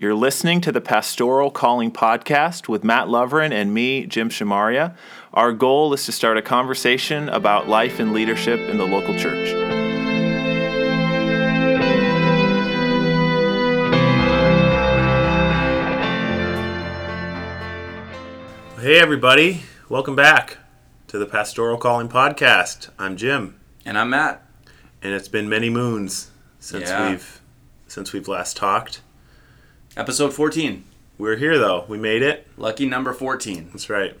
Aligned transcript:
You're 0.00 0.14
listening 0.14 0.60
to 0.60 0.70
the 0.70 0.80
Pastoral 0.80 1.50
Calling 1.50 1.90
Podcast 1.90 2.68
with 2.68 2.84
Mat 2.84 3.08
Loverin 3.08 3.50
and 3.50 3.74
me, 3.74 4.06
Jim 4.06 4.28
Shamaria. 4.28 4.94
Our 5.34 5.52
goal 5.52 5.92
is 5.92 6.04
to 6.06 6.12
start 6.12 6.36
a 6.36 6.42
conversation 6.42 7.28
about 7.30 7.68
life 7.68 7.98
and 7.98 8.12
leadership 8.12 8.60
in 8.70 8.78
the 8.78 8.86
local 8.86 9.18
church. 9.18 9.48
Hey, 18.80 19.00
everybody. 19.00 19.62
Welcome 19.88 20.14
back 20.14 20.58
to 21.08 21.18
the 21.18 21.26
Pastoral 21.26 21.76
Calling 21.76 22.08
Podcast. 22.08 22.90
I'm 22.98 23.16
Jim, 23.16 23.58
And 23.84 23.98
I'm 23.98 24.10
Mat. 24.10 24.42
and 25.02 25.12
it's 25.12 25.26
been 25.28 25.48
many 25.48 25.68
moons 25.68 26.30
since 26.60 26.88
Yeah. 26.88 27.10
we've 27.10 27.40
since 27.88 28.12
we've 28.12 28.28
last 28.28 28.56
talked. 28.56 29.00
Episode 29.98 30.32
14. 30.32 30.84
We're 31.18 31.34
here 31.34 31.58
though. 31.58 31.84
We 31.88 31.98
made 31.98 32.22
it. 32.22 32.46
Lucky 32.56 32.86
number 32.86 33.12
14. 33.12 33.70
That's 33.72 33.90
right. 33.90 34.16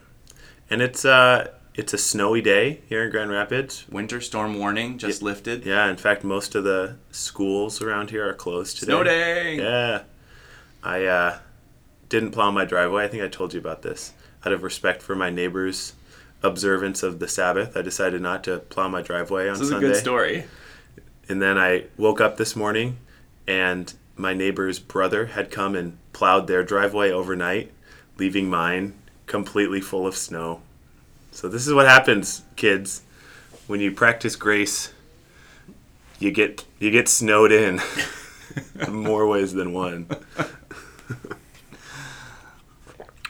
And 0.68 0.82
it's 0.82 1.04
uh 1.04 1.52
it's 1.72 1.94
a 1.94 1.98
snowy 1.98 2.42
day 2.42 2.80
here 2.88 3.04
in 3.04 3.12
Grand 3.12 3.30
Rapids. 3.30 3.88
Winter 3.88 4.20
storm 4.20 4.58
warning 4.58 4.98
just 4.98 5.22
lifted. 5.22 5.64
Yeah, 5.64 5.88
in 5.88 5.96
fact 5.96 6.24
most 6.24 6.56
of 6.56 6.64
the 6.64 6.96
schools 7.12 7.80
around 7.80 8.10
here 8.10 8.28
are 8.28 8.34
closed 8.34 8.80
today. 8.80 8.90
Snow 8.90 9.04
day. 9.04 9.56
Yeah. 9.56 10.02
I 10.82 11.04
uh 11.04 11.38
didn't 12.08 12.32
plow 12.32 12.50
my 12.50 12.64
driveway. 12.64 13.04
I 13.04 13.08
think 13.08 13.22
I 13.22 13.28
told 13.28 13.54
you 13.54 13.60
about 13.60 13.82
this. 13.82 14.12
Out 14.44 14.52
of 14.52 14.64
respect 14.64 15.00
for 15.00 15.14
my 15.14 15.30
neighbors' 15.30 15.92
observance 16.42 17.04
of 17.04 17.20
the 17.20 17.28
Sabbath, 17.28 17.76
I 17.76 17.82
decided 17.82 18.20
not 18.20 18.42
to 18.44 18.58
plow 18.58 18.88
my 18.88 19.02
driveway 19.02 19.48
on 19.48 19.54
Sunday. 19.54 19.68
This 19.68 19.70
is 19.70 19.76
a 19.76 19.80
good 19.80 19.96
story. 19.96 20.44
And 21.28 21.40
then 21.40 21.56
I 21.56 21.84
woke 21.96 22.20
up 22.20 22.36
this 22.36 22.56
morning 22.56 22.96
and 23.46 23.94
my 24.18 24.34
neighbor's 24.34 24.78
brother 24.78 25.26
had 25.26 25.50
come 25.50 25.74
and 25.74 25.98
plowed 26.12 26.46
their 26.46 26.64
driveway 26.64 27.10
overnight, 27.10 27.72
leaving 28.18 28.50
mine 28.50 28.94
completely 29.26 29.80
full 29.80 30.06
of 30.06 30.16
snow. 30.16 30.60
So 31.30 31.48
this 31.48 31.66
is 31.66 31.74
what 31.74 31.86
happens, 31.86 32.42
kids. 32.56 33.02
When 33.66 33.80
you 33.80 33.92
practice 33.92 34.34
grace, 34.34 34.92
you 36.18 36.32
get 36.32 36.64
you 36.78 36.90
get 36.90 37.08
snowed 37.08 37.52
in 37.52 37.80
in 38.80 38.94
more 39.02 39.26
ways 39.26 39.52
than 39.52 39.72
one. 39.72 40.08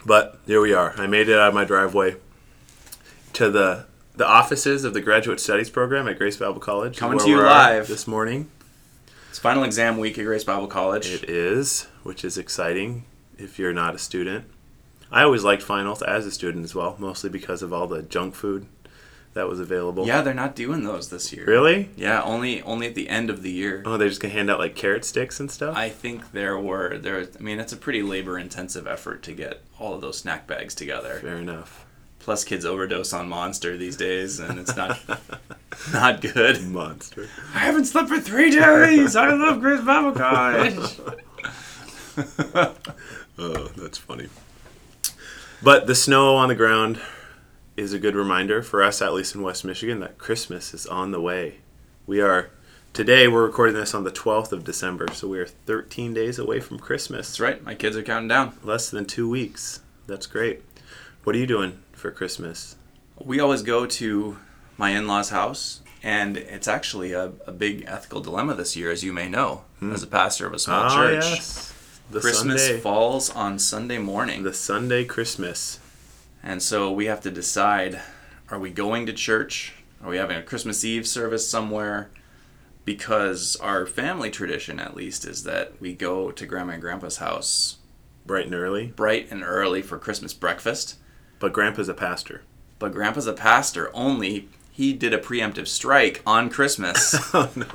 but 0.06 0.38
here 0.46 0.60
we 0.60 0.72
are. 0.72 0.94
I 0.96 1.06
made 1.06 1.28
it 1.28 1.38
out 1.38 1.48
of 1.48 1.54
my 1.54 1.64
driveway 1.64 2.16
to 3.34 3.50
the 3.50 3.86
the 4.14 4.26
offices 4.26 4.84
of 4.84 4.94
the 4.94 5.00
Graduate 5.00 5.38
Studies 5.40 5.70
program 5.70 6.08
at 6.08 6.18
Grace 6.18 6.36
Bible 6.36 6.60
College. 6.60 6.96
Coming 6.96 7.18
to 7.18 7.28
you 7.28 7.40
live. 7.40 7.88
this 7.88 8.06
morning. 8.06 8.50
It's 9.38 9.42
final 9.44 9.62
exam 9.62 9.98
week 9.98 10.18
at 10.18 10.24
Grace 10.24 10.42
Bible 10.42 10.66
College. 10.66 11.06
It 11.12 11.30
is, 11.30 11.82
which 12.02 12.24
is 12.24 12.36
exciting 12.36 13.04
if 13.38 13.56
you're 13.56 13.72
not 13.72 13.94
a 13.94 13.98
student. 13.98 14.46
I 15.12 15.22
always 15.22 15.44
liked 15.44 15.62
finals 15.62 16.02
as 16.02 16.26
a 16.26 16.32
student 16.32 16.64
as 16.64 16.74
well, 16.74 16.96
mostly 16.98 17.30
because 17.30 17.62
of 17.62 17.72
all 17.72 17.86
the 17.86 18.02
junk 18.02 18.34
food 18.34 18.66
that 19.34 19.48
was 19.48 19.60
available. 19.60 20.08
yeah, 20.08 20.22
they're 20.22 20.34
not 20.34 20.56
doing 20.56 20.82
those 20.82 21.10
this 21.10 21.32
year. 21.32 21.44
Really? 21.46 21.88
Yeah, 21.96 22.20
only 22.22 22.62
only 22.62 22.88
at 22.88 22.96
the 22.96 23.08
end 23.08 23.30
of 23.30 23.44
the 23.44 23.52
year. 23.52 23.84
Oh, 23.86 23.96
they're 23.96 24.08
just 24.08 24.20
gonna 24.20 24.34
hand 24.34 24.50
out 24.50 24.58
like 24.58 24.74
carrot 24.74 25.04
sticks 25.04 25.38
and 25.38 25.48
stuff. 25.48 25.76
I 25.76 25.88
think 25.88 26.32
there 26.32 26.58
were 26.58 26.98
there. 26.98 27.28
I 27.38 27.40
mean, 27.40 27.60
it's 27.60 27.72
a 27.72 27.76
pretty 27.76 28.02
labor 28.02 28.40
intensive 28.40 28.88
effort 28.88 29.22
to 29.22 29.32
get 29.32 29.62
all 29.78 29.94
of 29.94 30.00
those 30.00 30.18
snack 30.18 30.48
bags 30.48 30.74
together. 30.74 31.20
Fair 31.20 31.36
enough. 31.36 31.86
Plus, 32.28 32.44
kids 32.44 32.66
overdose 32.66 33.14
on 33.14 33.26
Monster 33.26 33.78
these 33.78 33.96
days, 33.96 34.38
and 34.38 34.58
it's 34.58 34.76
not 34.76 35.00
not 35.94 36.20
good. 36.20 36.62
Monster. 36.62 37.26
I 37.54 37.60
haven't 37.60 37.86
slept 37.86 38.10
for 38.10 38.20
three 38.20 38.50
days. 38.50 39.16
I 39.16 39.32
love 39.32 39.62
Bible 39.62 40.12
College. 40.14 41.00
Oh, 43.38 43.70
that's 43.78 43.96
funny. 43.96 44.28
But 45.62 45.86
the 45.86 45.94
snow 45.94 46.36
on 46.36 46.50
the 46.50 46.54
ground 46.54 47.00
is 47.78 47.94
a 47.94 47.98
good 47.98 48.14
reminder 48.14 48.62
for 48.62 48.82
us, 48.82 49.00
at 49.00 49.14
least 49.14 49.34
in 49.34 49.40
West 49.40 49.64
Michigan, 49.64 50.00
that 50.00 50.18
Christmas 50.18 50.74
is 50.74 50.84
on 50.84 51.12
the 51.12 51.22
way. 51.22 51.60
We 52.06 52.20
are 52.20 52.50
today. 52.92 53.26
We're 53.26 53.46
recording 53.46 53.74
this 53.74 53.94
on 53.94 54.04
the 54.04 54.12
12th 54.12 54.52
of 54.52 54.64
December, 54.64 55.06
so 55.14 55.28
we 55.28 55.38
are 55.38 55.46
13 55.46 56.12
days 56.12 56.38
away 56.38 56.60
from 56.60 56.78
Christmas. 56.78 57.28
That's 57.28 57.40
right. 57.40 57.64
My 57.64 57.74
kids 57.74 57.96
are 57.96 58.02
counting 58.02 58.28
down. 58.28 58.58
Less 58.62 58.90
than 58.90 59.06
two 59.06 59.30
weeks. 59.30 59.80
That's 60.06 60.26
great. 60.26 60.62
What 61.24 61.34
are 61.34 61.38
you 61.38 61.46
doing 61.46 61.78
for 61.98 62.10
Christmas? 62.10 62.76
We 63.22 63.40
always 63.40 63.62
go 63.62 63.86
to 63.86 64.38
my 64.76 64.90
in 64.90 65.06
law's 65.06 65.30
house, 65.30 65.80
and 66.02 66.36
it's 66.36 66.68
actually 66.68 67.12
a, 67.12 67.32
a 67.46 67.52
big 67.52 67.84
ethical 67.86 68.20
dilemma 68.20 68.54
this 68.54 68.76
year, 68.76 68.90
as 68.90 69.02
you 69.02 69.12
may 69.12 69.28
know, 69.28 69.64
as 69.82 70.02
a 70.02 70.06
pastor 70.06 70.46
of 70.46 70.54
a 70.54 70.58
small 70.58 70.88
church. 70.88 71.24
Hmm. 71.24 71.34
yes, 71.34 71.74
the 72.10 72.20
Christmas 72.20 72.64
Sunday, 72.64 72.80
falls 72.80 73.30
on 73.30 73.58
Sunday 73.58 73.98
morning. 73.98 74.42
the 74.42 74.54
Sunday 74.54 75.04
Christmas. 75.04 75.80
And 76.42 76.62
so 76.62 76.90
we 76.90 77.06
have 77.06 77.20
to 77.22 77.30
decide 77.30 78.00
are 78.50 78.58
we 78.58 78.70
going 78.70 79.04
to 79.06 79.12
church? 79.12 79.74
Are 80.02 80.08
we 80.08 80.16
having 80.16 80.38
a 80.38 80.42
Christmas 80.42 80.84
Eve 80.84 81.06
service 81.06 81.48
somewhere? 81.48 82.08
Because 82.84 83.56
our 83.56 83.84
family 83.84 84.30
tradition, 84.30 84.80
at 84.80 84.96
least, 84.96 85.26
is 85.26 85.44
that 85.44 85.78
we 85.80 85.92
go 85.92 86.30
to 86.30 86.46
Grandma 86.46 86.74
and 86.74 86.80
Grandpa's 86.80 87.18
house 87.18 87.76
bright 88.24 88.46
and 88.46 88.54
early. 88.54 88.86
bright 88.86 89.30
and 89.30 89.42
early 89.42 89.82
for 89.82 89.98
Christmas 89.98 90.32
breakfast. 90.32 90.96
But 91.38 91.52
Grandpa's 91.52 91.88
a 91.88 91.94
pastor. 91.94 92.42
But 92.78 92.92
Grandpa's 92.92 93.26
a 93.26 93.32
pastor, 93.32 93.90
only 93.94 94.48
he 94.72 94.92
did 94.92 95.12
a 95.12 95.18
preemptive 95.18 95.66
strike 95.66 96.22
on 96.26 96.50
Christmas 96.50 97.14
oh 97.34 97.50
no! 97.56 97.66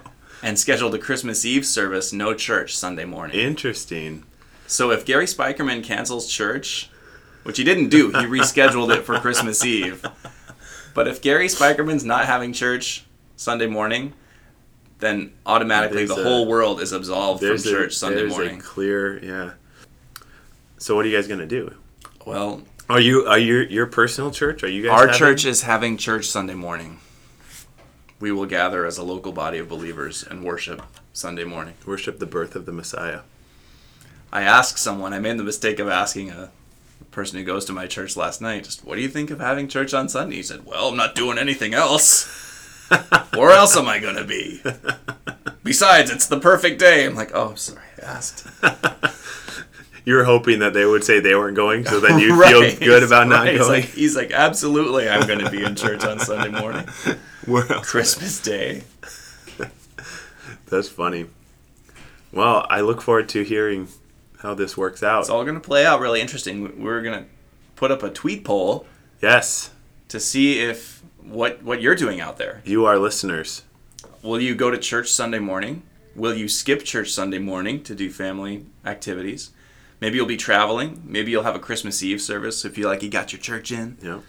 and 0.41 0.57
scheduled 0.57 0.95
a 0.95 0.99
Christmas 0.99 1.45
Eve 1.45 1.65
service, 1.65 2.13
no 2.13 2.33
church, 2.33 2.75
Sunday 2.75 3.05
morning. 3.05 3.37
Interesting. 3.39 4.23
So 4.67 4.91
if 4.91 5.05
Gary 5.05 5.25
Spikerman 5.25 5.83
cancels 5.83 6.27
church, 6.31 6.89
which 7.43 7.57
he 7.57 7.63
didn't 7.63 7.89
do, 7.89 8.07
he 8.07 8.13
rescheduled 8.25 8.95
it 8.95 9.03
for 9.03 9.19
Christmas 9.19 9.63
Eve. 9.65 10.05
But 10.93 11.07
if 11.07 11.21
Gary 11.21 11.47
Spikerman's 11.47 12.03
not 12.05 12.25
having 12.25 12.53
church 12.53 13.03
Sunday 13.35 13.67
morning, 13.67 14.13
then 14.99 15.33
automatically 15.45 16.05
There's 16.05 16.17
the 16.17 16.21
a- 16.21 16.23
whole 16.23 16.47
world 16.47 16.79
is 16.81 16.91
absolved 16.93 17.41
from 17.43 17.57
church 17.57 17.91
a, 17.91 17.95
Sunday 17.95 18.19
there's 18.21 18.31
morning. 18.31 18.59
a 18.59 18.61
clear 18.61 19.23
yeah. 19.23 19.51
So 20.77 20.95
what 20.95 21.05
are 21.05 21.09
you 21.09 21.15
guys 21.17 21.27
gonna 21.27 21.45
do? 21.45 21.73
Well, 22.25 22.61
Are 22.89 22.99
you 22.99 23.25
are 23.27 23.39
you 23.39 23.59
your 23.59 23.85
personal 23.87 24.31
church? 24.31 24.63
Are 24.63 24.67
you 24.69 24.83
guys 24.83 24.91
our 24.91 25.07
having- 25.07 25.17
church 25.19 25.45
is 25.45 25.61
having 25.63 25.97
church 25.97 26.25
Sunday 26.25 26.53
morning. 26.53 26.99
We 28.19 28.31
will 28.31 28.45
gather 28.45 28.85
as 28.85 28.97
a 28.97 29.03
local 29.03 29.31
body 29.31 29.57
of 29.57 29.67
believers 29.67 30.23
and 30.23 30.43
worship 30.43 30.81
Sunday 31.11 31.43
morning. 31.43 31.73
worship 31.85 32.19
the 32.19 32.25
birth 32.25 32.55
of 32.55 32.65
the 32.65 32.71
Messiah? 32.71 33.21
I 34.31 34.41
asked 34.43 34.79
someone, 34.79 35.13
I 35.13 35.19
made 35.19 35.37
the 35.37 35.43
mistake 35.43 35.77
of 35.79 35.87
asking 35.87 36.31
a 36.31 36.49
person 37.11 37.37
who 37.37 37.43
goes 37.45 37.65
to 37.65 37.73
my 37.73 37.85
church 37.85 38.15
last 38.17 38.41
night, 38.41 38.63
just 38.63 38.83
what 38.85 38.95
do 38.95 39.01
you 39.01 39.09
think 39.09 39.29
of 39.29 39.39
having 39.39 39.67
church 39.67 39.93
on 39.93 40.09
Sunday? 40.09 40.37
He 40.37 40.43
said, 40.43 40.65
Well, 40.65 40.87
I'm 40.89 40.97
not 40.97 41.15
doing 41.15 41.37
anything 41.37 41.73
else. 41.73 42.25
Where 43.33 43.51
else 43.51 43.75
am 43.77 43.87
I 43.87 43.99
going 43.99 44.15
to 44.15 44.23
be? 44.23 44.61
Besides, 45.63 46.09
it's 46.11 46.27
the 46.27 46.39
perfect 46.39 46.79
day. 46.79 47.05
I'm 47.05 47.15
like, 47.15 47.31
Oh, 47.33 47.49
I'm 47.49 47.57
sorry, 47.57 47.81
I 48.01 48.05
asked. 48.05 48.47
You 50.05 50.15
were 50.15 50.23
hoping 50.25 50.59
that 50.59 50.73
they 50.73 50.85
would 50.85 51.03
say 51.03 51.19
they 51.19 51.33
weren't 51.35 51.55
going, 51.55 51.85
so 51.85 51.99
then 51.99 52.19
you 52.19 52.35
Right, 52.39 52.73
feel 52.73 52.87
good 52.87 53.03
about 53.03 53.27
not 53.27 53.43
right. 53.43 53.51
He's 53.53 53.59
going. 53.61 53.71
like, 53.71 53.85
he's 53.91 54.15
like, 54.15 54.31
Absolutely, 54.31 55.07
I'm 55.09 55.25
going 55.27 55.39
to 55.39 55.49
be 55.49 55.63
in 55.63 55.75
church 55.75 56.03
on 56.03 56.19
Sunday 56.19 56.49
morning. 56.59 56.87
Where 57.45 57.71
else? 57.71 57.89
Christmas 57.89 58.41
Day. 58.41 58.83
That's 60.69 60.89
funny. 60.89 61.27
Well, 62.31 62.65
I 62.69 62.81
look 62.81 63.01
forward 63.01 63.29
to 63.29 63.43
hearing 63.43 63.87
how 64.39 64.53
this 64.53 64.75
works 64.75 65.03
out. 65.03 65.21
It's 65.21 65.29
all 65.29 65.43
going 65.43 65.55
to 65.55 65.61
play 65.61 65.85
out 65.85 65.99
really 65.99 66.19
interesting. 66.19 66.81
We're 66.83 67.01
going 67.01 67.23
to 67.23 67.29
put 67.75 67.91
up 67.91 68.03
a 68.03 68.09
tweet 68.09 68.43
poll 68.43 68.85
yes, 69.21 69.71
to 70.09 70.19
see 70.19 70.59
if 70.59 71.01
what 71.21 71.63
what 71.63 71.81
you're 71.81 71.95
doing 71.95 72.19
out 72.19 72.37
there. 72.37 72.61
you 72.65 72.85
are 72.85 72.97
listeners. 72.97 73.63
Will 74.21 74.39
you 74.41 74.55
go 74.55 74.69
to 74.71 74.77
church 74.77 75.09
Sunday 75.09 75.39
morning? 75.39 75.83
Will 76.15 76.33
you 76.33 76.47
skip 76.47 76.83
church 76.83 77.09
Sunday 77.11 77.39
morning 77.39 77.81
to 77.83 77.95
do 77.95 78.09
family 78.11 78.65
activities? 78.85 79.51
Maybe 80.03 80.17
you'll 80.17 80.25
be 80.25 80.35
traveling. 80.35 81.01
Maybe 81.05 81.31
you'll 81.31 81.43
have 81.43 81.55
a 81.55 81.59
Christmas 81.59 82.03
Eve 82.03 82.21
service 82.21 82.65
if 82.65 82.77
you 82.77 82.87
like 82.87 83.03
you 83.03 83.09
got 83.09 83.31
your 83.31 83.39
church 83.39 83.71
in. 83.71 83.97
Yeah. 84.01 84.19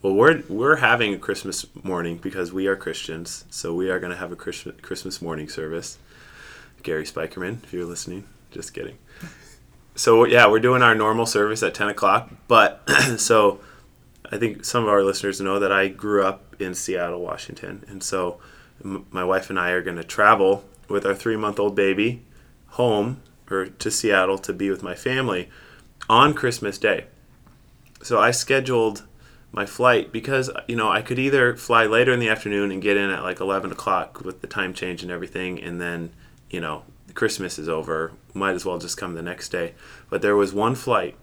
Well, 0.00 0.14
we're 0.14 0.42
we're 0.48 0.76
having 0.76 1.12
a 1.12 1.18
Christmas 1.18 1.66
morning 1.82 2.16
because 2.16 2.50
we 2.50 2.66
are 2.66 2.74
Christians, 2.74 3.44
so 3.50 3.74
we 3.74 3.90
are 3.90 4.00
going 4.00 4.10
to 4.10 4.16
have 4.16 4.32
a 4.32 4.36
Christmas 4.36 4.74
Christmas 4.80 5.20
morning 5.20 5.50
service. 5.50 5.98
Gary 6.82 7.04
Spikerman, 7.04 7.62
if 7.62 7.74
you're 7.74 7.84
listening, 7.84 8.26
just 8.50 8.72
kidding. 8.72 8.96
So 9.94 10.24
yeah, 10.24 10.46
we're 10.46 10.60
doing 10.60 10.80
our 10.80 10.94
normal 10.94 11.26
service 11.26 11.62
at 11.62 11.74
ten 11.74 11.90
o'clock, 11.90 12.30
but 12.46 12.88
so 13.18 13.60
I 14.32 14.38
think 14.38 14.64
some 14.64 14.84
of 14.84 14.88
our 14.88 15.04
listeners 15.04 15.42
know 15.42 15.58
that 15.58 15.72
I 15.72 15.88
grew 15.88 16.24
up 16.24 16.58
in 16.58 16.72
Seattle, 16.72 17.20
Washington, 17.20 17.84
and 17.86 18.02
so 18.02 18.40
m- 18.82 19.04
my 19.10 19.24
wife 19.24 19.50
and 19.50 19.60
I 19.60 19.72
are 19.72 19.82
going 19.82 19.98
to 19.98 20.04
travel 20.04 20.64
with 20.88 21.04
our 21.04 21.14
three 21.14 21.36
month 21.36 21.60
old 21.60 21.76
baby 21.76 22.22
home 22.68 23.20
or 23.50 23.66
to 23.66 23.90
Seattle 23.90 24.38
to 24.38 24.52
be 24.52 24.70
with 24.70 24.82
my 24.82 24.94
family 24.94 25.48
on 26.08 26.34
Christmas 26.34 26.78
Day. 26.78 27.06
So 28.02 28.18
I 28.18 28.30
scheduled 28.30 29.04
my 29.50 29.66
flight 29.66 30.12
because 30.12 30.50
you 30.66 30.76
know 30.76 30.88
I 30.90 31.02
could 31.02 31.18
either 31.18 31.56
fly 31.56 31.86
later 31.86 32.12
in 32.12 32.20
the 32.20 32.28
afternoon 32.28 32.70
and 32.70 32.82
get 32.82 32.96
in 32.96 33.10
at 33.10 33.22
like 33.22 33.40
eleven 33.40 33.72
o'clock 33.72 34.24
with 34.24 34.40
the 34.40 34.46
time 34.46 34.74
change 34.74 35.02
and 35.02 35.10
everything, 35.10 35.60
and 35.60 35.80
then 35.80 36.10
you 36.50 36.60
know 36.60 36.84
Christmas 37.14 37.58
is 37.58 37.68
over. 37.68 38.12
Might 38.34 38.54
as 38.54 38.64
well 38.64 38.78
just 38.78 38.96
come 38.96 39.14
the 39.14 39.22
next 39.22 39.48
day. 39.48 39.74
But 40.10 40.22
there 40.22 40.36
was 40.36 40.52
one 40.52 40.74
flight 40.74 41.16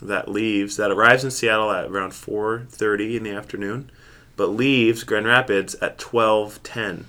that 0.00 0.28
leaves 0.28 0.76
that 0.76 0.90
arrives 0.90 1.24
in 1.24 1.30
Seattle 1.30 1.70
at 1.70 1.86
around 1.86 2.12
4:30 2.12 3.16
in 3.16 3.22
the 3.22 3.30
afternoon, 3.30 3.90
but 4.36 4.46
leaves 4.46 5.04
Grand 5.04 5.26
Rapids 5.26 5.74
at 5.76 5.98
12:10, 5.98 7.04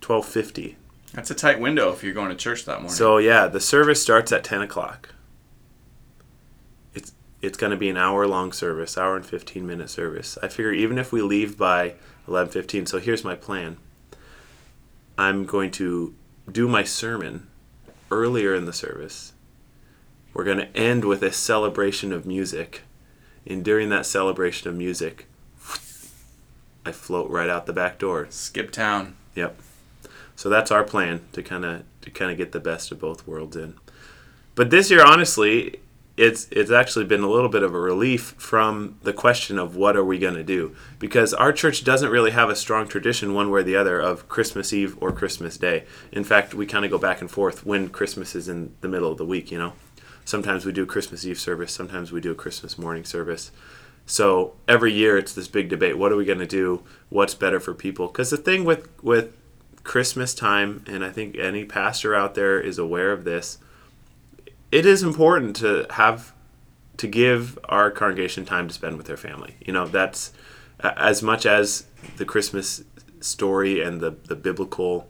12:50. 0.00 0.76
That's 1.14 1.30
a 1.30 1.34
tight 1.34 1.60
window 1.60 1.92
if 1.92 2.02
you're 2.02 2.12
going 2.12 2.30
to 2.30 2.36
church 2.36 2.64
that 2.64 2.80
morning. 2.80 2.90
So 2.90 3.18
yeah, 3.18 3.46
the 3.46 3.60
service 3.60 4.02
starts 4.02 4.32
at 4.32 4.42
10 4.42 4.62
o'clock. 4.62 5.14
It's 6.92 7.12
it's 7.40 7.56
going 7.56 7.70
to 7.70 7.76
be 7.76 7.88
an 7.88 7.96
hour 7.96 8.26
long 8.26 8.52
service, 8.52 8.98
hour 8.98 9.16
and 9.16 9.24
15 9.24 9.64
minute 9.64 9.88
service. 9.90 10.36
I 10.42 10.48
figure 10.48 10.72
even 10.72 10.98
if 10.98 11.12
we 11.12 11.22
leave 11.22 11.56
by 11.56 11.94
11:15, 12.26 12.88
so 12.88 12.98
here's 12.98 13.22
my 13.24 13.36
plan. 13.36 13.76
I'm 15.16 15.44
going 15.44 15.70
to 15.72 16.14
do 16.50 16.68
my 16.68 16.82
sermon 16.82 17.46
earlier 18.10 18.54
in 18.54 18.64
the 18.64 18.72
service. 18.72 19.32
We're 20.32 20.44
going 20.44 20.58
to 20.58 20.76
end 20.76 21.04
with 21.04 21.22
a 21.22 21.30
celebration 21.30 22.12
of 22.12 22.26
music. 22.26 22.82
And 23.46 23.64
during 23.64 23.88
that 23.90 24.06
celebration 24.06 24.68
of 24.68 24.74
music, 24.74 25.26
I 26.84 26.90
float 26.90 27.30
right 27.30 27.48
out 27.48 27.66
the 27.66 27.72
back 27.72 27.98
door. 27.98 28.26
Skip 28.30 28.72
town. 28.72 29.16
Yep. 29.36 29.60
So 30.36 30.48
that's 30.48 30.70
our 30.70 30.84
plan 30.84 31.22
to 31.32 31.42
kind 31.42 31.64
of 31.64 31.84
to 32.02 32.10
kind 32.10 32.30
of 32.30 32.36
get 32.36 32.52
the 32.52 32.60
best 32.60 32.92
of 32.92 33.00
both 33.00 33.26
worlds 33.26 33.56
in. 33.56 33.74
But 34.54 34.70
this 34.70 34.90
year, 34.90 35.04
honestly, 35.04 35.80
it's 36.16 36.46
it's 36.50 36.70
actually 36.70 37.04
been 37.04 37.22
a 37.22 37.28
little 37.28 37.48
bit 37.48 37.62
of 37.62 37.74
a 37.74 37.80
relief 37.80 38.34
from 38.38 38.98
the 39.02 39.12
question 39.12 39.58
of 39.58 39.74
what 39.74 39.96
are 39.96 40.04
we 40.04 40.18
going 40.18 40.34
to 40.34 40.44
do 40.44 40.74
because 41.00 41.34
our 41.34 41.52
church 41.52 41.82
doesn't 41.82 42.10
really 42.10 42.30
have 42.30 42.48
a 42.48 42.54
strong 42.54 42.86
tradition 42.86 43.34
one 43.34 43.50
way 43.50 43.60
or 43.60 43.62
the 43.64 43.74
other 43.74 43.98
of 43.98 44.28
Christmas 44.28 44.72
Eve 44.72 44.96
or 45.00 45.10
Christmas 45.10 45.58
Day. 45.58 45.84
In 46.12 46.22
fact, 46.22 46.54
we 46.54 46.66
kind 46.66 46.84
of 46.84 46.90
go 46.90 46.98
back 46.98 47.20
and 47.20 47.30
forth 47.30 47.66
when 47.66 47.88
Christmas 47.88 48.36
is 48.36 48.48
in 48.48 48.74
the 48.80 48.88
middle 48.88 49.10
of 49.10 49.18
the 49.18 49.24
week. 49.24 49.50
You 49.50 49.58
know, 49.58 49.72
sometimes 50.24 50.64
we 50.64 50.72
do 50.72 50.86
Christmas 50.86 51.24
Eve 51.24 51.38
service, 51.38 51.72
sometimes 51.72 52.12
we 52.12 52.20
do 52.20 52.30
a 52.30 52.36
Christmas 52.36 52.78
morning 52.78 53.04
service. 53.04 53.50
So 54.06 54.54
every 54.68 54.92
year 54.92 55.16
it's 55.16 55.32
this 55.32 55.48
big 55.48 55.68
debate. 55.68 55.98
What 55.98 56.12
are 56.12 56.16
we 56.16 56.26
going 56.26 56.38
to 56.38 56.46
do? 56.46 56.82
What's 57.08 57.34
better 57.34 57.58
for 57.58 57.74
people? 57.74 58.06
Because 58.06 58.30
the 58.30 58.36
thing 58.36 58.64
with 58.64 58.88
with 59.02 59.36
Christmas 59.84 60.34
time, 60.34 60.82
and 60.86 61.04
I 61.04 61.10
think 61.10 61.36
any 61.38 61.64
pastor 61.64 62.14
out 62.14 62.34
there 62.34 62.60
is 62.60 62.78
aware 62.78 63.12
of 63.12 63.24
this 63.24 63.58
it 64.74 64.84
is 64.84 65.04
important 65.04 65.54
to 65.54 65.86
have 65.90 66.32
to 66.96 67.06
give 67.06 67.56
our 67.66 67.92
congregation 67.92 68.44
time 68.44 68.66
to 68.66 68.74
spend 68.74 68.96
with 68.96 69.06
their 69.06 69.16
family. 69.16 69.54
You 69.64 69.72
know, 69.72 69.86
that's 69.86 70.32
as 70.80 71.22
much 71.22 71.46
as 71.46 71.86
the 72.16 72.24
Christmas 72.24 72.82
story 73.20 73.80
and 73.80 74.00
the, 74.00 74.10
the 74.10 74.34
biblical 74.34 75.08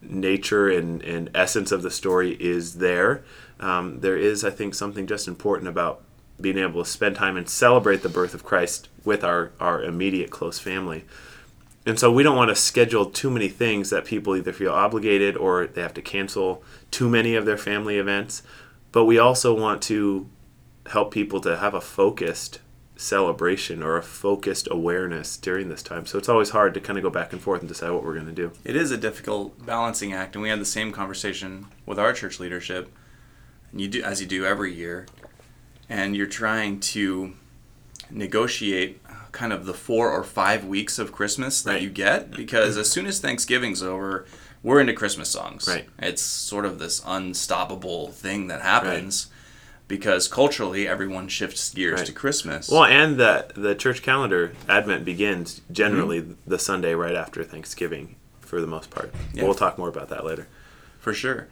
nature 0.00 0.68
and, 0.68 1.02
and 1.02 1.30
essence 1.34 1.72
of 1.72 1.82
the 1.82 1.90
story 1.90 2.36
is 2.40 2.74
there. 2.74 3.24
Um, 3.58 3.98
there 4.02 4.16
is, 4.16 4.44
I 4.44 4.50
think, 4.50 4.72
something 4.76 5.08
just 5.08 5.26
important 5.26 5.68
about 5.68 6.02
being 6.40 6.56
able 6.56 6.84
to 6.84 6.88
spend 6.88 7.16
time 7.16 7.36
and 7.36 7.48
celebrate 7.48 8.02
the 8.02 8.08
birth 8.08 8.34
of 8.34 8.44
Christ 8.44 8.88
with 9.04 9.24
our, 9.24 9.50
our 9.58 9.82
immediate 9.82 10.30
close 10.30 10.60
family. 10.60 11.04
And 11.86 11.98
so 11.98 12.10
we 12.10 12.24
don't 12.24 12.36
want 12.36 12.50
to 12.50 12.56
schedule 12.56 13.06
too 13.06 13.30
many 13.30 13.48
things 13.48 13.90
that 13.90 14.04
people 14.04 14.36
either 14.36 14.52
feel 14.52 14.72
obligated 14.72 15.36
or 15.36 15.66
they 15.66 15.82
have 15.82 15.94
to 15.94 16.02
cancel 16.02 16.62
too 16.90 17.08
many 17.08 17.36
of 17.36 17.46
their 17.46 17.56
family 17.56 17.96
events 17.96 18.42
but 18.96 19.04
we 19.04 19.18
also 19.18 19.54
want 19.54 19.82
to 19.82 20.26
help 20.86 21.12
people 21.12 21.38
to 21.38 21.58
have 21.58 21.74
a 21.74 21.82
focused 21.82 22.60
celebration 22.96 23.82
or 23.82 23.98
a 23.98 24.02
focused 24.02 24.66
awareness 24.70 25.36
during 25.36 25.68
this 25.68 25.82
time. 25.82 26.06
So 26.06 26.16
it's 26.16 26.30
always 26.30 26.48
hard 26.48 26.72
to 26.72 26.80
kind 26.80 26.98
of 26.98 27.02
go 27.02 27.10
back 27.10 27.34
and 27.34 27.42
forth 27.42 27.60
and 27.60 27.68
decide 27.68 27.90
what 27.90 28.02
we're 28.02 28.14
going 28.14 28.24
to 28.24 28.32
do. 28.32 28.52
It 28.64 28.74
is 28.74 28.90
a 28.90 28.96
difficult 28.96 29.66
balancing 29.66 30.14
act, 30.14 30.34
and 30.34 30.42
we 30.42 30.48
had 30.48 30.62
the 30.62 30.64
same 30.64 30.92
conversation 30.92 31.66
with 31.84 31.98
our 31.98 32.14
church 32.14 32.40
leadership. 32.40 32.90
And 33.70 33.82
you 33.82 33.88
do 33.88 34.02
as 34.02 34.22
you 34.22 34.26
do 34.26 34.46
every 34.46 34.72
year, 34.72 35.04
and 35.90 36.16
you're 36.16 36.26
trying 36.26 36.80
to 36.80 37.34
negotiate 38.10 39.02
kind 39.36 39.52
of 39.52 39.66
the 39.66 39.74
four 39.74 40.10
or 40.10 40.24
five 40.24 40.64
weeks 40.64 40.98
of 40.98 41.12
Christmas 41.12 41.60
that 41.60 41.72
right. 41.72 41.82
you 41.82 41.90
get 41.90 42.30
because 42.30 42.78
as 42.78 42.90
soon 42.90 43.06
as 43.06 43.20
Thanksgiving's 43.20 43.82
over, 43.82 44.24
we're 44.62 44.80
into 44.80 44.94
Christmas 44.94 45.28
songs. 45.28 45.68
Right. 45.68 45.86
It's 45.98 46.22
sort 46.22 46.64
of 46.64 46.78
this 46.78 47.02
unstoppable 47.04 48.12
thing 48.12 48.46
that 48.46 48.62
happens 48.62 49.26
right. 49.26 49.88
because 49.88 50.26
culturally 50.26 50.88
everyone 50.88 51.28
shifts 51.28 51.74
gears 51.74 51.98
right. 51.98 52.06
to 52.06 52.12
Christmas. 52.12 52.70
Well, 52.70 52.86
and 52.86 53.18
the 53.18 53.48
the 53.54 53.74
church 53.74 54.00
calendar 54.00 54.54
Advent 54.70 55.04
begins 55.04 55.60
generally 55.70 56.22
mm-hmm. 56.22 56.50
the 56.50 56.58
Sunday 56.58 56.94
right 56.94 57.14
after 57.14 57.44
Thanksgiving 57.44 58.16
for 58.40 58.62
the 58.62 58.66
most 58.66 58.88
part. 58.88 59.12
Yeah. 59.34 59.44
We'll 59.44 59.54
talk 59.54 59.76
more 59.76 59.90
about 59.90 60.08
that 60.08 60.24
later. 60.24 60.48
For 60.98 61.12
sure. 61.12 61.48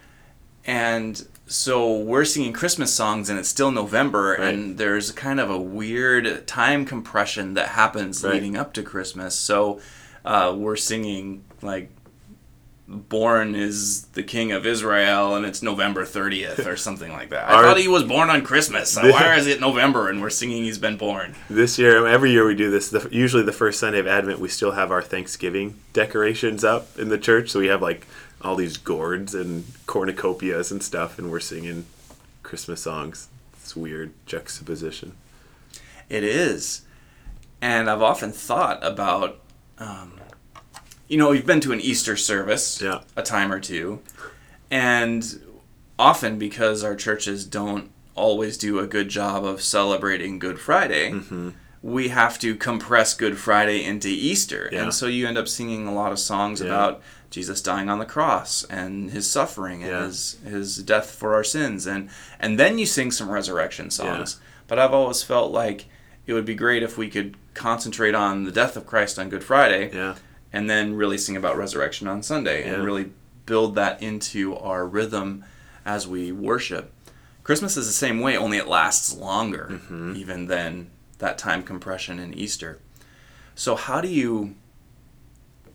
And 0.64 1.28
so 1.46 1.98
we're 1.98 2.24
singing 2.24 2.52
Christmas 2.52 2.92
songs 2.92 3.28
and 3.28 3.38
it's 3.38 3.48
still 3.48 3.70
November 3.70 4.36
right. 4.38 4.54
and 4.54 4.78
there's 4.78 5.12
kind 5.12 5.38
of 5.38 5.50
a 5.50 5.58
weird 5.58 6.46
time 6.46 6.84
compression 6.84 7.54
that 7.54 7.68
happens 7.68 8.24
leading 8.24 8.56
up 8.56 8.72
to 8.74 8.82
Christmas. 8.82 9.34
So 9.34 9.80
uh, 10.24 10.54
we're 10.56 10.76
singing 10.76 11.44
like 11.60 11.90
born 12.86 13.54
is 13.54 14.02
the 14.08 14.22
king 14.22 14.52
of 14.52 14.66
Israel 14.66 15.34
and 15.34 15.46
it's 15.46 15.62
November 15.62 16.04
30th 16.04 16.66
or 16.66 16.76
something 16.78 17.12
like 17.12 17.30
that. 17.30 17.48
I 17.48 17.54
Our, 17.54 17.62
thought 17.62 17.78
he 17.78 17.88
was 17.88 18.04
born 18.04 18.30
on 18.30 18.42
Christmas. 18.42 18.90
So 18.90 19.10
why 19.10 19.34
is 19.38 19.46
it 19.46 19.60
November 19.60 20.08
and 20.08 20.20
we're 20.20 20.30
singing 20.30 20.64
he's 20.64 20.78
been 20.78 20.96
born? 20.96 21.34
This 21.48 21.78
year, 21.78 22.06
every 22.06 22.30
year 22.30 22.46
we 22.46 22.54
do 22.54 22.70
this. 22.70 22.88
The, 22.88 23.06
usually 23.10 23.42
the 23.42 23.52
first 23.52 23.80
Sunday 23.80 24.00
of 24.00 24.06
Advent, 24.06 24.38
we 24.38 24.48
still 24.48 24.72
have 24.72 24.90
our 24.90 25.02
Thanksgiving 25.02 25.78
decorations 25.92 26.64
up 26.64 26.98
in 26.98 27.08
the 27.08 27.18
church. 27.18 27.50
So 27.50 27.60
we 27.60 27.66
have 27.66 27.82
like 27.82 28.06
all 28.44 28.56
these 28.56 28.76
gourds 28.76 29.34
and 29.34 29.64
cornucopias 29.86 30.70
and 30.70 30.82
stuff, 30.82 31.18
and 31.18 31.30
we're 31.30 31.40
singing 31.40 31.86
Christmas 32.42 32.82
songs. 32.82 33.28
It's 33.54 33.74
weird 33.74 34.12
juxtaposition. 34.26 35.16
It 36.08 36.22
is. 36.22 36.82
And 37.60 37.88
I've 37.88 38.02
often 38.02 38.30
thought 38.30 38.84
about 38.84 39.40
um, 39.78 40.20
you 41.08 41.18
know, 41.18 41.30
we've 41.30 41.46
been 41.46 41.60
to 41.60 41.72
an 41.72 41.80
Easter 41.80 42.16
service 42.16 42.80
yeah. 42.80 43.00
a 43.16 43.22
time 43.22 43.52
or 43.52 43.60
two, 43.60 44.00
and 44.70 45.40
often 45.98 46.38
because 46.38 46.82
our 46.82 46.96
churches 46.96 47.44
don't 47.44 47.90
always 48.14 48.56
do 48.56 48.78
a 48.78 48.86
good 48.86 49.08
job 49.08 49.44
of 49.44 49.62
celebrating 49.62 50.38
Good 50.38 50.58
Friday, 50.58 51.10
mm-hmm. 51.10 51.50
we 51.82 52.08
have 52.08 52.38
to 52.40 52.54
compress 52.56 53.14
Good 53.14 53.38
Friday 53.38 53.84
into 53.84 54.08
Easter. 54.08 54.68
Yeah. 54.72 54.84
And 54.84 54.94
so 54.94 55.06
you 55.06 55.26
end 55.26 55.36
up 55.36 55.48
singing 55.48 55.86
a 55.86 55.94
lot 55.94 56.12
of 56.12 56.18
songs 56.18 56.60
yeah. 56.60 56.68
about 56.68 57.02
Jesus 57.34 57.60
dying 57.60 57.88
on 57.88 57.98
the 57.98 58.06
cross 58.06 58.64
and 58.64 59.10
his 59.10 59.30
suffering 59.30 59.82
and 59.82 59.92
yeah. 59.92 60.04
his 60.06 60.38
his 60.44 60.76
death 60.78 61.10
for 61.10 61.34
our 61.34 61.44
sins 61.44 61.86
and 61.86 62.08
and 62.40 62.58
then 62.58 62.78
you 62.78 62.86
sing 62.86 63.10
some 63.10 63.30
resurrection 63.30 63.90
songs. 63.90 64.40
But 64.66 64.78
I've 64.78 64.94
always 64.94 65.22
felt 65.22 65.52
like 65.52 65.86
it 66.26 66.32
would 66.32 66.46
be 66.46 66.54
great 66.54 66.82
if 66.82 66.96
we 66.96 67.10
could 67.10 67.36
concentrate 67.52 68.14
on 68.14 68.44
the 68.44 68.52
death 68.52 68.76
of 68.76 68.86
Christ 68.86 69.18
on 69.18 69.28
Good 69.28 69.44
Friday. 69.44 69.90
Yeah 69.92 70.14
and 70.54 70.70
then 70.70 70.94
really 70.94 71.18
sing 71.18 71.36
about 71.36 71.56
resurrection 71.58 72.06
on 72.06 72.22
Sunday 72.22 72.64
yeah. 72.64 72.74
and 72.74 72.84
really 72.84 73.10
build 73.44 73.74
that 73.74 74.00
into 74.00 74.56
our 74.56 74.86
rhythm 74.86 75.44
as 75.84 76.06
we 76.06 76.30
worship. 76.30 76.92
Christmas 77.42 77.76
is 77.76 77.88
the 77.88 77.92
same 77.92 78.20
way, 78.20 78.36
only 78.36 78.56
it 78.56 78.68
lasts 78.68 79.12
longer, 79.14 79.68
mm-hmm. 79.72 80.14
even 80.16 80.46
than 80.46 80.90
that 81.18 81.38
time 81.38 81.64
compression 81.64 82.20
in 82.20 82.32
Easter. 82.32 82.78
So, 83.56 83.74
how 83.74 84.00
do 84.00 84.06
you 84.06 84.54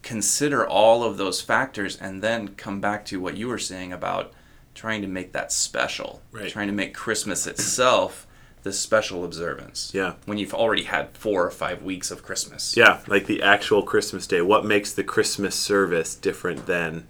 consider 0.01 0.67
all 0.67 1.03
of 1.03 1.17
those 1.17 1.41
factors 1.41 1.97
and 1.97 2.21
then 2.21 2.49
come 2.49 2.79
back 2.79 3.05
to 3.05 3.19
what 3.19 3.37
you 3.37 3.47
were 3.47 3.59
saying 3.59 3.93
about 3.93 4.33
trying 4.73 5.01
to 5.01 5.07
make 5.07 5.33
that 5.33 5.51
special, 5.51 6.21
right. 6.31 6.49
trying 6.49 6.67
to 6.67 6.73
make 6.73 6.93
Christmas 6.93 7.45
itself 7.47 8.25
this 8.63 8.79
special 8.79 9.23
observance. 9.23 9.91
Yeah. 9.93 10.13
When 10.25 10.37
you've 10.37 10.53
already 10.53 10.83
had 10.83 11.15
four 11.17 11.45
or 11.45 11.51
five 11.51 11.81
weeks 11.83 12.11
of 12.11 12.23
Christmas. 12.23 12.75
Yeah, 12.75 12.99
like 13.07 13.25
the 13.25 13.41
actual 13.41 13.83
Christmas 13.83 14.27
day. 14.27 14.41
What 14.41 14.65
makes 14.65 14.91
the 14.93 15.03
Christmas 15.03 15.55
service 15.55 16.15
different 16.15 16.65
than 16.65 17.07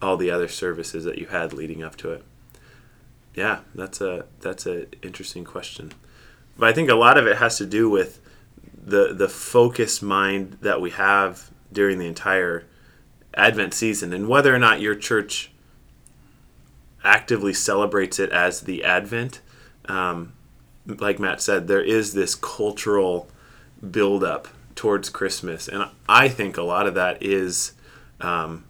all 0.00 0.16
the 0.16 0.30
other 0.30 0.48
services 0.48 1.04
that 1.04 1.18
you 1.18 1.26
had 1.26 1.52
leading 1.52 1.82
up 1.82 1.96
to 1.96 2.12
it? 2.12 2.24
Yeah, 3.34 3.60
that's 3.74 4.00
a 4.00 4.24
that's 4.40 4.66
a 4.66 4.86
interesting 5.04 5.44
question. 5.44 5.92
But 6.58 6.68
I 6.68 6.72
think 6.72 6.90
a 6.90 6.94
lot 6.94 7.18
of 7.18 7.26
it 7.26 7.36
has 7.36 7.58
to 7.58 7.66
do 7.66 7.88
with 7.88 8.20
the 8.82 9.14
the 9.14 9.28
focused 9.28 10.02
mind 10.02 10.58
that 10.62 10.80
we 10.80 10.90
have 10.90 11.50
during 11.72 11.98
the 11.98 12.06
entire 12.06 12.64
Advent 13.34 13.74
season 13.74 14.12
and 14.12 14.28
whether 14.28 14.54
or 14.54 14.58
not 14.58 14.80
your 14.80 14.94
church 14.94 15.52
actively 17.04 17.54
celebrates 17.54 18.18
it 18.18 18.30
as 18.30 18.62
the 18.62 18.84
Advent. 18.84 19.40
Um, 19.86 20.32
like 20.86 21.18
Mat 21.18 21.40
said, 21.40 21.68
there 21.68 21.82
is 21.82 22.14
this 22.14 22.34
cultural 22.34 23.28
buildup 23.90 24.48
towards 24.74 25.10
Christmas, 25.10 25.68
and 25.68 25.88
I 26.08 26.28
think 26.28 26.56
a 26.56 26.62
lot 26.62 26.86
of 26.86 26.94
that 26.94 27.22
is 27.22 27.72
um, 28.20 28.64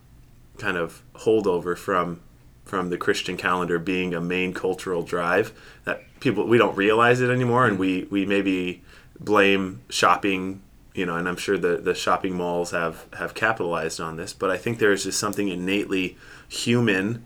kind 0.58 0.76
of 0.76 1.02
holdover 1.14 1.76
from 1.76 2.20
from 2.64 2.90
the 2.90 2.98
Christian 2.98 3.38
calendar 3.38 3.78
being 3.78 4.12
a 4.12 4.20
main 4.20 4.52
cultural 4.52 5.02
drive 5.02 5.52
that 5.84 6.02
people 6.20 6.46
we 6.46 6.58
don't 6.58 6.76
realize 6.76 7.20
it 7.20 7.30
anymore, 7.30 7.66
and 7.66 7.78
we 7.78 8.06
we 8.10 8.26
maybe 8.26 8.82
blame 9.18 9.80
shopping. 9.88 10.62
You 10.98 11.06
know, 11.06 11.14
and 11.14 11.28
I'm 11.28 11.36
sure 11.36 11.56
the, 11.56 11.76
the 11.76 11.94
shopping 11.94 12.34
malls 12.34 12.72
have, 12.72 13.06
have 13.16 13.32
capitalized 13.32 14.00
on 14.00 14.16
this, 14.16 14.32
but 14.32 14.50
I 14.50 14.56
think 14.56 14.80
there 14.80 14.90
is 14.90 15.04
just 15.04 15.20
something 15.20 15.46
innately 15.46 16.18
human 16.48 17.24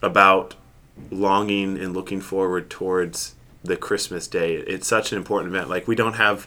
about 0.00 0.54
longing 1.10 1.76
and 1.76 1.92
looking 1.92 2.20
forward 2.20 2.70
towards 2.70 3.34
the 3.64 3.76
Christmas 3.76 4.28
day. 4.28 4.54
It's 4.54 4.86
such 4.86 5.10
an 5.10 5.18
important 5.18 5.52
event. 5.52 5.68
Like 5.68 5.88
we 5.88 5.96
don't 5.96 6.14
have 6.14 6.46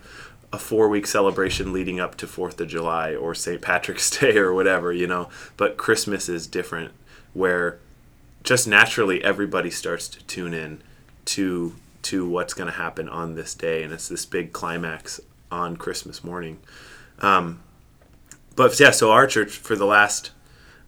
a 0.54 0.58
four 0.58 0.88
week 0.88 1.06
celebration 1.06 1.74
leading 1.74 2.00
up 2.00 2.16
to 2.16 2.28
Fourth 2.28 2.62
of 2.62 2.70
July 2.70 3.14
or 3.14 3.36
St. 3.36 3.62
Patrick's 3.62 4.10
Day 4.20 4.38
or 4.38 4.54
whatever, 4.54 4.94
you 4.94 5.06
know. 5.06 5.28
But 5.58 5.76
Christmas 5.76 6.30
is 6.30 6.48
different, 6.48 6.94
where 7.34 7.78
just 8.44 8.70
naturally 8.70 9.22
everybody 9.22 9.70
starts 9.70 10.08
to 10.08 10.24
tune 10.28 10.54
in 10.54 10.82
to 11.26 11.76
to 12.04 12.26
what's 12.26 12.54
going 12.54 12.72
to 12.72 12.78
happen 12.78 13.10
on 13.10 13.36
this 13.36 13.54
day, 13.54 13.84
and 13.84 13.92
it's 13.92 14.08
this 14.08 14.26
big 14.26 14.54
climax 14.54 15.20
on 15.54 15.78
Christmas 15.78 16.24
morning. 16.24 16.60
Um, 17.20 17.62
but 18.56 18.78
yeah, 18.80 18.92
so 18.92 19.12
our 19.12 19.28
church 19.28 19.52
for 19.52 19.76
the 19.76 19.86
last 19.86 20.32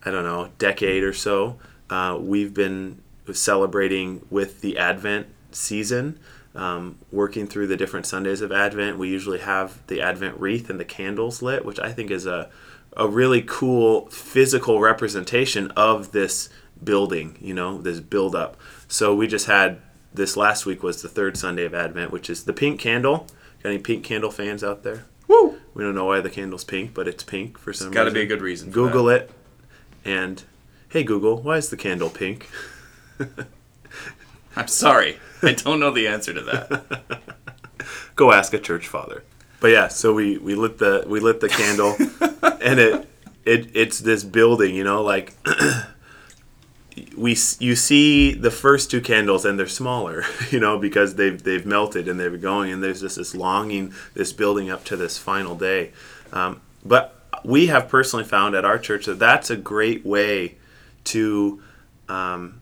I 0.03 0.11
don't 0.11 0.23
know 0.23 0.49
decade 0.57 1.03
or 1.03 1.13
so, 1.13 1.57
uh, 1.89 2.17
we've 2.19 2.53
been 2.53 3.01
celebrating 3.31 4.25
with 4.29 4.61
the 4.61 4.77
Advent 4.77 5.27
season 5.51 6.19
um, 6.55 6.97
working 7.11 7.47
through 7.47 7.67
the 7.67 7.77
different 7.77 8.05
Sundays 8.05 8.41
of 8.41 8.51
Advent. 8.51 8.97
We 8.97 9.09
usually 9.09 9.39
have 9.39 9.85
the 9.87 10.01
Advent 10.01 10.39
wreath 10.39 10.69
and 10.69 10.79
the 10.79 10.85
candles 10.85 11.41
lit, 11.41 11.65
which 11.65 11.79
I 11.79 11.91
think 11.91 12.11
is 12.11 12.25
a, 12.25 12.49
a 12.95 13.07
really 13.07 13.41
cool 13.41 14.07
physical 14.07 14.79
representation 14.79 15.71
of 15.71 16.11
this 16.11 16.49
building, 16.83 17.37
you 17.41 17.53
know, 17.53 17.81
this 17.81 17.99
build 17.99 18.35
up. 18.35 18.57
So 18.87 19.13
we 19.13 19.27
just 19.27 19.47
had 19.47 19.79
this 20.13 20.37
last 20.37 20.65
week 20.65 20.81
was 20.81 21.01
the 21.01 21.09
third 21.09 21.35
Sunday 21.35 21.65
of 21.65 21.73
Advent, 21.73 22.11
which 22.11 22.29
is 22.29 22.45
the 22.45 22.53
pink 22.53 22.79
candle. 22.79 23.27
Got 23.65 23.71
any 23.71 23.79
pink 23.79 24.03
candle 24.03 24.29
fans 24.29 24.63
out 24.63 24.83
there? 24.83 25.05
Woo! 25.27 25.57
We 25.73 25.83
don't 25.83 25.95
know 25.95 26.05
why 26.05 26.21
the 26.21 26.29
candle's 26.29 26.63
pink, 26.63 26.93
but 26.93 27.07
it's 27.07 27.23
pink 27.23 27.57
for 27.57 27.73
some 27.73 27.89
Got 27.89 28.03
to 28.03 28.05
reason. 28.05 28.05
Got 28.05 28.09
to 28.09 28.13
be 28.13 28.21
a 28.21 28.25
good 28.27 28.41
reason. 28.43 28.67
for 28.69 28.73
Google 28.75 29.05
that. 29.05 29.23
it. 29.23 29.31
And 30.05 30.43
hey 30.89 31.03
Google, 31.03 31.41
why 31.41 31.57
is 31.57 31.71
the 31.71 31.75
candle 31.75 32.11
pink? 32.11 32.47
I'm 34.55 34.67
sorry, 34.67 35.17
I 35.41 35.53
don't 35.53 35.79
know 35.79 35.89
the 35.89 36.07
answer 36.07 36.31
to 36.31 36.41
that. 36.41 37.23
go 38.15 38.31
ask 38.31 38.53
a 38.53 38.59
church 38.59 38.87
father. 38.87 39.23
But 39.59 39.69
yeah, 39.69 39.87
so 39.87 40.13
we 40.13 40.37
we 40.37 40.53
lit 40.53 40.77
the 40.77 41.03
we 41.07 41.19
lit 41.19 41.39
the 41.39 41.49
candle, 41.49 41.95
and 42.61 42.79
it 42.79 43.09
it 43.45 43.75
it's 43.75 43.97
this 43.97 44.23
building, 44.23 44.75
you 44.75 44.83
know, 44.83 45.01
like 45.01 45.33
we 47.17 47.37
you 47.59 47.75
see 47.75 48.33
the 48.33 48.51
first 48.51 48.89
two 48.89 49.01
candles 49.01 49.45
and 49.45 49.59
they're 49.59 49.67
smaller, 49.67 50.23
you 50.51 50.59
know, 50.59 50.77
because 50.77 51.15
they've 51.15 51.41
they've 51.41 51.65
melted 51.65 52.07
and 52.07 52.19
they've 52.19 52.41
going, 52.41 52.71
and 52.71 52.83
there's 52.83 53.01
just 53.01 53.17
this 53.17 53.35
longing, 53.35 53.93
this 54.13 54.31
building 54.31 54.69
up 54.69 54.83
to 54.85 54.95
this 54.95 55.17
final 55.17 55.55
day. 55.55 55.91
Um, 56.31 56.61
but 56.83 57.15
we 57.43 57.67
have 57.67 57.89
personally 57.89 58.25
found 58.25 58.55
at 58.55 58.65
our 58.65 58.79
church 58.79 59.05
that 59.05 59.19
that's 59.19 59.49
a 59.49 59.55
great 59.55 60.05
way 60.05 60.55
to 61.05 61.61
um, 62.09 62.61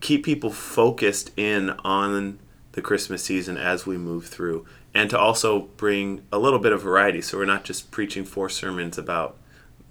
keep 0.00 0.24
people 0.24 0.50
focused 0.50 1.30
in 1.36 1.70
on 1.84 2.38
the 2.72 2.82
Christmas 2.82 3.22
season 3.22 3.56
as 3.56 3.86
we 3.86 3.96
move 3.96 4.26
through, 4.26 4.66
and 4.94 5.08
to 5.10 5.18
also 5.18 5.60
bring 5.76 6.22
a 6.32 6.38
little 6.38 6.58
bit 6.58 6.72
of 6.72 6.82
variety. 6.82 7.20
So 7.20 7.38
we're 7.38 7.44
not 7.44 7.64
just 7.64 7.90
preaching 7.90 8.24
four 8.24 8.48
sermons 8.48 8.98
about, 8.98 9.36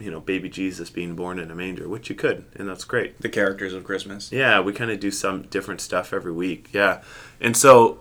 you 0.01 0.11
know, 0.11 0.19
baby 0.19 0.49
Jesus 0.49 0.89
being 0.89 1.15
born 1.15 1.39
in 1.39 1.51
a 1.51 1.55
manger, 1.55 1.87
which 1.87 2.09
you 2.09 2.15
could, 2.15 2.45
and 2.55 2.67
that's 2.67 2.83
great. 2.83 3.21
The 3.21 3.29
characters 3.29 3.73
of 3.73 3.83
Christmas. 3.83 4.31
Yeah, 4.31 4.59
we 4.59 4.73
kind 4.73 4.91
of 4.91 4.99
do 4.99 5.11
some 5.11 5.43
different 5.43 5.81
stuff 5.81 6.13
every 6.13 6.31
week. 6.31 6.69
Yeah, 6.73 7.01
and 7.39 7.55
so 7.55 7.99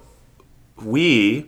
we 0.83 1.47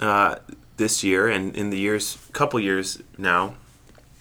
uh, 0.00 0.36
this 0.76 1.04
year 1.04 1.28
and 1.28 1.54
in 1.54 1.70
the 1.70 1.78
years, 1.78 2.18
couple 2.32 2.58
years 2.58 3.00
now, 3.16 3.54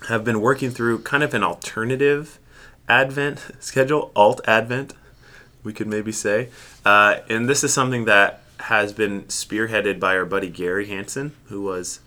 have 0.08 0.24
been 0.24 0.42
working 0.42 0.70
through 0.70 1.00
kind 1.00 1.24
of 1.24 1.34
an 1.34 1.44
alternative 1.44 2.40
Advent 2.88 3.52
schedule, 3.60 4.12
alt 4.16 4.42
Advent, 4.46 4.94
we 5.64 5.74
could 5.74 5.88
maybe 5.88 6.12
say. 6.12 6.50
Uh, 6.86 7.18
and 7.30 7.50
this 7.50 7.64
is 7.64 7.74
something 7.74 8.06
that 8.06 8.42
has 8.62 8.94
been 8.94 9.24
spearheaded 9.24 10.00
by 10.00 10.16
our 10.16 10.26
buddy 10.26 10.50
Gary 10.50 10.88
Hansen, 10.88 11.34
who 11.46 11.62
was 11.64 12.00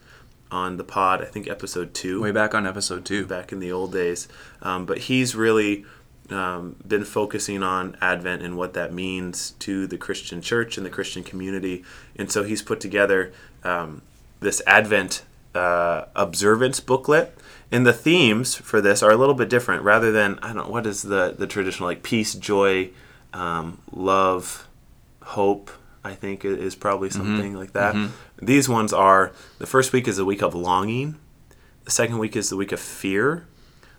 on 0.55 0.77
the 0.77 0.85
pod, 0.85 1.21
I 1.21 1.25
think 1.25 1.49
episode 1.49 1.93
two 1.93 2.23
Way 2.23 2.31
back 2.31 2.55
on 2.55 2.65
episode 2.65 3.05
two. 3.05 3.27
back 3.27 3.51
in 3.51 3.59
the 3.59 3.73
old 3.73 3.93
days. 3.93 4.29
Um, 4.63 4.87
but 4.87 4.99
he's 4.99 5.35
really 5.35 5.85
um, 6.31 6.77
been 6.87 7.05
focusing 7.05 7.63
on 7.65 7.97
Advent 8.01 8.41
and 8.41 8.57
what 8.57 8.73
that 8.75 8.93
means 8.93 9.51
to 9.59 9.89
the 9.89 9.99
Christian 9.99 10.41
church 10.41 10.77
and 10.79 10.87
the 10.87 10.91
Christian 10.91 11.25
community. 11.25 11.85
And 12.17 12.31
so 12.31 12.45
he's 12.45 12.63
put 12.63 12.79
together 12.81 13.33
um, 13.65 14.03
this 14.39 14.63
Advent 14.65 15.25
uh, 15.57 16.05
observance 16.15 16.79
booklet. 16.79 17.37
And 17.73 17.85
the 17.85 17.93
themes 17.93 18.55
for 18.55 18.81
this 18.81 19.03
are 19.03 19.11
a 19.11 19.17
little 19.17 19.35
bit 19.35 19.51
different. 19.51 19.83
Rather 19.83 20.13
than, 20.13 20.39
I 20.41 20.53
don't 20.53 20.69
know, 20.69 20.69
what 20.69 20.87
is 20.87 21.03
the, 21.03 21.35
the 21.37 21.49
traditional, 21.49 21.89
like 21.89 22.05
peace, 22.05 22.33
joy, 22.35 22.91
um, 23.33 23.79
love, 23.91 24.69
hope, 25.23 25.71
I 26.05 26.15
think 26.15 26.45
is 26.45 26.75
probably 26.75 27.09
something 27.11 27.55
like 27.55 27.73
that. 27.73 27.95
These 28.41 28.69
ones 28.69 28.93
are 28.93 29.33
the 29.59 29.67
first 29.67 29.93
week 29.93 30.07
is 30.07 30.19
the 30.19 30.25
week 30.25 30.43
of 30.43 30.55
longing, 30.55 31.17
the 31.85 31.91
second 31.91 32.19
week 32.19 32.37
is 32.37 32.51
the 32.51 32.57
week 32.57 32.73
of 32.73 32.81
fear. 32.81 33.47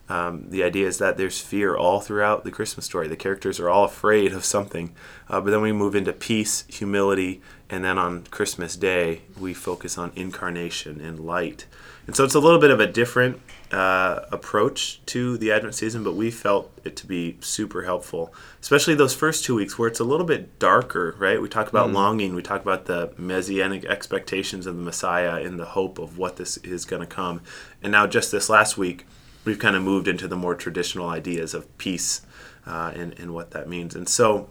Um, 0.07 0.51
the 0.51 0.61
idea 0.63 0.87
is 0.87 0.99
that 0.99 1.17
there's 1.17 1.41
fear 1.41 1.75
all 1.75 1.99
throughout 1.99 2.43
the 2.43 2.51
Christmas 2.51 2.85
story. 2.85 3.07
The 3.07 3.15
characters 3.15 3.59
are 3.59 3.69
all 3.71 3.85
afraid 3.85 4.33
of 4.33 4.45
something. 4.45 4.93
Uh, 5.27 5.41
but 5.41 5.49
then 5.49 5.61
we 5.61 5.71
move 5.71 5.95
into 5.95 6.13
peace, 6.13 6.63
humility, 6.67 7.41
and 7.71 7.83
then 7.83 7.97
on 7.97 8.25
Christmas 8.25 8.75
Day, 8.75 9.23
we 9.39 9.55
focus 9.55 9.97
on 9.97 10.11
incarnation 10.15 11.01
and 11.01 11.19
light. 11.19 11.65
And 12.05 12.15
so 12.15 12.23
it's 12.23 12.35
a 12.35 12.39
little 12.39 12.59
bit 12.59 12.69
of 12.69 12.79
a 12.79 12.85
different 12.85 13.41
uh, 13.71 14.25
approach 14.31 15.03
to 15.07 15.37
the 15.37 15.51
Advent 15.51 15.75
season, 15.75 16.03
but 16.03 16.13
we 16.15 16.29
felt 16.29 16.71
it 16.83 16.95
to 16.97 17.07
be 17.07 17.37
super 17.41 17.83
helpful, 17.83 18.33
especially 18.61 18.95
those 18.95 19.15
first 19.15 19.43
two 19.43 19.55
weeks 19.55 19.77
where 19.77 19.87
it's 19.87 19.99
a 19.99 20.03
little 20.03 20.25
bit 20.25 20.59
darker, 20.59 21.15
right? 21.17 21.41
We 21.41 21.49
talk 21.49 21.67
about 21.67 21.91
longing, 21.91 22.35
we 22.35 22.43
talk 22.43 22.61
about 22.61 22.85
the 22.85 23.13
messianic 23.17 23.83
expectations 23.85 24.67
of 24.67 24.75
the 24.77 24.83
Messiah 24.83 25.43
and 25.43 25.59
the 25.59 25.65
hope 25.65 25.97
of 25.97 26.17
what 26.17 26.35
this 26.35 26.57
is 26.57 26.85
going 26.85 27.01
to 27.01 27.07
come. 27.07 27.41
And 27.81 27.91
now, 27.91 28.05
just 28.05 28.31
this 28.31 28.49
last 28.49 28.77
week, 28.77 29.05
we've 29.45 29.59
kind 29.59 29.75
of 29.75 29.81
moved 29.81 30.07
into 30.07 30.27
the 30.27 30.35
more 30.35 30.55
traditional 30.55 31.09
ideas 31.09 31.53
of 31.53 31.75
peace 31.77 32.21
uh, 32.67 32.91
and, 32.95 33.17
and 33.19 33.33
what 33.33 33.51
that 33.51 33.67
means. 33.67 33.95
And 33.95 34.07
so 34.07 34.47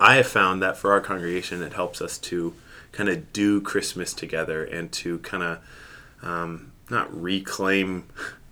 I 0.00 0.16
have 0.16 0.26
found 0.26 0.62
that 0.62 0.76
for 0.76 0.92
our 0.92 1.00
congregation, 1.00 1.62
it 1.62 1.74
helps 1.74 2.00
us 2.00 2.18
to 2.18 2.54
kind 2.92 3.08
of 3.08 3.32
do 3.32 3.60
Christmas 3.60 4.12
together 4.12 4.64
and 4.64 4.90
to 4.92 5.18
kind 5.18 5.42
of 5.42 5.58
um, 6.22 6.72
not 6.90 7.14
reclaim 7.20 8.04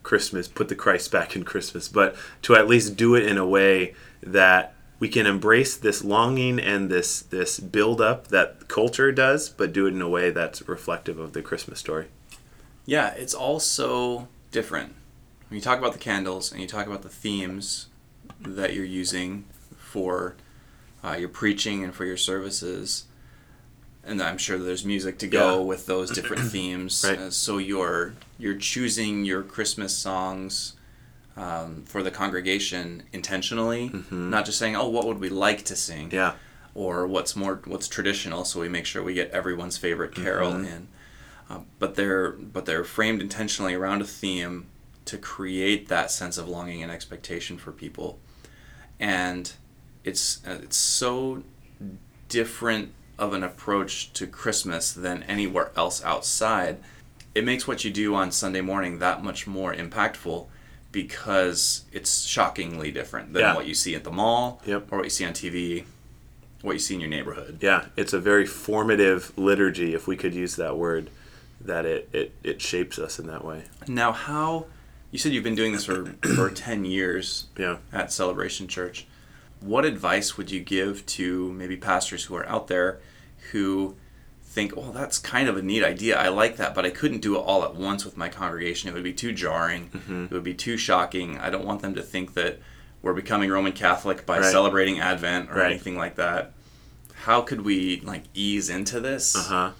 Christmas, 0.02 0.48
put 0.48 0.68
the 0.68 0.74
Christ 0.74 1.12
back 1.12 1.36
in 1.36 1.44
Christmas, 1.44 1.88
but 1.88 2.16
to 2.42 2.54
at 2.54 2.66
least 2.66 2.96
do 2.96 3.14
it 3.14 3.26
in 3.26 3.38
a 3.38 3.46
way 3.46 3.94
that 4.22 4.74
we 4.98 5.08
can 5.08 5.26
embrace 5.26 5.76
this 5.76 6.04
longing 6.04 6.60
and 6.60 6.88
this 6.88 7.22
this 7.22 7.58
build 7.58 8.00
up 8.00 8.28
that 8.28 8.68
culture 8.68 9.10
does, 9.10 9.48
but 9.48 9.72
do 9.72 9.86
it 9.86 9.94
in 9.94 10.00
a 10.00 10.08
way 10.08 10.30
that's 10.30 10.68
reflective 10.68 11.18
of 11.18 11.32
the 11.32 11.42
Christmas 11.42 11.80
story. 11.80 12.06
Yeah, 12.86 13.08
it's 13.14 13.34
also 13.34 14.28
different. 14.50 14.94
When 15.48 15.56
you 15.56 15.60
talk 15.60 15.78
about 15.78 15.92
the 15.92 15.98
candles 15.98 16.52
and 16.52 16.60
you 16.60 16.66
talk 16.66 16.86
about 16.86 17.02
the 17.02 17.08
themes 17.08 17.88
that 18.40 18.74
you're 18.74 18.84
using 18.84 19.44
for 19.76 20.36
uh, 21.04 21.16
your 21.18 21.28
preaching 21.28 21.82
and 21.84 21.94
for 21.94 22.04
your 22.04 22.16
services, 22.16 23.04
and 24.04 24.20
I'm 24.22 24.38
sure 24.38 24.58
there's 24.58 24.84
music 24.84 25.18
to 25.18 25.28
go 25.28 25.58
Yeah. 25.60 25.64
with 25.64 25.86
those 25.86 26.10
different 26.10 26.42
themes. 26.50 27.04
Right. 27.06 27.18
Uh, 27.18 27.30
so 27.30 27.58
you're 27.58 28.14
you're 28.38 28.56
choosing 28.56 29.24
your 29.24 29.42
Christmas 29.42 29.96
songs 29.96 30.74
um, 31.36 31.84
for 31.86 32.02
the 32.02 32.10
congregation 32.10 33.04
intentionally, 33.12 33.90
not 34.10 34.44
just 34.44 34.58
saying, 34.58 34.76
"Oh, 34.76 34.88
what 34.88 35.06
would 35.06 35.18
we 35.20 35.28
like 35.30 35.64
to 35.66 35.76
sing?" 35.76 36.06
Mm-hmm. 36.08 36.14
Yeah, 36.16 36.32
or 36.74 37.06
what's 37.06 37.34
more 37.36 37.60
what's 37.66 37.88
traditional 37.88 38.44
so 38.44 38.60
we 38.60 38.68
make 38.68 38.86
sure 38.86 39.02
we 39.02 39.14
get 39.14 39.30
everyone's 39.30 39.76
favorite 39.78 40.14
carol 40.14 40.52
Mm-hmm. 40.52 40.64
in 40.66 40.88
uh, 41.50 41.58
but 41.78 41.94
they're 41.96 42.30
but 42.32 42.64
they're 42.66 42.84
framed 42.84 43.20
intentionally 43.20 43.74
around 43.74 44.00
a 44.00 44.06
theme 44.06 44.66
to 45.04 45.18
create 45.18 45.88
that 45.88 46.10
sense 46.10 46.38
of 46.38 46.48
longing 46.48 46.82
and 46.82 46.90
expectation 46.90 47.58
for 47.58 47.72
people 47.72 48.18
and 48.98 49.52
it's 50.04 50.40
uh, 50.46 50.58
it's 50.62 50.76
so 50.78 51.42
different 52.28 52.92
of 53.22 53.32
an 53.32 53.44
approach 53.44 54.12
to 54.12 54.26
christmas 54.26 54.92
than 54.92 55.22
anywhere 55.24 55.70
else 55.76 56.02
outside 56.04 56.76
it 57.36 57.44
makes 57.44 57.68
what 57.68 57.84
you 57.84 57.90
do 57.90 58.16
on 58.16 58.32
sunday 58.32 58.60
morning 58.60 58.98
that 58.98 59.22
much 59.22 59.46
more 59.46 59.72
impactful 59.72 60.44
because 60.90 61.84
it's 61.92 62.24
shockingly 62.24 62.90
different 62.90 63.32
than 63.32 63.40
Yeah. 63.42 63.54
what 63.54 63.66
you 63.66 63.74
see 63.74 63.94
at 63.94 64.02
the 64.04 64.10
mall 64.10 64.60
Yep. 64.66 64.88
or 64.90 64.98
what 64.98 65.04
you 65.04 65.10
see 65.10 65.24
on 65.24 65.32
TV, 65.32 65.84
what 66.60 66.72
you 66.72 66.78
see 66.78 66.94
in 66.94 67.00
your 67.00 67.08
neighborhood. 67.08 67.58
yeah, 67.62 67.86
it's 67.96 68.12
a 68.12 68.18
very 68.20 68.44
formative 68.44 69.32
liturgy, 69.38 69.94
if 69.94 70.06
we 70.06 70.16
could 70.16 70.34
use 70.34 70.56
that 70.56 70.76
word, 70.76 71.08
that 71.60 71.86
it 71.86 72.08
it, 72.12 72.32
it 72.42 72.60
shapes 72.60 72.98
us 72.98 73.18
in 73.20 73.26
that 73.28 73.44
way. 73.44 73.62
Now, 73.88 74.12
how 74.12 74.66
you 75.12 75.18
said 75.18 75.32
you've 75.32 75.44
been 75.44 75.54
doing 75.54 75.72
this 75.72 75.84
for, 75.86 76.06
for 76.36 76.50
10 76.50 76.84
years 76.84 77.46
Yeah. 77.56 77.76
at 77.92 78.12
Celebration 78.12 78.66
Church. 78.68 79.06
What 79.60 79.84
advice 79.84 80.36
would 80.36 80.50
you 80.50 80.60
give 80.60 81.06
to 81.06 81.52
maybe 81.52 81.76
pastors 81.76 82.24
who 82.24 82.34
are 82.34 82.46
out 82.48 82.66
there 82.68 82.98
who 83.50 83.96
think, 84.44 84.74
oh, 84.76 84.92
that's 84.92 85.18
kind 85.18 85.48
of 85.48 85.56
a 85.56 85.62
neat 85.62 85.82
idea. 85.82 86.16
I 86.18 86.28
like 86.28 86.56
that, 86.58 86.74
but 86.74 86.84
I 86.84 86.90
couldn't 86.90 87.20
do 87.20 87.36
it 87.36 87.38
all 87.40 87.64
at 87.64 87.74
once 87.74 88.04
with 88.04 88.16
my 88.16 88.28
congregation. 88.28 88.88
It 88.90 88.94
would 88.94 89.02
be 89.02 89.12
too 89.14 89.32
jarring. 89.32 89.90
It 90.30 90.30
would 90.34 90.44
be 90.44 90.54
too 90.54 90.76
shocking. 90.76 91.38
I 91.38 91.48
don't 91.50 91.64
want 91.64 91.80
them 91.82 91.94
to 91.94 92.02
think 92.02 92.34
that 92.34 92.58
we're 93.00 93.14
becoming 93.14 93.50
Roman 93.50 93.72
Catholic 93.72 94.26
by 94.26 94.38
Right. 94.38 94.50
celebrating 94.50 95.00
Advent 95.00 95.50
or 95.50 95.54
Right. 95.56 95.70
anything 95.70 95.96
like 95.96 96.16
that. 96.16 96.52
How 97.24 97.40
could 97.40 97.62
we 97.62 98.00
like 98.04 98.24
ease 98.34 98.68
into 98.68 99.00
this? 99.00 99.34
Uh-huh. 99.34 99.70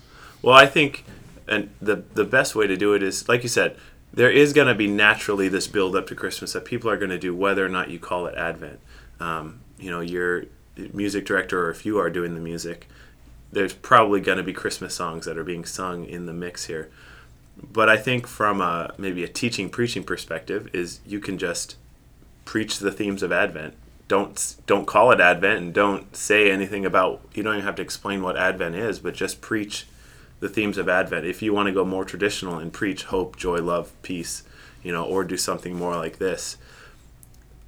Well, 0.40 0.54
I 0.54 0.66
think 0.66 1.04
and 1.49 1.71
the 1.81 1.97
the 2.14 2.25
best 2.25 2.54
way 2.54 2.66
to 2.66 2.76
do 2.76 2.95
it 2.95 3.02
is 3.02 3.28
like 3.28 3.42
you 3.42 3.49
said, 3.49 3.76
there 4.14 4.31
is 4.31 4.52
going 4.52 4.69
to 4.69 4.75
be 4.75 4.87
naturally 4.87 5.49
this 5.49 5.66
build 5.66 5.95
up 5.97 6.07
to 6.07 6.14
Christmas 6.14 6.52
that 6.54 6.64
people 6.64 6.88
are 6.90 6.97
going 6.97 7.11
to 7.11 7.19
do 7.19 7.35
whether 7.35 7.64
or 7.64 7.69
not 7.69 7.90
you 7.90 7.99
call 7.99 8.26
it 8.26 8.35
Advent. 8.37 8.78
Um, 9.21 9.61
you 9.78 9.90
know, 9.90 10.00
your 10.00 10.45
music 10.92 11.26
director 11.26 11.66
or 11.66 11.71
if 11.71 11.85
you 11.85 11.99
are 11.99 12.11
doing 12.11 12.35
the 12.35 12.40
music, 12.40 12.88
there's 13.52 13.75
probably 13.75 14.21
going 14.21 14.38
to 14.38 14.42
be 14.42 14.54
Christmas 14.54 14.94
songs 14.94 15.26
that 15.26 15.37
are 15.37 15.44
being 15.44 15.64
sung 15.64 16.04
in 16.06 16.26
the 16.26 16.32
mix 16.32 16.66
here. 16.66 16.90
But 17.56 17.88
I 17.88 17.99
think 17.99 18.26
from 18.26 18.61
a 18.61 18.94
maybe 18.97 19.23
a 19.23 19.28
teaching 19.28 19.68
preaching 19.68 20.04
perspective 20.04 20.71
is 20.73 21.00
you 21.06 21.21
can 21.21 21.37
just 21.37 21.76
preach 22.47 22.78
the 22.78 22.90
themes 22.90 23.23
of 23.23 23.30
Advent. 23.30 23.75
Don't 24.09 24.56
don't 24.66 24.87
call 24.87 25.12
it 25.12 25.21
Advent 25.21 25.59
and 25.59 25.75
don't 25.75 26.16
say 26.16 26.50
anything 26.50 26.87
about. 26.87 27.21
You 27.35 27.42
don't 27.42 27.54
even 27.54 27.66
have 27.66 27.76
to 27.76 27.82
explain 27.82 28.23
what 28.23 28.38
Advent 28.38 28.75
is, 28.75 28.99
but 28.99 29.14
just 29.14 29.42
preach 29.42 29.87
the 30.40 30.49
themes 30.49 30.78
of 30.78 30.88
Advent. 30.88 31.26
If 31.26 31.42
you 31.42 31.52
want 31.52 31.66
to 31.66 31.73
go 31.73 31.85
more 31.85 32.04
traditional 32.04 32.59
and 32.59 32.73
preach 32.73 33.04
hope, 33.04 33.37
joy, 33.37 33.59
love, 33.59 33.92
peace, 34.02 34.42
you 34.82 34.90
know, 34.90 35.04
or 35.04 35.23
do 35.23 35.37
something 35.37 35.76
more 35.76 35.97
like 35.97 36.18
this, 36.18 36.56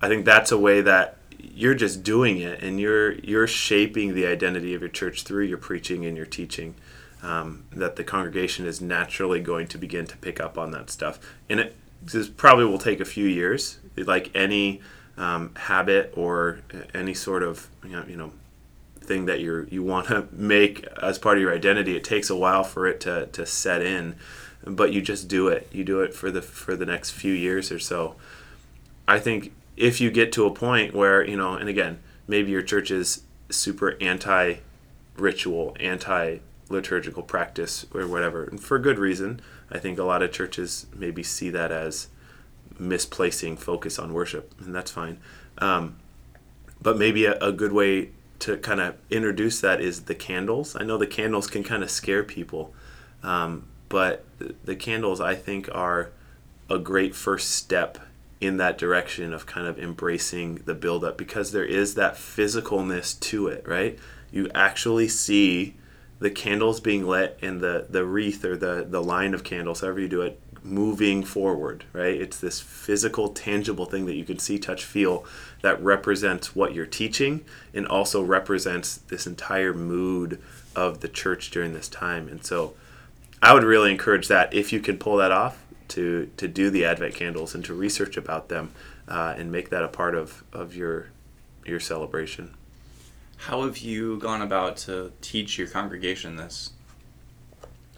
I 0.00 0.08
think 0.08 0.24
that's 0.24 0.50
a 0.50 0.58
way 0.58 0.80
that 0.80 1.18
you're 1.54 1.74
just 1.74 2.02
doing 2.02 2.38
it 2.38 2.62
and 2.62 2.80
you're 2.80 3.12
you're 3.14 3.46
shaping 3.46 4.14
the 4.14 4.26
identity 4.26 4.74
of 4.74 4.80
your 4.80 4.90
church 4.90 5.22
through 5.22 5.44
your 5.44 5.58
preaching 5.58 6.04
and 6.04 6.16
your 6.16 6.26
teaching. 6.26 6.74
Um, 7.22 7.64
that 7.72 7.96
the 7.96 8.04
congregation 8.04 8.66
is 8.66 8.82
naturally 8.82 9.40
going 9.40 9.66
to 9.68 9.78
begin 9.78 10.06
to 10.08 10.16
pick 10.18 10.40
up 10.40 10.58
on 10.58 10.72
that 10.72 10.90
stuff, 10.90 11.18
and 11.48 11.58
it 11.58 11.76
this 12.02 12.28
probably 12.28 12.66
will 12.66 12.78
take 12.78 13.00
a 13.00 13.04
few 13.06 13.26
years, 13.26 13.78
like 13.96 14.30
any 14.34 14.82
um, 15.16 15.54
habit 15.54 16.12
or 16.16 16.60
any 16.92 17.14
sort 17.14 17.42
of 17.42 17.68
you 17.82 17.92
know, 17.92 18.04
you 18.06 18.16
know 18.16 18.32
thing 19.00 19.26
that 19.26 19.40
you're 19.40 19.66
you 19.68 19.82
want 19.82 20.08
to 20.08 20.26
make 20.32 20.84
as 21.02 21.18
part 21.18 21.36
of 21.36 21.42
your 21.42 21.54
identity. 21.54 21.96
It 21.96 22.04
takes 22.04 22.30
a 22.30 22.36
while 22.36 22.64
for 22.64 22.86
it 22.86 23.00
to, 23.02 23.26
to 23.26 23.46
set 23.46 23.82
in, 23.82 24.16
but 24.64 24.92
you 24.92 25.00
just 25.02 25.28
do 25.28 25.48
it. 25.48 25.68
You 25.72 25.84
do 25.84 26.00
it 26.00 26.14
for 26.14 26.30
the 26.30 26.42
for 26.42 26.76
the 26.76 26.86
next 26.86 27.12
few 27.12 27.32
years 27.32 27.70
or 27.70 27.78
so. 27.78 28.16
I 29.06 29.18
think 29.18 29.52
if 29.76 30.00
you 30.00 30.10
get 30.10 30.32
to 30.32 30.46
a 30.46 30.50
point 30.50 30.94
where 30.94 31.26
you 31.26 31.36
know, 31.36 31.54
and 31.54 31.68
again, 31.68 32.00
maybe 32.26 32.50
your 32.50 32.62
church 32.62 32.90
is 32.90 33.22
super 33.50 33.96
anti 34.00 34.56
ritual, 35.16 35.76
anti 35.80 36.38
liturgical 36.68 37.22
practice 37.22 37.86
or 37.94 38.06
whatever, 38.06 38.44
and 38.44 38.60
for 38.60 38.78
good 38.78 38.98
reason. 38.98 39.40
I 39.70 39.78
think 39.78 39.98
a 39.98 40.04
lot 40.04 40.22
of 40.22 40.30
churches 40.30 40.86
maybe 40.94 41.22
see 41.22 41.50
that 41.50 41.72
as 41.72 42.08
misplacing 42.78 43.56
focus 43.56 43.98
on 43.98 44.12
worship, 44.12 44.54
and 44.60 44.74
that's 44.74 44.90
fine. 44.90 45.18
Um, 45.58 45.96
but 46.80 46.98
maybe 46.98 47.24
a, 47.24 47.38
a 47.38 47.52
good 47.52 47.72
way 47.72 48.10
to 48.40 48.56
kind 48.58 48.80
of 48.80 48.96
introduce 49.10 49.60
that 49.60 49.80
is 49.80 50.02
the 50.02 50.14
candles. 50.14 50.76
I 50.76 50.84
know 50.84 50.98
the 50.98 51.06
candles 51.06 51.46
can 51.46 51.64
kind 51.64 51.82
of 51.82 51.90
scare 51.90 52.22
people, 52.22 52.74
um, 53.22 53.66
but 53.88 54.24
the, 54.38 54.54
the 54.64 54.76
candles 54.76 55.20
I 55.20 55.34
think 55.34 55.68
are 55.72 56.10
a 56.68 56.78
great 56.78 57.14
first 57.14 57.50
step 57.52 57.98
in 58.40 58.56
that 58.58 58.78
direction 58.78 59.32
of 59.32 59.46
kind 59.46 59.66
of 59.66 59.78
embracing 59.78 60.56
the 60.64 60.74
buildup 60.74 61.16
because 61.16 61.52
there 61.52 61.64
is 61.64 61.94
that 61.94 62.14
physicalness 62.14 63.18
to 63.20 63.46
it, 63.48 63.66
right? 63.66 63.98
You 64.30 64.50
actually 64.54 65.08
see 65.08 65.76
the 66.18 66.30
candles 66.30 66.80
being 66.80 67.06
lit 67.06 67.38
and 67.42 67.60
the, 67.60 67.86
the 67.88 68.04
wreath 68.04 68.44
or 68.44 68.56
the, 68.56 68.86
the 68.88 69.02
line 69.02 69.34
of 69.34 69.44
candles, 69.44 69.80
however 69.80 70.00
you 70.00 70.08
do 70.08 70.22
it, 70.22 70.40
moving 70.62 71.22
forward, 71.22 71.84
right? 71.92 72.20
It's 72.20 72.40
this 72.40 72.60
physical, 72.60 73.28
tangible 73.28 73.84
thing 73.84 74.06
that 74.06 74.14
you 74.14 74.24
can 74.24 74.38
see, 74.38 74.58
touch, 74.58 74.84
feel 74.84 75.24
that 75.62 75.82
represents 75.82 76.56
what 76.56 76.74
you're 76.74 76.86
teaching 76.86 77.44
and 77.74 77.86
also 77.86 78.22
represents 78.22 78.96
this 78.96 79.26
entire 79.26 79.74
mood 79.74 80.40
of 80.74 81.00
the 81.00 81.08
church 81.08 81.50
during 81.50 81.74
this 81.74 81.88
time. 81.88 82.28
And 82.28 82.44
so 82.44 82.74
I 83.42 83.52
would 83.52 83.62
really 83.62 83.90
encourage 83.90 84.28
that 84.28 84.54
if 84.54 84.72
you 84.72 84.80
can 84.80 84.96
pull 84.96 85.18
that 85.18 85.30
off 85.30 85.62
to, 85.88 86.30
to 86.36 86.48
do 86.48 86.70
the 86.70 86.84
Advent 86.84 87.14
candles 87.14 87.54
and 87.54 87.64
to 87.64 87.74
research 87.74 88.16
about 88.16 88.48
them 88.48 88.72
uh, 89.08 89.34
and 89.36 89.50
make 89.52 89.70
that 89.70 89.82
a 89.82 89.88
part 89.88 90.14
of, 90.14 90.44
of 90.52 90.74
your, 90.74 91.08
your 91.64 91.80
celebration. 91.80 92.54
How 93.36 93.62
have 93.64 93.78
you 93.78 94.18
gone 94.18 94.42
about 94.42 94.76
to 94.78 95.12
teach 95.20 95.58
your 95.58 95.68
congregation 95.68 96.36
this? 96.36 96.70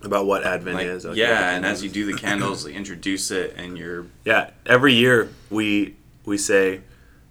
About 0.03 0.27
what 0.27 0.44
Advent 0.44 0.77
Like, 0.77 0.87
is. 0.87 1.05
like 1.05 1.16
yeah, 1.16 1.53
and 1.57 1.64
as 1.64 1.83
you 1.83 1.88
do 1.88 2.05
the 2.05 2.18
candles, 2.18 2.66
introduce 2.66 3.31
it, 3.31 3.55
and 3.57 3.79
you're 3.79 4.07
Yeah, 4.25 4.51
every 4.66 4.92
year 4.92 5.31
we 5.51 5.96
we 6.25 6.37
say, 6.37 6.83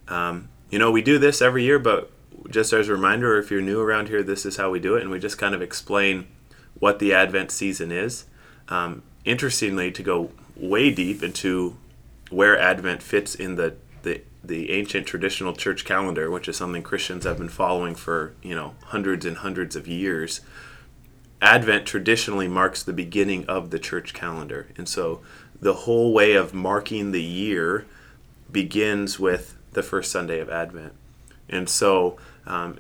um, 0.08 0.50
you 0.72 0.80
know, 0.80 0.92
we 0.92 1.02
do 1.02 1.20
this 1.20 1.42
every 1.42 1.64
year, 1.64 1.78
but 1.78 2.12
just 2.50 2.74
as 2.74 2.90
a 2.90 2.94
reminder, 2.94 3.38
if 3.38 3.52
you're 3.52 3.62
new 3.62 3.80
around 3.82 4.08
here, 4.08 4.24
this 4.24 4.46
is 4.46 4.58
how 4.58 4.72
we 4.72 4.80
do 4.80 4.96
it, 4.96 5.02
and 5.04 5.12
we 5.12 5.20
just 5.20 5.38
kind 5.38 5.54
of 5.54 5.62
explain 5.62 6.26
what 6.80 7.00
the 7.00 7.14
Advent 7.14 7.52
season 7.52 7.92
is. 7.92 8.26
Um, 8.68 9.04
interestingly, 9.26 9.92
to 9.92 10.02
go 10.02 10.32
way 10.56 10.92
deep 10.92 11.22
into 11.22 11.78
where 12.30 12.58
Advent 12.58 13.04
fits 13.04 13.36
in 13.36 13.56
the, 13.56 13.76
the 14.04 14.22
the 14.44 14.72
ancient 14.72 15.08
traditional 15.08 15.54
church 15.54 15.86
calendar, 15.86 16.30
which 16.30 16.48
is 16.48 16.56
something 16.56 16.84
Christians 16.84 17.26
have 17.26 17.40
been 17.40 17.50
following 17.50 17.96
for 17.96 18.34
you 18.42 18.56
know 18.56 18.76
hundreds 18.86 19.26
and 19.26 19.38
hundreds 19.38 19.76
of 19.76 19.88
years. 19.88 20.42
Advent 21.42 21.86
traditionally 21.86 22.48
marks 22.48 22.82
the 22.82 22.94
beginning 22.94 23.46
of 23.46 23.70
the 23.70 23.78
church 23.78 24.14
calendar. 24.14 24.68
And 24.78 24.88
so 24.88 25.22
the 25.60 25.74
whole 25.74 26.14
way 26.14 26.34
of 26.34 26.54
marking 26.54 27.12
the 27.12 27.22
year 27.22 27.86
begins 28.52 29.20
with 29.20 29.56
the 29.74 29.84
first 29.84 30.12
Sunday 30.12 30.40
of 30.40 30.50
Advent. 30.50 30.94
And 31.50 31.70
so, 31.70 32.18
um, 32.46 32.80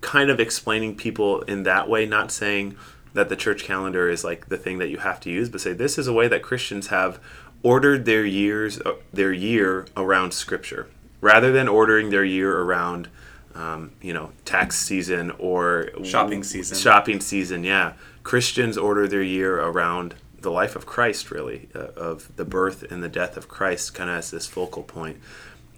kind 0.00 0.30
of 0.30 0.40
explaining 0.40 0.96
people 0.96 1.42
in 1.42 1.64
that 1.64 1.88
way, 1.88 2.06
not 2.06 2.30
saying 2.30 2.76
that 3.12 3.28
the 3.28 3.36
church 3.36 3.64
calendar 3.64 4.08
is 4.08 4.24
like 4.24 4.48
the 4.48 4.56
thing 4.56 4.78
that 4.78 4.88
you 4.88 4.98
have 4.98 5.20
to 5.20 5.30
use, 5.30 5.48
but 5.48 5.60
say 5.60 5.72
this 5.72 5.98
is 5.98 6.06
a 6.06 6.12
way 6.12 6.28
that 6.28 6.42
Christians 6.42 6.88
have 6.88 7.20
ordered 7.62 8.04
their 8.04 8.24
years, 8.24 8.80
uh, 8.80 8.94
their 9.12 9.32
year 9.32 9.86
around 9.96 10.32
Scripture, 10.32 10.88
rather 11.20 11.52
than 11.52 11.68
ordering 11.68 12.10
their 12.10 12.24
year 12.24 12.60
around, 12.60 13.08
um, 13.54 13.92
you 14.00 14.14
know, 14.14 14.32
tax 14.44 14.78
season 14.78 15.30
or 15.38 15.90
Shopping 16.04 16.42
season. 16.42 16.78
Shopping 16.78 17.20
season, 17.20 17.64
yeah. 17.64 17.94
Christians 18.22 18.78
order 18.78 19.08
their 19.08 19.22
year 19.22 19.60
around 19.60 20.14
the 20.40 20.50
life 20.50 20.76
of 20.76 20.86
Christ, 20.86 21.30
really, 21.30 21.68
uh, 21.74 21.88
of 21.96 22.34
the 22.36 22.44
birth 22.44 22.90
and 22.90 23.02
the 23.02 23.08
death 23.08 23.36
of 23.36 23.48
Christ, 23.48 23.92
kind 23.92 24.08
of 24.08 24.16
as 24.16 24.30
this 24.30 24.46
focal 24.46 24.82
point. 24.82 25.18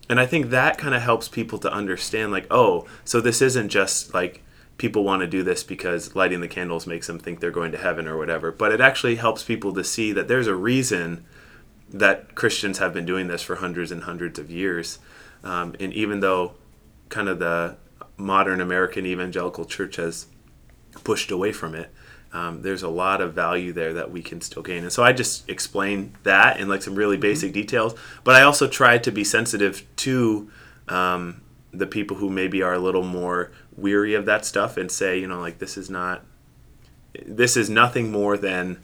And 0.09 0.21
I 0.21 0.27
think 0.27 0.51
that 0.51 0.79
kind 0.79 0.95
of 0.95 1.03
helps 1.03 1.29
people 1.29 1.59
to 1.61 1.73
understand, 1.73 2.31
like, 2.31 2.47
oh, 2.51 2.87
so 3.05 3.21
this 3.21 3.41
isn't 3.41 3.71
just 3.71 4.13
like 4.13 4.43
people 4.83 5.05
want 5.05 5.21
to 5.21 5.29
do 5.29 5.45
this 5.45 5.63
because 5.63 6.17
lighting 6.17 6.41
the 6.41 6.49
candles 6.49 6.89
makes 6.89 7.07
them 7.07 7.17
think 7.17 7.39
they're 7.39 7.53
going 7.53 7.71
to 7.71 7.79
heaven 7.79 8.09
or 8.09 8.19
whatever, 8.19 8.51
but 8.51 8.73
it 8.73 8.81
actually 8.81 9.15
helps 9.15 9.45
people 9.45 9.73
to 9.73 9.85
see 9.85 10.11
that 10.11 10.27
there's 10.27 10.49
a 10.49 10.57
reason 10.57 11.25
that 11.89 12.35
Christians 12.35 12.79
have 12.79 12.93
been 12.93 13.07
doing 13.07 13.29
this 13.29 13.43
for 13.43 13.55
hundreds 13.55 13.93
and 13.93 14.03
hundreds 14.03 14.41
of 14.41 14.51
years. 14.51 14.99
Um, 15.45 15.77
and 15.79 15.93
even 15.93 16.19
though 16.19 16.55
kind 17.11 17.29
of 17.29 17.39
the 17.39 17.77
modern 18.17 18.61
American 18.61 19.07
evangelical 19.07 19.67
church 19.67 19.95
has 19.97 20.27
pushed 21.05 21.31
away 21.31 21.53
from 21.53 21.77
it, 21.77 21.89
um, 22.33 22.63
there's 22.63 22.83
a 22.83 22.89
lot 22.89 23.21
of 23.21 23.35
value 23.35 23.73
there 23.73 23.93
that 23.93 24.11
we 24.11 24.21
can 24.21 24.41
still 24.41 24.65
gain. 24.65 24.83
And 24.83 24.93
so 24.93 25.05
I 25.05 25.13
just 25.13 25.49
explain 25.49 26.17
that 26.25 26.59
in 26.59 26.69
like 26.69 26.83
some 26.83 26.97
really 26.97 27.19
basic 27.19 27.53
details, 27.53 27.95
but 28.25 28.35
I 28.35 28.43
also 28.43 28.67
try 28.67 28.99
to 28.99 29.13
be 29.13 29.23
sensitive 29.23 29.87
to 29.99 30.51
um, 30.89 31.42
the 31.73 31.87
people 31.87 32.19
who 32.19 32.29
maybe 32.29 32.63
are 32.63 32.75
a 32.75 32.79
little 32.79 33.03
more 33.03 33.51
weary 33.77 34.15
of 34.15 34.27
that 34.27 34.45
stuff 34.45 34.77
and 34.77 34.91
say, 34.91 35.19
you 35.19 35.27
know, 35.27 35.41
like 35.41 35.59
this 35.59 35.77
is 35.77 35.89
not, 35.89 36.25
this 37.27 37.57
is 37.57 37.71
nothing 37.71 38.13
more 38.13 38.37
than 38.37 38.83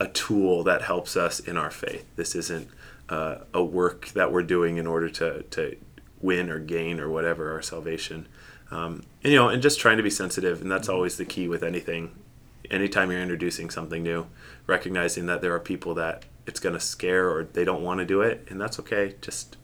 a 0.00 0.08
tool 0.08 0.64
that 0.64 0.82
helps 0.82 1.16
us 1.16 1.38
in 1.38 1.56
our 1.56 1.70
faith. 1.70 2.04
This 2.16 2.34
isn't 2.34 2.68
uh, 3.08 3.36
a 3.52 3.62
work 3.62 4.08
that 4.08 4.32
we're 4.32 4.42
doing 4.42 4.76
in 4.76 4.86
order 4.86 5.08
to, 5.10 5.42
to 5.42 5.76
win 6.20 6.50
or 6.50 6.58
gain 6.58 6.98
or 6.98 7.08
whatever 7.08 7.52
our 7.52 7.62
salvation. 7.62 8.26
Um, 8.70 9.04
and, 9.22 9.32
you 9.32 9.38
know, 9.38 9.48
and 9.48 9.62
just 9.62 9.78
trying 9.78 9.98
to 9.98 10.02
be 10.02 10.10
sensitive, 10.10 10.60
and 10.60 10.70
that's 10.70 10.88
always 10.88 11.16
the 11.16 11.24
key 11.24 11.46
with 11.46 11.62
anything. 11.62 12.10
Anytime 12.70 13.10
you're 13.10 13.20
introducing 13.20 13.70
something 13.70 14.02
new, 14.02 14.26
recognizing 14.66 15.26
that 15.26 15.42
there 15.42 15.54
are 15.54 15.60
people 15.60 15.94
that 15.94 16.24
it's 16.46 16.58
going 16.58 16.74
to 16.74 16.80
scare 16.80 17.30
or 17.30 17.44
they 17.44 17.64
don't 17.64 17.82
want 17.82 18.00
to 18.00 18.06
do 18.06 18.22
it, 18.22 18.46
and 18.48 18.60
that's 18.60 18.80
okay. 18.80 19.14
Just, 19.20 19.56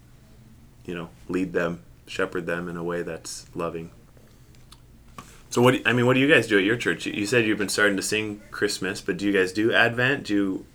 you 0.85 0.94
know, 0.94 1.09
lead 1.28 1.52
them, 1.52 1.83
shepherd 2.10 2.44
them 2.44 2.68
in 2.68 2.76
a 2.76 2.82
way 2.82 3.02
that's 3.02 3.46
loving. 3.54 3.90
So 5.48 5.62
what? 5.62 5.74
do- 5.74 5.82
I 5.86 5.92
mean, 5.92 6.06
what 6.06 6.14
do 6.14 6.20
you 6.20 6.28
guys 6.32 6.46
do 6.48 6.58
at 6.58 6.64
your 6.64 6.76
church? 6.76 7.06
You 7.06 7.24
said 7.26 7.46
you've 7.46 7.58
been 7.58 7.68
starting 7.68 7.96
to 7.96 8.02
sing 8.02 8.42
Christmas, 8.50 9.00
but 9.00 9.16
do 9.16 9.26
you 9.26 9.32
guys 9.32 9.52
do 9.52 9.72
Advent? 9.72 10.24
Do 10.24 10.34
you, 10.34 10.66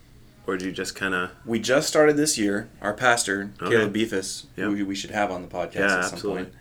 or 0.48 0.58
do 0.58 0.66
you 0.66 0.72
just 0.72 0.96
kind 0.96 1.14
of? 1.14 1.32
We 1.46 1.60
just 1.60 1.88
started 1.88 2.16
this 2.18 2.38
year. 2.38 2.70
Our 2.82 2.94
pastor, 2.94 3.52
Okay. 3.62 3.72
Caleb 3.76 3.94
Beefus, 3.94 4.46
Yep. 4.56 4.70
who 4.72 4.86
we 4.86 4.96
should 4.96 5.12
have 5.12 5.30
on 5.32 5.42
the 5.42 5.48
podcast 5.48 5.76
Yeah, 5.76 5.98
at 5.98 6.04
some 6.06 6.14
absolutely. 6.14 6.44
point, 6.46 6.54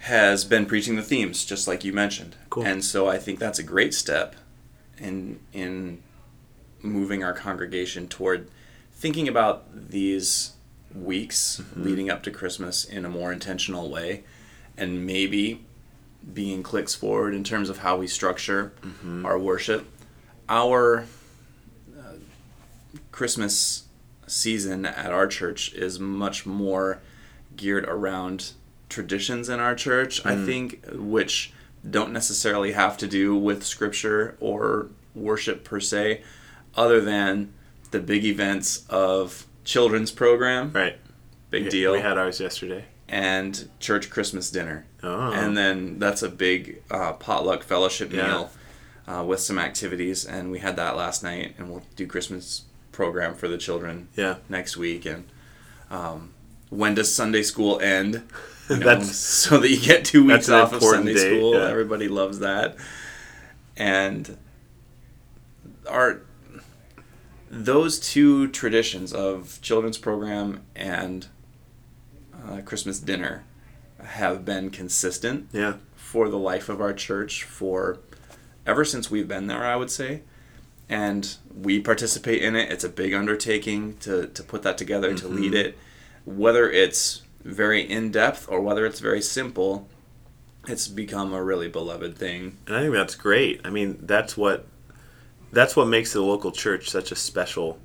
has 0.00 0.44
been 0.44 0.66
preaching 0.66 0.96
the 0.96 1.02
themes, 1.02 1.44
just 1.44 1.66
like 1.68 1.84
you 1.84 1.92
mentioned. 1.92 2.36
Cool. 2.50 2.64
And 2.64 2.84
so 2.84 3.08
I 3.08 3.18
think 3.18 3.38
that's 3.38 3.58
a 3.58 3.62
great 3.62 3.94
step 3.94 4.34
in 4.98 5.40
in 5.52 6.02
moving 6.82 7.22
our 7.24 7.32
congregation 7.32 8.08
toward 8.08 8.48
thinking 8.92 9.28
about 9.28 9.90
these 9.90 10.52
weeks 10.94 11.60
mm-hmm. 11.60 11.84
leading 11.84 12.10
up 12.10 12.22
to 12.24 12.30
Christmas 12.30 12.84
in 12.84 13.04
a 13.04 13.08
more 13.08 13.32
intentional 13.32 13.90
way, 13.90 14.24
and 14.76 15.06
maybe 15.06 15.64
being 16.32 16.62
clicks 16.62 16.94
forward 16.94 17.34
in 17.34 17.44
terms 17.44 17.68
of 17.68 17.78
how 17.78 17.96
we 17.96 18.06
structure 18.06 18.72
mm-hmm. 18.82 19.26
our 19.26 19.38
worship. 19.38 19.86
Our 20.48 21.06
uh, 21.96 22.14
Christmas 23.10 23.84
season 24.26 24.86
at 24.86 25.12
our 25.12 25.26
church 25.26 25.72
is 25.74 25.98
much 25.98 26.46
more 26.46 27.00
geared 27.56 27.84
around 27.84 28.52
traditions 28.88 29.48
in 29.48 29.60
our 29.60 29.74
church, 29.74 30.24
I 30.24 30.34
mm. 30.34 30.46
think, 30.46 30.84
which 30.92 31.52
don't 31.88 32.12
necessarily 32.12 32.72
have 32.72 32.96
to 32.98 33.06
do 33.06 33.36
with 33.36 33.64
scripture 33.64 34.36
or 34.40 34.88
worship 35.14 35.64
per 35.64 35.80
se, 35.80 36.22
other 36.74 37.00
than 37.00 37.52
the 37.90 38.00
big 38.00 38.24
events 38.24 38.86
of 38.88 39.46
children's 39.64 40.10
program, 40.10 40.70
Right. 40.72 40.98
big 41.50 41.70
deal, 41.70 41.92
We 41.92 42.00
had 42.00 42.18
ours 42.18 42.40
yesterday. 42.40 42.84
and 43.08 43.68
church 43.80 44.10
Christmas 44.10 44.50
dinner. 44.50 44.86
Oh. 45.02 45.32
And 45.32 45.56
then 45.56 45.98
that's 45.98 46.22
a 46.22 46.28
big 46.28 46.82
uh, 46.90 47.12
potluck 47.14 47.62
fellowship 47.62 48.12
Yeah. 48.12 48.26
meal 48.26 48.50
uh, 49.06 49.24
with 49.24 49.40
some 49.40 49.58
activities, 49.58 50.24
and 50.24 50.50
we 50.50 50.60
had 50.60 50.76
that 50.76 50.96
last 50.96 51.22
night, 51.22 51.54
and 51.58 51.70
we'll 51.70 51.82
do 51.96 52.06
Christmas 52.06 52.62
program 52.92 53.34
for 53.34 53.48
the 53.48 53.58
children 53.58 54.08
Yeah. 54.16 54.36
next 54.48 54.76
week. 54.76 55.04
And 55.06 55.24
um, 55.90 56.30
when 56.70 56.94
does 56.94 57.12
Sunday 57.14 57.42
school 57.42 57.80
end? 57.80 58.22
You 58.70 58.76
know, 58.78 58.86
That's- 58.86 59.16
so 59.44 59.58
that 59.58 59.68
you 59.68 59.80
get 59.80 60.04
two 60.04 60.24
weeks 60.24 60.48
off 60.48 60.72
of 60.72 60.82
Sunday 60.82 61.14
date, 61.14 61.36
school. 61.36 61.54
yeah. 61.54 61.68
Everybody 61.68 62.06
loves 62.06 62.38
that. 62.38 62.76
And 63.76 64.38
our 65.88 66.22
those 67.54 68.00
two 68.00 68.48
traditions 68.48 69.12
of 69.12 69.58
children's 69.60 69.98
program 69.98 70.62
and 70.74 71.26
uh, 72.48 72.62
Christmas 72.64 72.98
dinner 72.98 73.44
have 74.02 74.44
been 74.44 74.70
consistent 74.70 75.48
Yeah. 75.52 75.74
for 75.94 76.28
the 76.30 76.38
life 76.38 76.68
of 76.70 76.80
our 76.80 76.94
church 76.94 77.44
for 77.44 77.98
ever 78.66 78.84
since 78.86 79.10
we've 79.10 79.28
been 79.28 79.48
there, 79.48 79.64
I 79.64 79.76
would 79.76 79.90
say. 79.90 80.22
And 80.88 81.36
we 81.54 81.78
participate 81.78 82.42
in 82.42 82.56
it. 82.56 82.72
It's 82.72 82.84
a 82.84 82.88
big 82.88 83.12
undertaking 83.14 83.98
to, 83.98 84.26
to 84.28 84.42
put 84.42 84.62
that 84.62 84.78
together, 84.78 85.14
to 85.14 85.28
lead 85.28 85.54
it. 85.54 85.78
Whether 86.24 86.70
it's 86.70 87.22
very 87.44 87.82
in 87.82 88.10
depth 88.10 88.46
or 88.48 88.60
whether 88.62 88.86
it's 88.86 89.00
very 89.00 89.20
simple, 89.22 89.88
it's 90.66 90.88
become 90.88 91.32
a 91.34 91.42
really 91.42 91.68
beloved 91.68 92.16
thing. 92.16 92.56
And 92.66 92.76
I 92.76 92.80
think 92.82 92.94
that's 92.94 93.14
great. 93.14 93.60
I 93.64 93.70
mean, 93.70 93.98
that's 94.02 94.36
what 94.36 94.66
that's 95.52 95.76
what 95.76 95.86
makes 95.86 96.12
the 96.12 96.20
local 96.22 96.50
church 96.50 96.88
such 96.90 97.12
a 97.12 97.16
special 97.16 97.78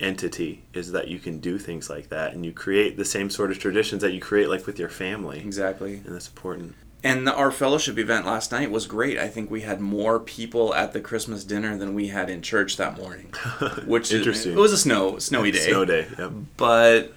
entity 0.00 0.64
is 0.72 0.92
that 0.92 1.08
you 1.08 1.18
can 1.18 1.38
do 1.38 1.58
things 1.58 1.88
like 1.88 2.08
that 2.08 2.34
and 2.34 2.44
you 2.44 2.52
create 2.52 2.96
the 2.96 3.04
same 3.04 3.30
sort 3.30 3.50
of 3.50 3.58
traditions 3.58 4.02
that 4.02 4.12
you 4.12 4.20
create 4.20 4.48
like 4.48 4.66
with 4.66 4.78
your 4.78 4.88
family. 4.88 5.38
Exactly. 5.40 5.96
And 6.04 6.14
that's 6.14 6.28
important. 6.28 6.74
And 7.04 7.26
the, 7.26 7.34
our 7.34 7.50
fellowship 7.50 7.98
event 7.98 8.26
last 8.26 8.52
night 8.52 8.70
was 8.70 8.86
great. 8.86 9.18
I 9.18 9.28
think 9.28 9.50
we 9.50 9.62
had 9.62 9.80
more 9.80 10.20
people 10.20 10.72
at 10.74 10.92
the 10.92 11.00
Christmas 11.00 11.44
dinner 11.44 11.76
than 11.76 11.94
we 11.94 12.08
had 12.08 12.30
in 12.30 12.42
church 12.42 12.76
that 12.76 12.96
morning, 12.96 13.32
which 13.86 14.12
Interesting. 14.12 14.52
It 14.52 14.58
was 14.58 14.72
a 14.72 14.78
snow 14.78 15.18
snowy 15.18 15.50
day, 15.50 15.58
Snow 15.68 15.84
day. 15.84 16.06
Yep. 16.18 16.32
but 16.56 17.12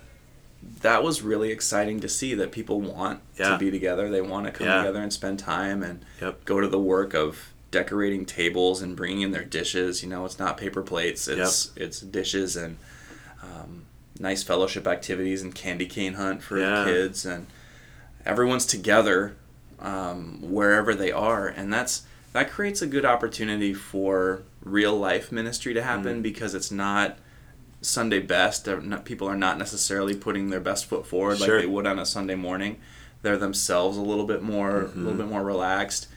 that 0.81 1.03
was 1.03 1.21
really 1.21 1.51
exciting 1.51 1.99
to 1.99 2.09
see 2.09 2.33
that 2.35 2.51
people 2.51 2.81
want 2.81 3.21
Yeah. 3.37 3.49
to 3.51 3.57
be 3.59 3.69
together. 3.71 4.09
They 4.09 4.21
want 4.21 4.45
to 4.47 4.51
come 4.51 4.65
Yeah. 4.67 4.77
together 4.77 5.01
and 5.01 5.13
spend 5.13 5.37
time 5.39 5.83
and 5.83 6.03
Yep. 6.21 6.45
go 6.45 6.59
to 6.61 6.67
the 6.67 6.79
work 6.79 7.13
of 7.13 7.53
decorating 7.79 8.25
tables 8.25 8.81
and 8.81 8.95
bringing 8.95 9.21
in 9.21 9.31
their 9.31 9.43
dishes. 9.43 10.01
You 10.01 10.07
know, 10.09 10.23
it's 10.25 10.39
not 10.39 10.57
paper 10.57 10.81
plates; 10.81 11.27
it's 11.27 11.71
it's 11.75 11.99
dishes 11.99 12.55
and 12.55 12.77
um, 13.43 13.85
nice 14.19 14.43
fellowship 14.43 14.87
activities 14.87 15.41
and 15.43 15.53
candy 15.53 15.85
cane 15.85 16.13
hunt 16.13 16.41
for 16.41 16.57
Yeah. 16.57 16.85
kids 16.85 17.25
and 17.25 17.47
everyone's 18.25 18.65
together 18.65 19.35
um, 19.79 20.39
wherever 20.41 20.95
they 20.95 21.11
are, 21.11 21.47
and 21.47 21.71
that's 21.71 22.03
that 22.31 22.49
creates 22.49 22.81
a 22.81 22.87
good 22.87 23.05
opportunity 23.05 23.73
for 23.73 24.43
real 24.63 24.97
life 24.97 25.31
ministry 25.31 25.73
to 25.73 25.79
Mm-hmm. 25.81 25.89
happen 25.89 26.21
because 26.21 26.55
it's 26.55 26.71
not 26.71 27.17
Sunday 27.81 28.19
best. 28.19 28.67
Not, 28.67 29.03
people 29.05 29.27
are 29.27 29.35
not 29.37 29.57
necessarily 29.57 30.15
putting 30.15 30.49
their 30.49 30.59
best 30.61 30.85
foot 30.85 31.05
forward 31.05 31.37
Sure. 31.37 31.55
like 31.55 31.63
they 31.65 31.69
would 31.69 31.85
on 31.85 31.99
a 31.99 32.05
Sunday 32.05 32.35
morning. 32.35 32.77
They're 33.21 33.37
themselves 33.37 33.97
a 33.97 34.01
little 34.01 34.25
bit 34.25 34.41
more, 34.41 34.81
a 34.81 34.85
Mm-hmm. 34.85 35.03
little 35.05 35.17
bit 35.17 35.27
more 35.27 35.43
relaxed, 35.43 36.07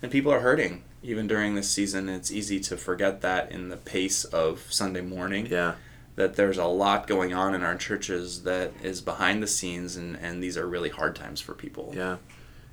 and 0.00 0.10
people 0.12 0.32
are 0.32 0.40
hurting 0.40 0.82
even 1.02 1.26
during 1.26 1.54
this 1.54 1.70
season. 1.70 2.08
It's 2.08 2.30
easy 2.30 2.58
to 2.60 2.76
forget 2.76 3.20
that 3.22 3.50
in 3.52 3.68
the 3.68 3.76
pace 3.76 4.24
of 4.24 4.66
Sunday 4.70 5.00
morning 5.00 5.46
Yeah. 5.46 5.74
that 6.16 6.34
there's 6.36 6.58
a 6.58 6.64
lot 6.66 7.06
going 7.06 7.32
on 7.32 7.54
in 7.54 7.62
our 7.62 7.76
churches 7.76 8.42
that 8.42 8.72
is 8.82 9.00
behind 9.00 9.42
the 9.42 9.46
scenes 9.46 9.96
and, 9.96 10.16
and 10.16 10.42
these 10.42 10.56
are 10.56 10.66
really 10.66 10.88
hard 10.90 11.14
times 11.14 11.40
for 11.40 11.54
people 11.54 11.92
Yeah, 11.94 12.16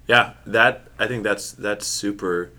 yeah. 0.08 0.34
That 0.48 0.88
I 0.98 1.08
think 1.08 1.24
that's 1.24 1.52
that's 1.52 1.86
super 1.86 2.52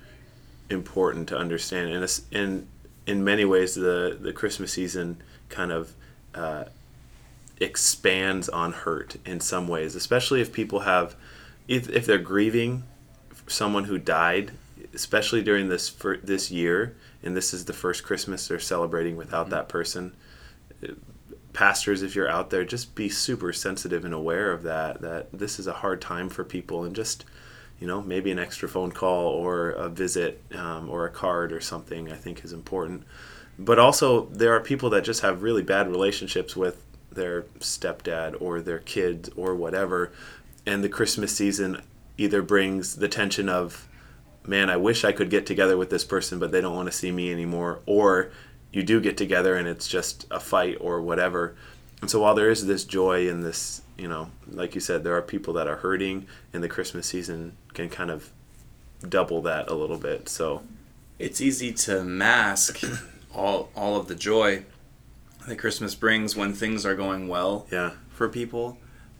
important 0.70 1.29
to 1.29 1.37
understand, 1.38 1.90
and 1.90 2.02
it's, 2.05 2.22
in 2.31 2.66
in 3.07 3.22
many 3.24 3.44
ways 3.44 3.74
the 3.74 4.16
the 4.20 4.33
Christmas 4.33 4.72
season 4.72 5.16
kind 5.48 5.70
of 5.72 5.92
uh, 6.35 6.64
expands 7.61 8.48
on 8.48 8.72
hurt 8.72 9.16
in 9.24 9.40
some 9.40 9.68
ways, 9.68 9.94
especially 9.94 10.40
if 10.40 10.52
people 10.52 10.81
have 10.81 11.14
if, 11.68 11.88
if 11.88 12.07
they're 12.07 12.18
grieving 12.18 12.85
someone 13.48 13.85
who 13.85 13.98
died, 13.98 14.52
especially 14.96 15.44
during 15.44 15.68
this 15.68 15.88
for 15.88 16.16
this 16.16 16.50
year, 16.50 16.96
and 17.22 17.37
this 17.37 17.54
is 17.54 17.66
the 17.66 17.72
first 17.72 18.02
Christmas 18.02 18.48
they're 18.48 18.59
celebrating 18.59 19.16
without 19.16 19.50
that 19.50 19.68
person 19.68 20.16
pastors 21.56 22.02
if 22.02 22.14
you're 22.14 22.28
out 22.28 22.50
there 22.50 22.66
just 22.66 22.94
be 22.94 23.09
super 23.09 23.50
sensitive 23.50 24.04
and 24.04 24.12
aware 24.12 24.52
of 24.52 24.62
that 24.62 25.00
that 25.00 25.26
this 25.32 25.59
is 25.59 25.66
a 25.66 25.72
hard 25.72 26.02
time 26.02 26.28
for 26.28 26.44
people 26.44 26.85
and 26.85 26.94
just 26.94 27.24
you 27.80 27.87
know 27.87 28.02
maybe 28.02 28.30
an 28.30 28.38
extra 28.38 28.68
phone 28.68 28.92
call 28.92 29.28
or 29.28 29.70
a 29.70 29.88
visit 29.88 30.42
um, 30.54 30.87
or 30.90 31.06
a 31.06 31.11
card 31.11 31.54
or 31.54 31.61
something 31.61 32.12
i 32.12 32.14
think 32.14 32.44
is 32.44 32.52
important. 32.52 33.02
But 33.59 33.78
also 33.78 34.26
there 34.26 34.54
are 34.54 34.61
people 34.61 34.90
that 34.90 35.02
just 35.02 35.22
have 35.22 35.42
really 35.42 35.62
bad 35.62 35.88
relationships 35.88 36.54
with 36.54 36.85
their 37.11 37.44
stepdad 37.61 38.37
or 38.38 38.61
their 38.61 38.80
kids 38.80 39.30
or 39.35 39.54
whatever 39.54 40.12
and 40.66 40.85
the 40.85 40.90
christmas 40.90 41.35
season 41.35 41.80
either 42.18 42.42
brings 42.42 42.96
the 42.96 43.09
tension 43.09 43.48
of 43.48 43.88
man, 44.46 44.70
I 44.70 44.76
wish 44.76 45.04
I 45.04 45.12
could 45.12 45.30
get 45.30 45.46
together 45.46 45.76
with 45.76 45.90
this 45.90 46.04
person, 46.04 46.38
but 46.38 46.52
they 46.52 46.61
don't 46.61 46.76
want 46.76 46.90
to 46.90 46.96
see 46.96 47.11
me 47.11 47.32
anymore. 47.32 47.80
Or 47.87 48.30
you 48.72 48.82
do 48.82 49.00
get 49.00 49.16
together 49.16 49.56
and 49.56 49.66
it's 49.66 49.88
just 49.88 50.26
a 50.30 50.40
fight 50.40 50.78
or 50.80 51.00
whatever. 51.00 51.56
And 52.00 52.11
so 52.11 52.20
while 52.20 52.35
there 52.35 52.50
is 52.50 52.66
this 52.66 52.85
joy 52.85 53.28
and 53.28 53.42
this, 53.42 53.82
you 53.96 54.09
know, 54.09 54.30
like 54.50 54.74
you 54.74 54.80
said, 54.80 55.02
there 55.02 55.16
are 55.16 55.22
people 55.22 55.54
that 55.54 55.66
are 55.66 55.76
hurting, 55.76 56.26
and 56.52 56.62
the 56.62 56.68
Christmas 56.68 57.06
season 57.06 57.56
can 57.72 57.88
kind 57.88 58.11
of 58.11 58.30
double 59.09 59.40
that 59.42 59.68
a 59.68 59.74
little 59.74 59.96
bit. 59.96 60.28
So 60.28 60.62
it's 61.18 61.40
easy 61.40 61.72
to 61.72 62.04
mask 62.04 62.82
all 63.35 63.70
all 63.74 63.96
of 63.96 64.09
the 64.09 64.14
joy 64.14 64.64
that 65.46 65.59
Christmas 65.59 65.94
brings 65.94 66.37
when 66.37 66.52
things 66.52 66.85
are 66.85 66.94
going 66.94 67.28
well 67.28 67.66
yeah, 67.70 67.92
for 68.11 68.28
people, 68.28 68.78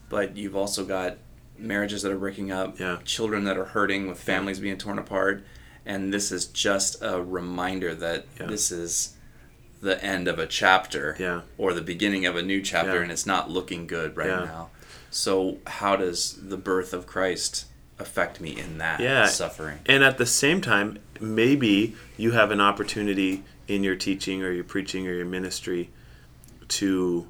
but 0.08 0.36
you've 0.36 0.56
also 0.56 0.84
got 0.84 1.16
marriages 1.58 2.02
that 2.02 2.12
are 2.12 2.18
breaking 2.18 2.50
up, 2.52 2.78
Yeah. 2.78 2.98
children 3.04 3.44
that 3.44 3.56
are 3.56 3.64
hurting 3.66 4.08
with 4.08 4.18
families 4.20 4.58
being 4.60 4.78
torn 4.78 4.98
apart, 4.98 5.44
and 5.84 6.12
this 6.12 6.30
is 6.32 6.46
just 6.46 7.02
a 7.02 7.22
reminder 7.22 7.94
that 7.94 8.26
Yeah. 8.40 8.46
this 8.46 8.70
is 8.70 9.14
the 9.80 10.02
end 10.02 10.26
of 10.26 10.38
a 10.38 10.46
chapter 10.46 11.16
Yeah. 11.18 11.42
or 11.58 11.72
the 11.72 11.82
beginning 11.82 12.26
of 12.26 12.34
a 12.36 12.42
new 12.42 12.60
chapter 12.62 12.96
Yeah. 12.96 13.02
and 13.02 13.12
it's 13.12 13.26
not 13.26 13.50
looking 13.50 13.86
good 13.86 14.16
right 14.16 14.28
Yeah. 14.28 14.44
now. 14.44 14.70
So 15.10 15.58
how 15.66 15.96
does 15.96 16.36
the 16.42 16.56
birth 16.56 16.92
of 16.92 17.06
Christ 17.06 17.66
affect 17.98 18.40
me 18.40 18.58
in 18.58 18.78
that 18.78 19.00
Yeah. 19.00 19.26
suffering? 19.26 19.78
And 19.86 20.02
at 20.02 20.18
the 20.18 20.26
same 20.26 20.60
time, 20.60 20.98
maybe 21.20 21.94
you 22.16 22.32
have 22.32 22.50
an 22.50 22.60
opportunity 22.60 23.44
in 23.68 23.82
your 23.84 23.96
teaching 23.96 24.42
or 24.42 24.50
your 24.50 24.64
preaching 24.64 25.06
or 25.06 25.12
your 25.14 25.24
ministry 25.26 25.90
to 26.68 27.26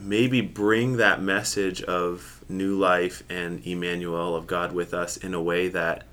maybe 0.00 0.40
bring 0.40 0.96
that 0.96 1.22
message 1.22 1.82
of 1.82 2.44
new 2.48 2.76
life 2.76 3.22
and 3.28 3.64
Emmanuel 3.66 4.34
of 4.34 4.46
God 4.46 4.72
with 4.72 4.94
us 4.94 5.16
in 5.16 5.34
a 5.34 5.42
way 5.42 5.68
that 5.68 6.04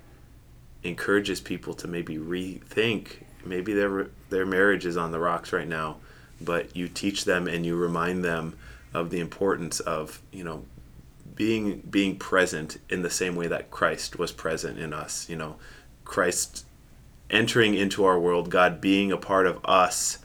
encourages 0.82 1.40
people 1.40 1.74
to 1.74 1.88
maybe 1.88 2.16
rethink. 2.16 3.24
Maybe 3.44 3.72
their 3.72 4.10
their 4.30 4.46
marriage 4.46 4.86
is 4.86 4.96
on 4.96 5.10
the 5.10 5.18
rocks 5.18 5.52
right 5.52 5.68
now 5.68 5.96
but 6.40 6.76
you 6.76 6.88
teach 6.88 7.24
them 7.24 7.46
and 7.46 7.64
you 7.64 7.76
remind 7.76 8.24
them 8.24 8.56
of 8.94 9.10
the 9.10 9.20
importance 9.20 9.80
of 9.80 10.20
you 10.32 10.44
know 10.44 10.64
being 11.34 11.78
being 11.90 12.16
present 12.16 12.78
in 12.88 13.02
the 13.02 13.10
same 13.10 13.36
way 13.36 13.46
that 13.46 13.70
Christ 13.70 14.18
was 14.18 14.32
present 14.32 14.78
in 14.78 14.92
us 14.92 15.28
you 15.28 15.36
know. 15.36 15.56
Christ 16.04 16.64
entering 17.28 17.74
into 17.74 18.04
our 18.04 18.18
world 18.18 18.50
God 18.50 18.80
being 18.80 19.12
a 19.12 19.18
part 19.18 19.46
of 19.46 19.62
us 19.64 20.18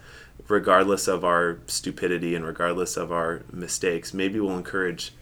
regardless 0.48 1.08
of 1.08 1.24
our 1.24 1.60
stupidity 1.68 2.36
and 2.36 2.46
regardless 2.46 2.98
of 2.98 3.12
our 3.12 3.44
mistakes 3.52 4.14
maybe 4.14 4.40
we'll 4.40 4.58
encourage 4.58 5.14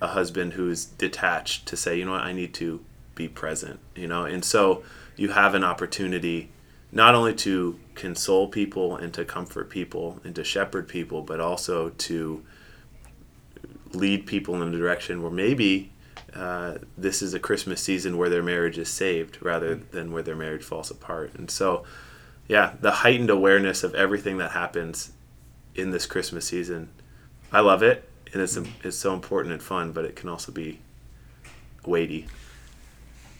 a 0.00 0.08
husband 0.08 0.54
who's 0.54 0.84
detached 0.84 1.66
to 1.66 1.76
say 1.76 1.98
you 1.98 2.04
know 2.04 2.12
what 2.12 2.22
I 2.22 2.32
need 2.32 2.54
to 2.54 2.84
be 3.14 3.28
present 3.28 3.80
you 3.94 4.06
know 4.06 4.24
and 4.24 4.44
so 4.44 4.82
you 5.16 5.28
have 5.30 5.54
an 5.54 5.64
opportunity 5.64 6.50
not 6.90 7.14
only 7.14 7.34
to 7.34 7.78
console 7.94 8.48
people 8.48 8.96
and 8.96 9.12
to 9.14 9.24
comfort 9.24 9.70
people 9.70 10.20
and 10.24 10.34
to 10.34 10.44
shepherd 10.44 10.88
people 10.88 11.22
but 11.22 11.40
also 11.40 11.90
to 11.90 12.44
lead 13.94 14.26
people 14.26 14.60
in 14.60 14.74
a 14.74 14.78
direction 14.78 15.22
where 15.22 15.30
maybe 15.30 15.90
uh, 16.34 16.78
this 16.98 17.22
is 17.22 17.32
a 17.34 17.38
Christmas 17.38 17.80
season 17.80 18.16
where 18.16 18.28
their 18.28 18.42
marriage 18.42 18.78
is 18.78 18.88
saved 18.88 19.40
rather 19.40 19.76
than 19.76 20.12
where 20.12 20.22
their 20.22 20.34
marriage 20.34 20.64
falls 20.64 20.90
apart. 20.90 21.32
And 21.34 21.50
so, 21.50 21.84
yeah, 22.48 22.74
the 22.80 22.90
heightened 22.90 23.30
awareness 23.30 23.82
of 23.82 23.94
everything 23.94 24.38
that 24.38 24.52
happens 24.52 25.12
in 25.74 25.90
this 25.90 26.06
Christmas 26.06 26.46
season, 26.46 26.90
I 27.52 27.60
love 27.60 27.82
it, 27.82 28.08
and 28.32 28.42
it's 28.42 28.58
it's 28.82 28.96
so 28.96 29.14
important 29.14 29.52
and 29.52 29.62
fun, 29.62 29.92
but 29.92 30.04
it 30.04 30.16
can 30.16 30.28
also 30.28 30.52
be 30.52 30.80
weighty. 31.86 32.26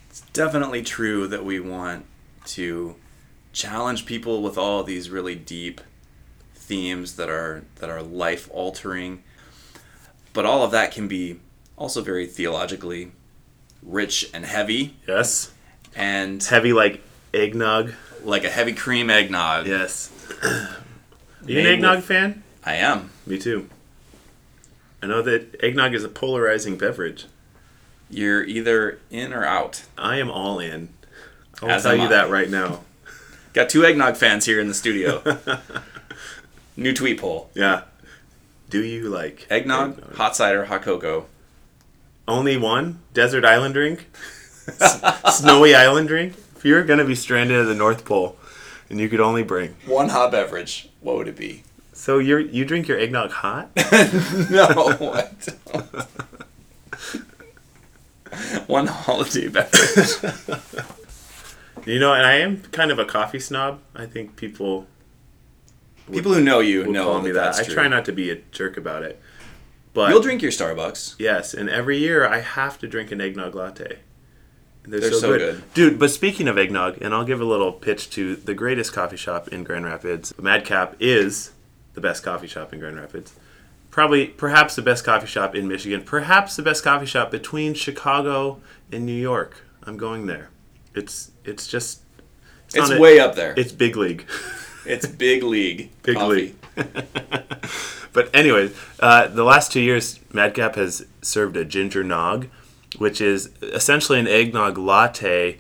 It's 0.09 0.23
definitely 0.33 0.83
true 0.83 1.27
that 1.29 1.45
we 1.45 1.61
want 1.61 2.07
to 2.47 2.95
challenge 3.53 4.07
people 4.07 4.43
with 4.43 4.59
all 4.59 4.83
these 4.83 5.11
really 5.11 5.35
deep 5.35 5.81
themes 6.55 7.17
that 7.17 7.29
are 7.29 7.64
that 7.77 7.90
are 7.90 8.03
life 8.03 8.49
altering. 8.53 9.23
But 10.33 10.45
all 10.45 10.62
of 10.62 10.71
that 10.73 10.93
can 10.93 11.09
be 11.09 11.40
also 11.77 12.01
very 12.03 12.27
theologically 12.27 13.12
rich 13.83 14.31
and 14.33 14.45
heavy 14.45 14.97
Yes, 15.07 15.53
and 15.95 16.43
heavy 16.43 16.73
like 16.73 17.03
eggnog. 17.33 17.93
Like 18.25 18.45
a 18.45 18.51
heavy 18.51 18.73
cream 18.73 19.11
eggnog. 19.11 19.67
Yes. 19.67 20.11
you 21.47 21.59
an 21.61 21.67
eggnog 21.67 21.97
with- 21.97 22.05
fan? 22.07 22.43
I 22.65 22.75
am. 22.77 23.11
Me 23.27 23.39
too. 23.39 23.69
I 25.03 25.07
know 25.07 25.21
that 25.23 25.57
eggnog 25.63 25.95
is 25.95 26.03
a 26.05 26.09
polarizing 26.09 26.79
beverage. 26.79 27.27
You're 28.09 28.43
either 28.45 28.99
in 29.11 29.33
or 29.33 29.45
out. 29.45 29.85
I 29.99 30.17
am 30.19 30.31
all 30.31 30.59
in. 30.59 30.89
I'll 31.63 31.71
As 31.71 31.83
tell 31.83 31.95
you 31.97 32.03
I. 32.05 32.09
that 32.09 32.31
right 32.31 32.49
now. 32.49 32.81
Got 33.53 33.69
two 33.69 33.85
eggnog 33.85 34.17
fans 34.17 34.47
here 34.47 34.61
in 34.61 34.69
the 34.69 34.75
studio. 34.75 35.23
New 36.77 36.93
tweet 36.93 37.21
poll. 37.21 37.51
Yeah. 37.55 37.83
Do 38.71 38.83
you 38.83 39.09
like 39.09 39.47
Eggnog, 39.51 40.15
hot 40.17 40.35
cider, 40.35 40.65
hot 40.65 40.83
cocoa. 40.83 41.27
Only 42.27 42.57
one 42.57 43.01
desert 43.13 43.45
island 43.45 43.75
drink, 43.75 44.07
S- 44.67 45.39
snowy 45.39 45.75
island 45.75 46.09
drink. 46.09 46.35
If 46.64 46.68
you're 46.68 46.83
gonna 46.83 47.05
be 47.05 47.14
stranded 47.14 47.61
at 47.61 47.64
the 47.64 47.74
North 47.74 48.07
Pole, 48.07 48.38
and 48.88 48.98
you 48.98 49.11
could 49.11 49.20
only 49.20 49.42
bring, 49.42 49.77
One 49.85 50.09
hot 50.09 50.33
beverage. 50.33 50.88
What 51.03 51.16
would 51.16 51.29
it 51.29 51.37
be? 51.37 51.62
so 51.92 52.18
you 52.18 52.38
you 52.38 52.64
drink 52.64 52.88
your 52.88 52.98
eggnog 52.98 53.33
hot? 53.33 53.68
no, 54.50 54.64
I 55.12 55.29
don't. 55.44 56.09
One 58.66 58.87
holiday 58.87 59.48
beverage. 59.48 60.35
You 61.85 61.98
know, 61.98 62.14
and 62.14 62.24
I 62.24 62.37
am 62.37 62.62
kind 62.72 62.90
of 62.90 62.98
a 62.98 63.05
coffee 63.05 63.40
snob. 63.40 63.81
I 63.94 64.07
think 64.07 64.37
people 64.37 64.87
People 66.11 66.33
who 66.33 66.40
know 66.40 66.61
you 66.61 66.87
know 66.87 67.20
me 67.20 67.31
that 67.33 67.57
I 67.57 67.62
try 67.64 67.88
not 67.88 68.07
to 68.07 68.12
be 68.12 68.31
a 68.31 68.37
jerk 68.53 68.79
about 68.79 69.03
it, 69.03 69.20
but 69.92 70.09
You'll 70.09 70.22
drink 70.22 70.40
your 70.40 70.50
Starbucks. 70.50 71.16
Yes, 71.18 71.53
and 71.53 71.68
every 71.68 71.98
year 71.98 72.27
I 72.27 72.40
have 72.40 72.79
to 72.79 72.88
drink 72.88 73.12
an 73.12 73.20
eggnog 73.20 73.55
latte. 73.55 73.98
They're, 74.87 75.01
They're 75.01 75.12
so, 75.12 75.18
so 75.18 75.29
good. 75.38 75.38
good. 75.38 75.75
Dude, 75.75 75.99
but 75.99 76.11
speaking 76.11 76.47
of 76.47 76.59
eggnog, 76.59 77.01
and 77.01 77.14
I'll 77.14 77.25
give 77.25 77.40
a 77.40 77.44
little 77.44 77.73
pitch 77.73 78.11
to 78.11 78.37
the 78.37 78.55
greatest 78.55 78.92
coffee 78.92 79.16
shop 79.16 79.49
in 79.49 79.64
Grand 79.64 79.85
Rapids. 79.87 80.35
Madcap 80.40 80.97
is 81.01 81.53
the 81.94 82.01
best 82.03 82.23
coffee 82.23 82.47
shop 82.47 82.73
in 82.73 82.81
Grand 82.81 82.97
Rapids. 82.97 83.33
Probably, 83.90 84.27
perhaps 84.27 84.75
the 84.77 84.83
best 84.83 85.05
coffee 85.05 85.27
shop 85.27 85.55
in 85.55 85.68
Michigan. 85.68 86.03
Perhaps 86.03 86.57
the 86.57 86.62
best 86.62 86.83
coffee 86.85 87.07
shop 87.07 87.31
between 87.31 87.73
Chicago 87.75 88.61
and 88.92 89.07
New 89.07 89.12
York. 89.14 89.57
I'm 89.85 89.97
going 89.97 90.27
there. 90.27 90.51
It's 90.94 91.31
it's 91.44 91.66
just 91.66 92.03
It's 92.75 92.90
a- 92.90 92.99
way 93.01 93.18
up 93.20 93.35
there. 93.37 93.55
it's 93.57 93.73
big 93.73 93.97
league. 93.97 94.27
It's 94.87 95.07
big 95.07 95.42
league. 95.42 95.88
Big 96.03 96.18
league. 96.18 96.57
but 98.12 98.29
anyway, 98.35 98.70
uh, 99.01 99.29
the 99.29 99.42
last 99.42 99.73
two 99.73 99.81
years, 99.81 100.20
Madcap 100.33 100.75
has 100.77 101.07
served 101.23 101.57
a 101.57 101.64
ginger 101.64 102.05
nog, 102.05 102.49
which 102.99 103.21
is 103.21 103.51
essentially 103.63 104.19
an 104.19 104.27
eggnog 104.29 104.79
latte, 104.79 105.59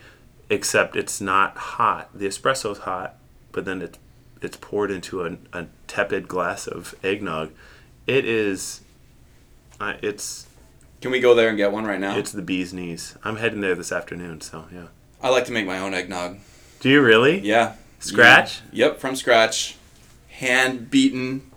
except 0.50 0.96
it's 0.96 1.20
not 1.20 1.56
hot. 1.56 2.10
The 2.16 2.26
espresso's 2.26 2.78
hot, 2.78 3.16
but 3.52 3.64
then 3.64 3.82
it's 3.82 3.98
it's 4.42 4.56
poured 4.58 4.90
into 4.90 5.24
a, 5.24 5.36
a 5.52 5.66
tepid 5.86 6.28
glass 6.28 6.66
of 6.66 6.94
eggnog. 7.02 7.50
It 8.06 8.26
is, 8.26 8.82
uh, 9.80 9.94
it's 10.02 10.46
Can 11.00 11.10
we 11.10 11.20
go 11.20 11.34
there 11.34 11.48
and 11.48 11.56
get 11.56 11.72
one 11.72 11.84
right 11.86 11.98
now? 12.00 12.16
it's 12.18 12.32
the 12.32 12.42
bee's 12.42 12.74
knees. 12.74 13.16
I'm 13.24 13.36
heading 13.36 13.60
there 13.62 13.74
this 13.74 13.90
afternoon, 13.90 14.42
so 14.42 14.66
yeah. 14.72 14.88
I 15.22 15.30
like 15.30 15.46
to 15.46 15.52
make 15.52 15.64
my 15.66 15.78
own 15.78 15.94
eggnog. 15.94 16.38
Do 16.80 16.90
you 16.90 17.00
really? 17.00 17.40
Yeah. 17.40 17.76
Scratch? 18.00 18.60
Yeah. 18.70 18.88
Yep, 18.88 19.00
from 19.00 19.16
scratch. 19.16 19.76
Hand 20.28 20.90
beaten 20.90 21.50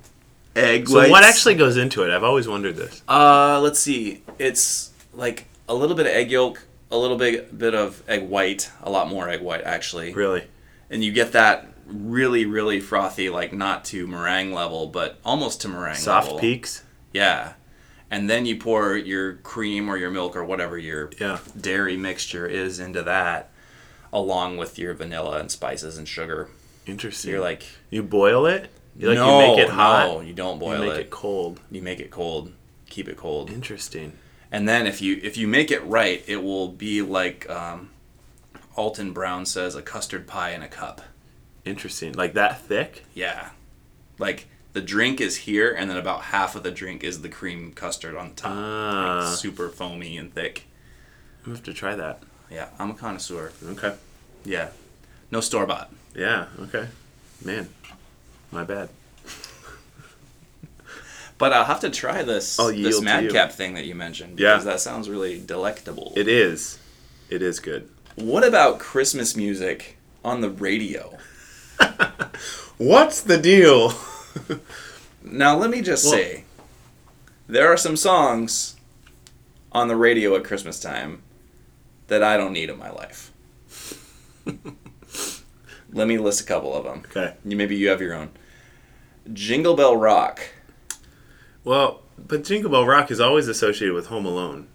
egg 0.56 0.88
So 0.88 0.96
whites. 1.00 1.12
what 1.12 1.24
actually 1.26 1.56
goes 1.56 1.76
into 1.76 2.04
it? 2.04 2.12
I've 2.16 2.24
always 2.24 2.48
wondered 2.48 2.78
this. 2.78 3.02
Uh, 3.10 3.60
let's 3.62 3.80
see. 3.80 4.22
It's 4.40 4.92
like 5.14 5.46
a 5.68 5.74
little 5.76 5.96
bit 5.96 6.06
of 6.06 6.12
egg 6.14 6.32
yolk, 6.32 6.66
a 6.92 6.98
little 6.98 7.18
bit 7.18 7.58
bit 7.58 7.74
of 7.76 8.02
egg 8.08 8.28
white, 8.30 8.72
a 8.82 8.90
lot 8.90 9.08
more 9.10 9.30
egg 9.30 9.42
white 9.42 9.62
actually, 9.64 10.14
Really? 10.14 10.44
and 10.90 11.04
you 11.04 11.12
get 11.12 11.32
that 11.34 11.68
really 11.88 12.46
really 12.46 12.80
frothy, 12.80 13.30
like 13.30 13.54
not 13.54 13.86
to 13.86 14.08
meringue 14.08 14.54
level, 14.54 14.88
but 14.88 15.20
almost 15.26 15.62
to 15.62 15.68
meringue 15.68 15.96
Soft 15.96 16.28
level. 16.28 16.40
peaks? 16.40 16.84
Yeah, 17.14 17.54
and 18.12 18.30
then 18.30 18.46
you 18.46 18.56
pour 18.58 18.96
your 18.96 19.34
cream 19.36 19.90
or 19.90 19.98
your 19.98 20.10
milk 20.12 20.36
or 20.36 20.44
whatever 20.46 20.78
your 20.78 21.10
Yeah. 21.20 21.40
dairy 21.60 21.98
mixture 21.98 22.46
is 22.48 22.80
into 22.80 23.04
that, 23.04 23.50
along 24.14 24.58
with 24.58 24.78
your 24.80 24.94
vanilla 24.94 25.40
and 25.40 25.52
spices 25.52 25.98
and 25.98 26.08
sugar. 26.08 26.50
Interesting. 26.86 27.32
You're 27.32 27.42
like, 27.42 27.64
You 27.90 28.04
boil 28.04 28.46
it? 28.46 28.70
You 28.98 29.10
like 29.10 29.18
no, 29.18 29.42
you 29.42 29.48
make 29.58 29.60
it 29.66 29.70
hot? 29.70 30.08
no, 30.08 30.22
you 30.22 30.34
don't 30.34 30.58
boil 30.58 30.80
you 30.84 30.90
make 30.90 30.98
it. 31.00 31.02
it. 31.02 31.10
cold. 31.10 31.60
You 31.70 31.82
make 31.82 32.00
it 32.00 32.10
cold. 32.12 32.52
Keep 32.90 33.10
it 33.10 33.18
cold. 33.18 33.50
Interesting. 33.52 34.14
And 34.52 34.68
then 34.68 34.88
if 34.88 35.02
you 35.02 35.20
if 35.24 35.38
you 35.38 35.48
make 35.48 35.72
it 35.72 35.84
right, 35.86 36.24
it 36.28 36.44
will 36.44 36.70
be 36.70 37.02
like 37.02 37.50
um, 37.50 37.90
Alton 38.76 39.12
Brown 39.12 39.46
says, 39.46 39.76
a 39.76 39.82
custard 39.82 40.26
pie 40.28 40.52
in 40.52 40.62
a 40.62 40.68
cup. 40.68 41.02
Interesting. 41.66 42.14
Like 42.14 42.34
that 42.36 42.62
thick? 42.62 43.04
Yeah, 43.14 43.50
like 44.20 44.48
the 44.74 44.82
drink 44.82 45.20
is 45.20 45.38
here, 45.38 45.74
and 45.74 45.90
then 45.90 45.98
about 45.98 46.22
half 46.24 46.56
of 46.56 46.64
the 46.64 46.72
drink 46.72 47.04
is 47.04 47.22
the 47.22 47.30
cream 47.30 47.74
custard 47.74 48.16
on 48.16 48.30
the 48.30 48.36
top, 48.36 48.54
Ah. 48.56 49.26
like 49.28 49.38
super 49.38 49.68
foamy 49.70 50.18
and 50.18 50.34
thick. 50.34 50.66
I'm 51.46 51.54
have 51.54 51.64
to 51.64 51.74
try 51.74 51.96
that. 51.96 52.22
Yeah, 52.50 52.70
I'm 52.80 52.92
a 52.92 52.94
connoisseur. 52.94 53.52
Okay. 53.66 53.96
Yeah, 54.46 54.70
no 55.32 55.42
store 55.42 55.66
bought. 55.66 55.92
Yeah, 56.16 56.46
okay. 56.62 56.88
Man. 57.44 57.70
My 58.52 58.64
bad. 58.64 58.90
But 61.38 61.54
I'll 61.54 61.66
have 61.66 61.82
to 61.82 61.90
try 61.90 62.24
this 62.24 62.58
this 62.58 62.76
yield 62.76 62.94
to 62.94 62.98
you. 63.00 63.02
madcap 63.06 63.52
thing 63.52 63.76
that 63.76 63.86
you 63.86 63.94
mentioned 63.96 64.40
Yeah. 64.40 64.54
because 64.54 64.66
that 64.66 64.80
sounds 64.80 65.08
really 65.10 65.40
delectable. 65.40 66.14
It 66.16 66.28
is. 66.28 66.80
It 67.30 67.42
is 67.42 67.60
good. 67.60 67.90
what 68.16 68.44
about 68.44 68.80
Christmas 68.80 69.36
music 69.36 69.98
on 70.26 70.42
the 70.42 70.50
radio? 70.50 71.18
What's 72.78 73.22
the 73.22 73.38
deal? 73.38 73.94
Now, 75.30 75.58
let 75.58 75.70
me 75.70 75.82
just 75.82 76.06
Well- 76.06 76.14
say, 76.14 76.46
there 77.50 77.68
are 77.68 77.76
some 77.76 77.98
songs 77.98 78.78
on 79.74 79.90
the 79.90 79.96
radio 79.98 80.36
at 80.38 80.46
Christmas 80.46 80.80
time 80.80 81.22
that 82.08 82.24
I 82.24 82.38
don't 82.38 82.54
need 82.54 82.70
in 82.70 82.78
my 82.78 82.90
life. 82.92 83.32
let 85.92 86.08
me 86.08 86.18
list 86.18 86.42
a 86.42 86.44
couple 86.46 86.74
of 86.74 86.86
them. 86.86 87.04
okay. 87.10 87.34
Maybe 87.44 87.76
you 87.76 87.90
have 87.90 88.00
your 88.02 88.14
own. 88.14 88.30
Jingle 89.34 89.76
Bell 89.76 89.98
Rock. 89.98 90.40
Well, 91.68 92.00
but 92.18 92.46
Jingle 92.46 92.72
Bell 92.72 92.86
Rock 92.86 93.12
is 93.12 93.20
always 93.20 93.50
associated 93.50 93.94
with 93.94 94.08
Home 94.08 94.26
Alone. 94.26 94.70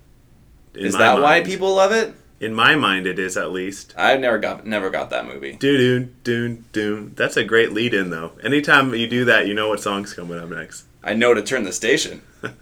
Is 0.74 0.94
that 0.94 1.22
why 1.22 1.42
people 1.42 1.74
love 1.74 1.90
it? 1.90 2.14
In 2.38 2.52
my 2.52 2.76
mind, 2.76 3.06
it 3.06 3.18
is 3.18 3.38
at 3.38 3.50
least. 3.50 3.94
I 3.96 4.18
never 4.18 4.36
got 4.38 4.66
never 4.66 4.90
got 4.90 5.08
that 5.08 5.24
movie. 5.26 5.54
Doo 5.54 5.78
doo 5.78 6.08
doo 6.22 6.64
doo. 6.72 7.10
That's 7.14 7.38
a 7.38 7.44
great 7.44 7.72
lead 7.72 7.94
in, 7.94 8.10
though. 8.10 8.32
Anytime 8.44 8.94
you 8.94 9.06
do 9.08 9.24
that, 9.24 9.46
you 9.46 9.54
know 9.54 9.70
what 9.70 9.80
song's 9.80 10.12
coming 10.12 10.38
up 10.38 10.50
next. 10.50 10.84
I 11.02 11.14
know 11.14 11.32
to 11.32 11.40
turn 11.42 11.64
the 11.64 11.72
station. 11.72 12.20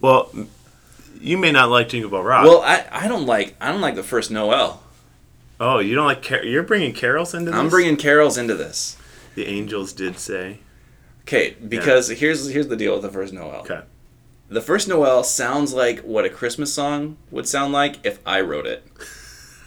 Well, 0.00 0.30
you 1.20 1.36
may 1.36 1.50
not 1.50 1.70
like 1.70 1.88
Jingle 1.88 2.08
Bell 2.08 2.22
Rock. 2.22 2.44
Well, 2.44 2.62
I, 2.62 2.86
I 2.92 3.08
don't 3.08 3.26
like 3.26 3.56
I 3.60 3.72
don't 3.72 3.80
like 3.80 3.96
the 3.96 4.04
first 4.04 4.30
Noel. 4.30 4.80
oh, 5.58 5.80
you 5.80 5.96
don't 5.96 6.06
like? 6.06 6.22
Car- 6.22 6.44
you're 6.44 6.62
bringing 6.62 6.92
carols 6.92 7.34
into 7.34 7.50
this. 7.50 7.58
I'm 7.58 7.68
bringing 7.68 7.96
carols 7.96 8.38
into 8.38 8.54
this. 8.54 8.96
The 9.34 9.46
angels 9.46 9.92
did 9.92 10.16
say. 10.18 10.60
Okay, 11.28 11.54
because 11.68 12.08
here's 12.08 12.48
here's 12.48 12.68
the 12.68 12.76
deal 12.76 12.94
with 12.94 13.02
the 13.02 13.10
first 13.10 13.34
Noel. 13.34 13.60
Okay. 13.60 13.82
The 14.48 14.62
first 14.62 14.88
Noel 14.88 15.22
sounds 15.22 15.74
like 15.74 16.00
what 16.00 16.24
a 16.24 16.30
Christmas 16.30 16.72
song 16.72 17.18
would 17.30 17.46
sound 17.46 17.74
like 17.74 17.96
if 18.02 18.18
I 18.24 18.40
wrote 18.40 18.64
it. 18.64 18.82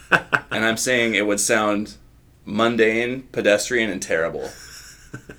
and 0.12 0.66
I'm 0.66 0.78
saying 0.78 1.14
it 1.14 1.28
would 1.28 1.40
sound 1.40 1.98
mundane, 2.46 3.28
pedestrian, 3.32 3.92
and 3.92 4.02
terrible. 4.02 4.50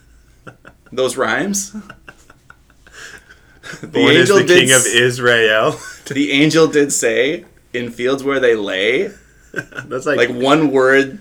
Those 0.93 1.17
rhymes? 1.17 1.73
the 3.81 3.89
Born 3.89 4.15
is 4.15 4.29
the 4.29 4.45
did 4.45 4.69
king 4.69 4.73
of 4.73 4.87
Israel. 4.87 5.77
the 6.07 6.31
angel 6.31 6.69
did 6.69 6.93
say, 6.93 7.47
in 7.75 7.91
fields 7.91 8.23
where 8.23 8.39
they 8.39 8.55
lay, 8.55 9.11
That's 9.53 10.07
like, 10.07 10.19
like 10.19 10.31
one 10.31 10.71
word, 10.71 11.19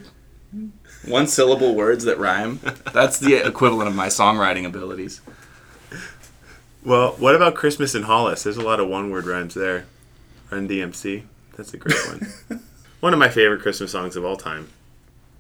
one 1.06 1.28
syllable 1.28 1.76
words 1.76 2.04
that 2.06 2.18
rhyme. 2.18 2.60
That's 2.94 3.20
the 3.20 3.36
equivalent 3.36 3.90
of 3.90 3.96
my 3.96 4.08
songwriting 4.08 4.66
abilities. 4.66 5.22
Well, 6.84 7.12
what 7.14 7.36
about 7.36 7.56
Christmas 7.56 7.94
in 7.94 8.04
Hollis? 8.04 8.44
There's 8.44 8.58
a 8.58 8.62
lot 8.62 8.80
of 8.80 8.88
one-word 8.88 9.26
rhymes 9.26 9.54
there. 9.54 9.86
Run 10.50 10.68
DMC. 10.68 11.24
That's 11.56 11.74
a 11.74 11.78
great 11.78 12.08
one. 12.08 12.62
one 13.02 13.14
of 13.14 13.20
my 13.20 13.30
favorite 13.30 13.62
Christmas 13.62 13.92
songs 13.92 14.16
of 14.16 14.26
all 14.26 14.36
time. 14.36 14.70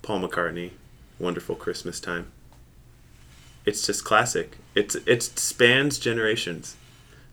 Paul 0.02 0.22
McCartney, 0.22 0.72
"Wonderful 1.20 1.56
Christmas 1.56 2.00
Time." 2.00 2.32
It's 3.66 3.86
just 3.86 4.04
classic. 4.04 4.58
It's 4.76 4.96
it 5.06 5.24
spans 5.24 6.00
generations. 6.00 6.76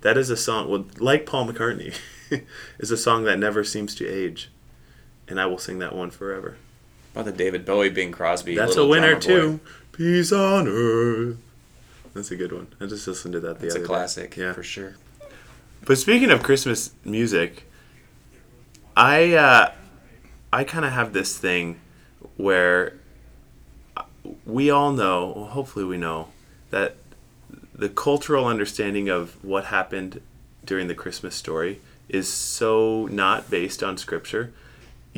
That 0.03 0.17
is 0.17 0.31
a 0.31 0.37
song. 0.37 0.69
Well, 0.69 0.87
like 0.99 1.27
Paul 1.27 1.47
McCartney, 1.49 1.95
is 2.79 2.91
a 2.91 2.97
song 2.97 3.25
that 3.25 3.39
never 3.39 3.65
seems 3.65 3.95
to 3.97 4.07
age, 4.07 4.51
and 5.27 5.41
I 5.41 5.47
will 5.47 5.59
sing 5.59 5.79
that 5.81 5.95
one 5.95 6.11
forever. 6.11 6.57
By 7.19 7.25
the 7.25 7.33
David 7.33 7.65
Bowie, 7.65 7.89
Bing 7.89 8.13
Crosby. 8.13 8.55
That's 8.55 8.77
a 8.77 8.87
winner 8.87 9.19
too. 9.19 9.59
Peace 9.91 10.31
on 10.31 10.69
earth. 10.69 11.37
That's 12.15 12.31
a 12.31 12.37
good 12.37 12.53
one. 12.53 12.69
I 12.81 12.87
just 12.87 13.09
listened 13.09 13.33
to 13.33 13.41
that 13.41 13.59
the 13.59 13.67
It's 13.67 13.75
other 13.75 13.83
a 13.83 13.89
day. 13.89 13.89
classic, 13.89 14.37
Yeah. 14.37 14.53
for 14.53 14.63
sure. 14.63 14.95
But 15.85 15.99
speaking 15.99 16.31
of 16.31 16.45
Christmas 16.45 16.93
music, 17.05 17.65
I 18.97 19.33
uh, 19.35 19.73
I 20.53 20.63
kind 20.63 20.85
of 20.85 20.93
have 20.93 21.13
this 21.13 21.37
thing 21.37 21.81
where 22.37 22.93
we 24.47 24.71
all 24.71 24.93
know, 24.93 25.33
well, 25.35 25.47
hopefully 25.47 25.85
we 25.85 25.97
know, 25.97 26.29
that 26.71 26.95
the 27.75 27.89
cultural 27.89 28.47
understanding 28.47 29.09
of 29.09 29.43
what 29.45 29.65
happened 29.65 30.21
during 30.65 30.87
the 30.87 30.95
Christmas 30.95 31.35
story 31.35 31.81
is 32.09 32.33
so 32.33 33.07
not 33.11 33.51
based 33.51 33.83
on 33.83 33.97
scripture, 33.99 34.53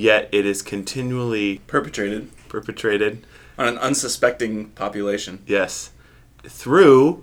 yet 0.01 0.29
it 0.33 0.47
is 0.47 0.63
continually 0.63 1.59
Perpetrated 1.67 2.31
perpetrated, 2.49 3.27
on 3.59 3.69
an 3.69 3.79
unsuspecting 3.79 4.71
population. 4.71 5.43
yes, 5.47 5.91
through 6.45 7.23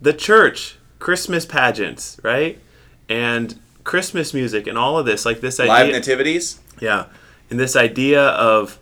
the 0.00 0.12
church, 0.12 0.78
Christmas 0.98 1.44
pageants, 1.46 2.20
right? 2.22 2.60
And 3.08 3.58
Christmas 3.84 4.34
music 4.34 4.66
and 4.66 4.76
all 4.76 4.98
of 4.98 5.06
this, 5.06 5.24
like 5.24 5.40
this 5.40 5.58
idea. 5.58 5.72
Live 5.72 5.92
nativities. 5.92 6.60
Yeah. 6.80 7.06
And 7.50 7.58
this 7.58 7.74
idea 7.74 8.22
of, 8.22 8.78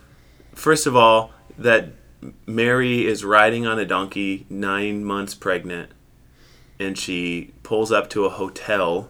first 0.53 0.87
of 0.87 0.97
all, 0.97 1.31
that 1.57 1.91
Mary 2.45 3.07
is 3.07 3.25
riding 3.25 3.67
on 3.67 3.79
a 3.79 3.85
donkey, 3.85 4.45
nine 4.51 5.05
months 5.05 5.35
pregnant, 5.35 5.93
and 6.81 6.99
she 6.99 7.53
pulls 7.63 7.93
up 7.93 8.11
to 8.11 8.25
a 8.25 8.31
hotel, 8.31 9.09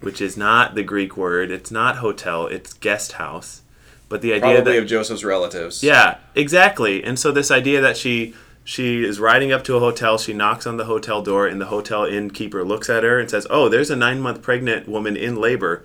which 0.00 0.20
is 0.20 0.36
not 0.36 0.74
the 0.74 0.82
Greek 0.82 1.16
word. 1.16 1.50
It's 1.50 1.70
not 1.70 1.96
hotel, 1.96 2.46
it's 2.46 2.72
guest 2.72 3.12
house. 3.12 3.62
But 4.08 4.22
the 4.22 4.32
idea 4.32 4.54
Probably 4.54 4.72
that. 4.74 4.82
of 4.82 4.88
Joseph's 4.88 5.22
relatives. 5.24 5.82
Yeah, 5.82 6.16
exactly. 6.34 7.04
And 7.04 7.18
so 7.18 7.30
this 7.30 7.50
idea 7.50 7.80
that 7.80 7.96
she 7.96 8.34
she 8.64 9.02
is 9.02 9.18
riding 9.18 9.50
up 9.50 9.64
to 9.64 9.76
a 9.76 9.80
hotel, 9.80 10.18
she 10.18 10.32
knocks 10.34 10.66
on 10.66 10.76
the 10.76 10.84
hotel 10.84 11.22
door, 11.22 11.46
and 11.46 11.60
the 11.60 11.66
hotel 11.66 12.04
innkeeper 12.04 12.64
looks 12.64 12.88
at 12.90 13.02
her 13.02 13.18
and 13.18 13.30
says, 13.30 13.46
"Oh, 13.50 13.68
there's 13.68 13.90
a 13.90 13.96
nine 13.96 14.20
month 14.20 14.42
pregnant 14.42 14.88
woman 14.88 15.16
in 15.16 15.36
labor. 15.36 15.84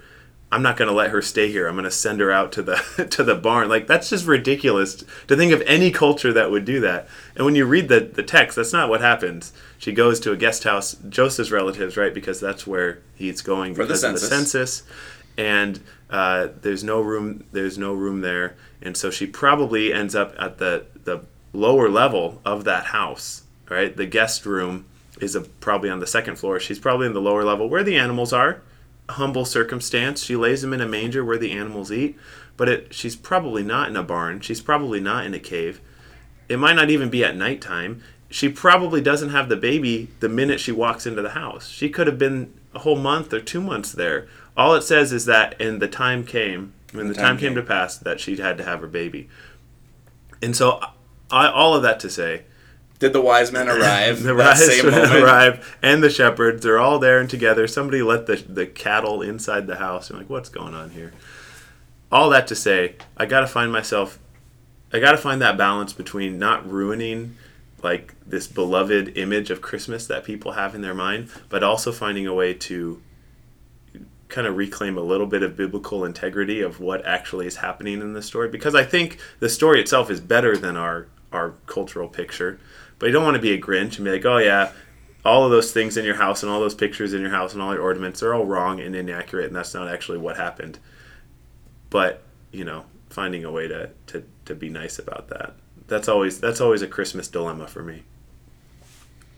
I'm 0.53 0.61
not 0.61 0.77
going 0.77 0.87
to 0.87 0.93
let 0.93 1.09
her 1.09 1.21
stay 1.21 1.51
here. 1.51 1.67
I'm 1.67 1.75
going 1.75 1.83
to 1.83 1.91
send 1.91 2.19
her 2.19 2.31
out 2.31 2.51
to 2.53 2.61
the 2.61 3.07
to 3.11 3.23
the 3.23 3.35
barn." 3.35 3.69
Like 3.69 3.87
that's 3.87 4.09
just 4.09 4.25
ridiculous 4.25 5.03
to 5.27 5.35
think 5.35 5.51
of 5.51 5.61
any 5.65 5.91
culture 5.91 6.31
that 6.33 6.51
would 6.51 6.65
do 6.65 6.79
that. 6.81 7.07
And 7.35 7.45
when 7.45 7.55
you 7.55 7.65
read 7.65 7.89
the 7.89 7.99
the 8.01 8.23
text, 8.23 8.55
that's 8.55 8.73
not 8.73 8.89
what 8.89 9.01
happens. 9.01 9.51
She 9.77 9.91
goes 9.91 10.19
to 10.21 10.31
a 10.31 10.37
guest 10.37 10.63
house, 10.63 10.95
Joseph's 11.09 11.51
relatives, 11.51 11.97
right? 11.97 12.13
Because 12.13 12.39
that's 12.39 12.65
where 12.65 12.99
he's 13.15 13.41
going 13.41 13.75
For 13.75 13.83
the 13.83 13.87
because 13.87 14.03
of 14.03 14.13
the 14.13 14.19
census. 14.19 14.75
census 14.79 14.83
and 15.37 15.79
uh, 16.09 16.47
there's 16.61 16.83
no 16.83 17.01
room 17.01 17.43
there's 17.51 17.77
no 17.77 17.93
room 17.93 18.21
there 18.21 18.55
and 18.81 18.95
so 18.95 19.09
she 19.09 19.25
probably 19.25 19.91
ends 19.93 20.15
up 20.15 20.35
at 20.39 20.57
the 20.59 20.85
the 21.03 21.21
lower 21.53 21.89
level 21.89 22.41
of 22.45 22.63
that 22.63 22.85
house 22.85 23.43
right 23.69 23.97
the 23.97 24.05
guest 24.05 24.45
room 24.45 24.85
is 25.19 25.35
a, 25.35 25.41
probably 25.41 25.89
on 25.89 25.99
the 25.99 26.07
second 26.07 26.35
floor 26.35 26.59
she's 26.59 26.79
probably 26.79 27.07
in 27.07 27.13
the 27.13 27.21
lower 27.21 27.43
level 27.43 27.69
where 27.69 27.83
the 27.83 27.97
animals 27.97 28.31
are 28.33 28.61
humble 29.09 29.45
circumstance 29.45 30.23
she 30.23 30.35
lays 30.35 30.63
him 30.63 30.73
in 30.73 30.81
a 30.81 30.87
manger 30.87 31.23
where 31.25 31.37
the 31.37 31.51
animals 31.51 31.91
eat 31.91 32.17
but 32.55 32.69
it, 32.69 32.93
she's 32.93 33.15
probably 33.15 33.63
not 33.63 33.89
in 33.89 33.95
a 33.95 34.03
barn 34.03 34.39
she's 34.39 34.61
probably 34.61 34.99
not 34.99 35.25
in 35.25 35.33
a 35.33 35.39
cave 35.39 35.81
it 36.49 36.57
might 36.57 36.75
not 36.75 36.89
even 36.89 37.09
be 37.09 37.23
at 37.23 37.35
nighttime. 37.35 38.03
She 38.29 38.49
probably 38.49 39.01
doesn't 39.01 39.29
have 39.29 39.49
the 39.49 39.55
baby 39.55 40.09
the 40.19 40.29
minute 40.29 40.59
she 40.59 40.71
walks 40.71 41.05
into 41.05 41.21
the 41.21 41.31
house. 41.31 41.67
She 41.67 41.89
could 41.89 42.07
have 42.07 42.17
been 42.17 42.53
a 42.73 42.79
whole 42.79 42.97
month 42.97 43.33
or 43.33 43.39
two 43.39 43.61
months 43.61 43.91
there. 43.91 44.27
All 44.57 44.75
it 44.75 44.81
says 44.81 45.13
is 45.13 45.25
that, 45.25 45.59
and 45.61 45.81
the 45.81 45.87
time 45.87 46.23
came, 46.25 46.73
when 46.91 47.07
the, 47.07 47.13
The 47.13 47.19
time, 47.19 47.25
time 47.25 47.37
came 47.37 47.49
came. 47.49 47.55
to 47.55 47.63
pass, 47.63 47.97
that 47.97 48.19
she 48.19 48.37
had 48.37 48.57
to 48.57 48.63
have 48.63 48.81
her 48.81 48.87
baby. 48.87 49.29
And 50.41 50.55
so, 50.55 50.79
I, 51.31 51.47
all 51.47 51.75
of 51.75 51.83
that 51.83 51.99
to 52.01 52.09
say, 52.09 52.43
Did 53.03 53.11
the 53.11 53.19
wise 53.19 53.51
men 53.51 53.67
arrive? 53.69 54.23
the 54.23 54.33
wise 54.33 54.81
moment? 54.81 55.13
arrive 55.13 55.77
and 55.81 56.01
the 56.01 56.09
shepherds, 56.09 56.63
they're 56.63 56.79
all 56.79 56.99
there 56.99 57.19
and 57.19 57.29
together. 57.29 57.67
Somebody 57.67 58.01
let 58.01 58.27
the, 58.27 58.37
the 58.37 58.65
cattle 58.65 59.21
inside 59.21 59.67
the 59.67 59.75
house. 59.75 60.09
I'm 60.09 60.15
like, 60.15 60.29
what's 60.29 60.47
going 60.47 60.73
on 60.73 60.91
here? 60.91 61.11
All 62.09 62.29
that 62.29 62.47
to 62.47 62.55
say, 62.55 62.95
I 63.17 63.25
got 63.25 63.41
to 63.41 63.47
find 63.47 63.73
myself, 63.73 64.19
I 64.93 64.99
got 64.99 65.11
to 65.11 65.17
find 65.17 65.41
that 65.41 65.57
balance 65.57 65.91
between 65.91 66.39
not 66.39 66.65
ruining 66.65 67.35
like 67.81 68.15
this 68.25 68.47
beloved 68.47 69.17
image 69.17 69.49
of 69.51 69.61
Christmas 69.61 70.07
that 70.07 70.23
people 70.23 70.53
have 70.53 70.73
in 70.73 70.79
their 70.79 70.93
mind, 70.93 71.27
but 71.49 71.61
also 71.61 71.91
finding 71.91 72.25
a 72.25 72.33
way 72.33 72.53
to 72.53 73.01
kind 74.29 74.47
of 74.47 74.55
reclaim 74.55 74.97
a 74.97 75.01
little 75.01 75.27
bit 75.27 75.43
of 75.43 75.57
biblical 75.57 76.05
integrity 76.05 76.61
of 76.61 76.79
what 76.79 77.05
actually 77.05 77.47
is 77.47 77.57
happening 77.57 77.99
in 77.99 78.13
the 78.13 78.21
story 78.21 78.47
because 78.47 78.73
I 78.73 78.85
think 78.85 79.19
the 79.39 79.49
story 79.49 79.81
itself 79.81 80.09
is 80.09 80.21
better 80.21 80.55
than 80.55 80.77
our 80.77 81.07
our 81.33 81.55
cultural 81.65 82.07
picture. 82.07 82.59
But 82.99 83.07
you 83.07 83.11
don't 83.11 83.23
want 83.23 83.35
to 83.35 83.41
be 83.41 83.53
a 83.53 83.61
Grinch 83.61 83.95
and 83.97 84.05
be 84.05 84.11
like, 84.11 84.25
"Oh 84.25 84.37
yeah, 84.37 84.71
all 85.25 85.45
of 85.45 85.51
those 85.51 85.71
things 85.71 85.97
in 85.97 86.05
your 86.05 86.15
house 86.15 86.43
and 86.43 86.51
all 86.51 86.59
those 86.59 86.75
pictures 86.75 87.13
in 87.13 87.21
your 87.21 87.31
house 87.31 87.53
and 87.53 87.61
all 87.61 87.73
your 87.73 87.83
ornaments 87.83 88.21
are 88.23 88.33
all 88.33 88.45
wrong 88.45 88.79
and 88.79 88.95
inaccurate 88.95 89.47
and 89.47 89.55
that's 89.55 89.73
not 89.73 89.87
actually 89.87 90.17
what 90.17 90.37
happened." 90.37 90.79
But, 91.89 92.23
you 92.51 92.63
know, 92.65 92.85
finding 93.09 93.45
a 93.45 93.51
way 93.51 93.67
to 93.67 93.89
to 94.07 94.23
to 94.45 94.55
be 94.55 94.69
nice 94.69 94.99
about 94.99 95.29
that. 95.29 95.53
That's 95.87 96.07
always 96.07 96.39
that's 96.39 96.59
always 96.59 96.81
a 96.81 96.87
Christmas 96.87 97.27
dilemma 97.27 97.67
for 97.67 97.83
me. 97.83 98.03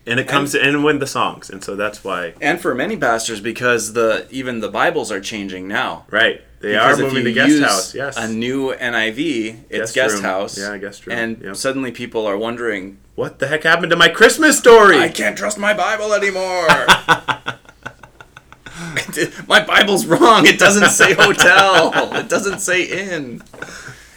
And 0.08 0.20
it 0.20 0.28
comes 0.28 0.54
in 0.54 0.84
with 0.84 1.00
the 1.00 1.08
songs, 1.08 1.50
and 1.50 1.64
so 1.64 1.76
that's 1.76 2.04
why 2.04 2.36
And 2.40 2.62
for 2.62 2.76
many 2.76 2.96
pastors, 2.96 3.42
because 3.42 3.94
the 3.94 4.28
even 4.30 4.60
the 4.60 4.70
Bibles 4.70 5.12
are 5.12 5.20
changing 5.20 5.68
now. 5.68 6.06
Right. 6.10 6.42
They 6.66 6.72
Because 6.72 7.00
are 7.00 7.04
moving 7.04 7.26
to 7.26 7.32
guest 7.32 7.50
use 7.52 7.64
house. 7.64 7.94
Yes. 7.94 8.18
A 8.18 8.28
new 8.28 8.74
NIV, 8.74 9.56
it's 9.70 9.92
Guest 9.92 10.16
guest, 10.16 10.24
house. 10.24 10.58
Yeah, 10.58 10.76
guest 10.80 11.06
room. 11.06 11.16
And 11.16 11.40
Yep. 11.44 11.56
suddenly 11.58 11.92
people 11.92 12.26
are 12.26 12.36
wondering, 12.40 12.98
what 13.14 13.38
the 13.38 13.46
heck 13.46 13.62
happened 13.62 13.92
to 13.92 13.96
my 13.96 14.10
Christmas 14.10 14.58
story? 14.58 14.98
I 14.98 15.10
can't 15.10 15.38
trust 15.38 15.60
my 15.60 15.76
Bible 15.76 16.12
anymore. 16.12 16.66
my 19.48 19.64
Bible's 19.64 20.08
wrong. 20.08 20.48
It 20.48 20.58
doesn't 20.58 20.90
say 20.90 21.14
hotel. 21.14 21.92
It 22.16 22.30
doesn't 22.30 22.62
say 22.62 22.82
inn. 22.84 23.44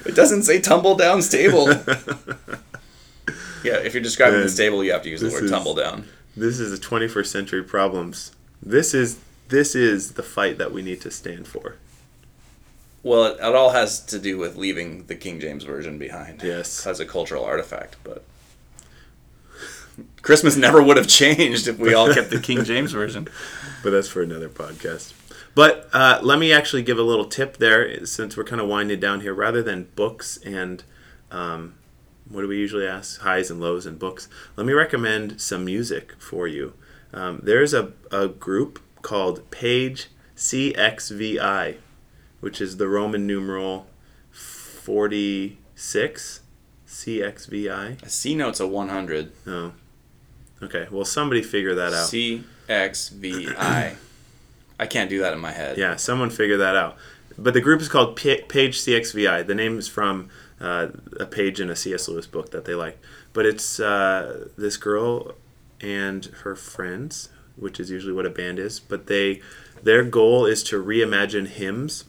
It 0.07 0.15
doesn't 0.15 0.45
say 0.45 0.59
tumble 0.59 0.95
down 0.97 1.21
stable. 1.21 1.69
Yeah, 3.63 3.77
if 3.85 3.93
you're 3.93 4.03
describing 4.03 4.41
the 4.41 4.49
stable, 4.49 4.83
you 4.83 4.93
have 4.93 5.03
to 5.03 5.11
use 5.11 5.21
the 5.21 5.29
word 5.29 5.45
is- 5.45 5.51
tumble 5.51 5.75
down. 5.75 6.07
this 6.35 6.59
is 6.61 6.71
the 6.71 6.79
21st 6.87 7.27
century 7.27 7.63
problems. 7.63 8.33
This 8.63 8.95
is 8.95 9.19
this 9.49 9.75
is 9.75 10.13
the 10.13 10.23
fight 10.23 10.57
that 10.59 10.73
we 10.73 10.81
need 10.81 11.03
to 11.03 11.11
stand 11.11 11.47
for. 11.47 11.75
Well, 13.09 13.25
it, 13.25 13.39
it 13.39 13.55
all 13.55 13.71
has 13.71 14.01
to 14.07 14.19
do 14.19 14.37
with 14.39 14.57
leaving 14.57 15.07
the 15.07 15.15
King 15.15 15.41
James 15.41 15.65
version 15.65 15.99
behind. 15.99 16.43
Yes. 16.43 16.87
as 16.87 17.01
a 17.01 17.07
cultural 17.07 17.45
artifact, 17.45 17.97
but 18.05 18.25
Christmas 20.23 20.57
never 20.57 20.83
would 20.83 20.97
have 20.97 21.09
changed 21.09 21.69
if 21.69 21.79
we 21.79 21.95
all 21.95 22.13
kept 22.13 22.31
the 22.31 22.39
King 22.39 22.65
James 22.65 22.93
version. 22.93 23.29
but 23.83 23.91
that's 23.91 24.09
for 24.09 24.23
another 24.23 24.49
podcast. 24.49 25.15
But 25.55 25.89
uh, 25.93 26.21
let 26.23 26.39
me 26.39 26.53
actually 26.53 26.83
give 26.83 26.99
a 26.99 27.03
little 27.03 27.25
tip 27.25 27.57
there, 27.57 28.05
since 28.05 28.37
we're 28.37 28.45
kind 28.45 28.61
of 28.61 28.69
winding 28.69 29.01
down 29.01 29.23
here. 29.23 29.35
Rather 29.35 29.63
than 29.63 29.89
books 29.97 30.37
and 30.45 30.85
um, 31.31 31.75
what 32.29 32.43
do 32.43 32.49
we 32.49 32.59
usually 32.59 32.87
ask? 32.87 33.21
Highs 33.21 33.51
and 33.51 33.61
lows 33.61 33.87
and 33.87 33.99
books. 33.99 34.29
Let 34.57 34.67
me 34.67 34.73
recommend 34.73 35.41
some 35.41 35.65
music 35.65 36.15
for 36.19 36.47
you. 36.47 36.75
Um, 37.13 37.41
there's 37.43 37.73
a, 37.73 37.93
a 38.13 38.29
group 38.29 38.81
called 39.03 39.51
Page 39.51 40.09
CXVI, 40.37 41.79
which 42.41 42.61
is 42.61 42.77
the 42.77 42.89
Roman 42.89 43.27
numeral 43.27 43.87
46 44.31 46.41
CXVI. 46.87 48.03
A 48.03 48.09
C 48.09 48.35
note's 48.35 48.61
a 48.61 48.67
100. 48.67 49.33
Oh, 49.47 49.73
okay. 50.63 50.87
Well, 50.91 51.05
somebody 51.05 51.43
figure 51.43 51.75
that 51.75 51.93
out. 51.93 52.09
CXVI. 52.09 53.97
I 54.81 54.87
can't 54.87 55.11
do 55.11 55.21
that 55.21 55.33
in 55.33 55.41
my 55.41 55.53
head. 55.53 55.77
Yeah, 55.77 55.97
someone 55.97 56.31
figure 56.31 56.57
that 56.59 56.77
out. 56.77 56.97
But 57.37 57.55
the 57.55 57.61
group 57.61 57.81
is 57.81 57.89
called 57.89 58.17
P- 58.17 58.43
Page 58.43 58.79
CXVI. 58.79 59.47
The 59.47 59.55
name 59.55 59.79
is 59.79 59.89
from 59.89 60.29
uh, 60.61 60.89
a 61.21 61.27
page 61.27 61.61
in 61.61 61.71
a 61.71 61.77
C.S. 61.77 62.09
Lewis 62.09 62.27
book 62.27 62.51
that 62.51 62.65
they 62.65 62.75
like. 62.75 63.01
But 63.33 63.47
it's 63.47 63.79
uh, 63.79 64.49
this 64.57 64.77
girl 64.77 65.35
and 65.81 66.25
her 66.43 66.57
friends, 66.57 67.29
which 67.57 67.79
is 67.79 67.91
usually 67.91 68.13
what 68.13 68.27
a 68.27 68.31
band 68.31 68.59
is. 68.59 68.81
But 68.81 69.07
they, 69.07 69.41
their 69.83 70.03
goal 70.03 70.47
is 70.47 70.63
to 70.65 70.83
reimagine 70.83 71.47
hymns, 71.47 72.05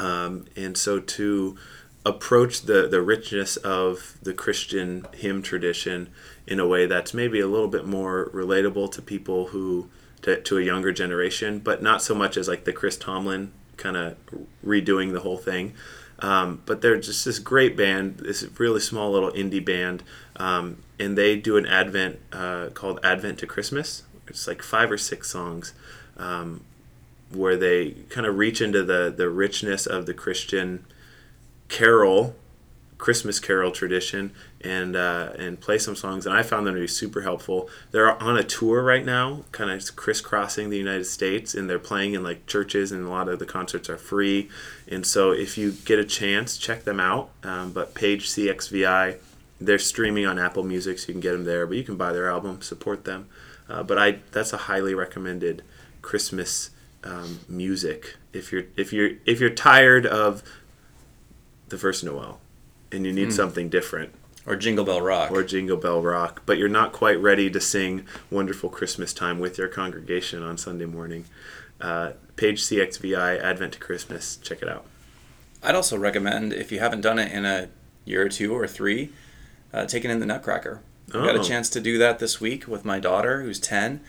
um, 0.00 0.46
and 0.56 0.76
so 0.76 0.98
to 0.98 1.56
approach 2.04 2.62
the 2.62 2.88
the 2.88 3.02
richness 3.02 3.56
of 3.58 4.16
the 4.22 4.32
Christian 4.32 5.06
hymn 5.14 5.42
tradition 5.42 6.08
in 6.46 6.58
a 6.58 6.66
way 6.66 6.86
that's 6.86 7.12
maybe 7.12 7.38
a 7.40 7.46
little 7.46 7.68
bit 7.68 7.86
more 7.86 8.30
relatable 8.32 8.90
to 8.92 9.02
people 9.02 9.48
who 9.48 9.88
to, 10.22 10.40
to 10.40 10.58
a 10.58 10.62
younger 10.62 10.92
generation, 10.92 11.58
but 11.58 11.82
not 11.82 12.02
so 12.02 12.14
much 12.14 12.36
as 12.36 12.48
like 12.48 12.64
the 12.64 12.72
Chris 12.72 12.96
Tomlin 12.96 13.52
kind 13.76 13.96
of 13.96 14.16
redoing 14.64 15.12
the 15.12 15.20
whole 15.20 15.38
thing. 15.38 15.74
Um, 16.18 16.60
but 16.66 16.82
they're 16.82 17.00
just 17.00 17.24
this 17.24 17.38
great 17.38 17.76
band, 17.76 18.18
this 18.18 18.46
really 18.58 18.80
small 18.80 19.10
little 19.10 19.30
indie 19.32 19.64
band, 19.64 20.02
um, 20.36 20.78
and 20.98 21.16
they 21.16 21.36
do 21.36 21.56
an 21.56 21.64
Advent 21.64 22.20
uh, 22.30 22.68
called 22.74 23.00
Advent 23.02 23.38
to 23.38 23.46
Christmas. 23.46 24.02
It's 24.28 24.46
like 24.46 24.62
five 24.62 24.90
or 24.90 24.98
six 24.98 25.30
songs 25.30 25.72
um, 26.18 26.62
where 27.32 27.56
they 27.56 27.92
kind 28.08 28.26
of 28.26 28.36
reach 28.36 28.60
into 28.60 28.82
the 28.82 29.12
the 29.14 29.28
richness 29.28 29.86
of 29.86 30.06
the 30.06 30.14
Christian 30.14 30.84
carol 31.68 32.34
Christmas 33.00 33.40
carol 33.40 33.72
tradition 33.72 34.32
and 34.60 34.94
uh, 34.94 35.30
and 35.38 35.58
play 35.58 35.78
some 35.78 35.96
songs. 35.96 36.26
And 36.26 36.36
I 36.36 36.42
found 36.42 36.66
them 36.66 36.74
to 36.74 36.80
be 36.80 36.86
super 36.86 37.22
helpful. 37.22 37.68
They're 37.90 38.22
on 38.22 38.36
a 38.36 38.44
tour 38.44 38.82
right 38.82 39.04
now, 39.04 39.44
kind 39.52 39.70
of 39.70 39.96
crisscrossing 39.96 40.68
the 40.68 40.76
United 40.76 41.06
States, 41.06 41.54
and 41.54 41.68
they're 41.68 41.78
playing 41.78 42.12
in 42.14 42.22
like 42.22 42.46
churches, 42.46 42.92
and 42.92 43.06
a 43.06 43.08
lot 43.08 43.28
of 43.28 43.38
the 43.38 43.46
concerts 43.46 43.88
are 43.88 43.96
free. 43.96 44.50
And 44.86 45.06
so 45.06 45.32
if 45.32 45.56
you 45.56 45.72
get 45.72 45.98
a 45.98 46.04
chance, 46.04 46.58
check 46.58 46.84
them 46.84 47.00
out. 47.00 47.30
Um, 47.42 47.72
but 47.72 47.94
Page 47.94 48.28
CXVI, 48.28 49.16
they're 49.60 49.78
streaming 49.78 50.26
on 50.26 50.38
Apple 50.38 50.62
Music, 50.62 50.98
so 50.98 51.08
you 51.08 51.14
can 51.14 51.20
get 51.22 51.32
them 51.32 51.44
there. 51.44 51.66
But 51.66 51.78
you 51.78 51.84
can 51.84 51.96
buy 51.96 52.12
their 52.12 52.28
album, 52.28 52.60
support 52.60 53.04
them. 53.06 53.28
Uh, 53.68 53.82
but 53.82 53.98
I 53.98 54.18
that's 54.30 54.52
a 54.52 54.58
highly 54.68 54.94
recommended 54.94 55.62
Christmas 56.02 56.70
um, 57.04 57.40
music 57.48 58.16
if 58.32 58.52
you're 58.52 58.64
if 58.76 58.92
you're 58.92 59.12
if 59.24 59.40
you're 59.40 59.50
tired 59.50 60.06
of 60.06 60.42
the 61.68 61.78
first 61.78 62.04
Noel 62.04 62.40
and 62.92 63.06
you 63.06 63.12
need 63.12 63.28
mm. 63.28 63.32
something 63.32 63.68
different. 63.68 64.12
Or 64.46 64.56
Jingle 64.56 64.84
Bell 64.84 65.00
Rock. 65.00 65.30
Or 65.30 65.44
Jingle 65.44 65.76
Bell 65.76 66.02
Rock. 66.02 66.42
But 66.46 66.58
you're 66.58 66.68
not 66.68 66.92
quite 66.92 67.20
ready 67.20 67.50
to 67.50 67.60
sing 67.60 68.06
Wonderful 68.30 68.70
Christmas 68.70 69.12
Time 69.12 69.38
with 69.38 69.58
your 69.58 69.68
congregation 69.68 70.42
on 70.42 70.58
Sunday 70.58 70.86
morning. 70.86 71.26
Uh, 71.80 72.12
page 72.36 72.62
CXVI, 72.62 73.40
Advent 73.40 73.74
to 73.74 73.78
Christmas. 73.78 74.36
Check 74.36 74.62
it 74.62 74.68
out. 74.68 74.86
I'd 75.62 75.74
also 75.74 75.96
recommend, 75.96 76.52
if 76.52 76.72
you 76.72 76.80
haven't 76.80 77.02
done 77.02 77.18
it 77.18 77.30
in 77.32 77.44
a 77.44 77.68
year 78.04 78.22
or 78.26 78.28
two 78.28 78.54
or 78.54 78.66
three, 78.66 79.10
uh, 79.72 79.84
taking 79.84 80.10
in 80.10 80.20
the 80.20 80.26
Nutcracker. 80.26 80.80
I 81.10 81.18
got 81.18 81.36
a 81.36 81.40
oh. 81.40 81.42
chance 81.42 81.68
to 81.70 81.80
do 81.80 81.98
that 81.98 82.18
this 82.18 82.40
week 82.40 82.66
with 82.66 82.84
my 82.84 82.98
daughter, 82.98 83.42
who's 83.42 83.60
10, 83.60 84.00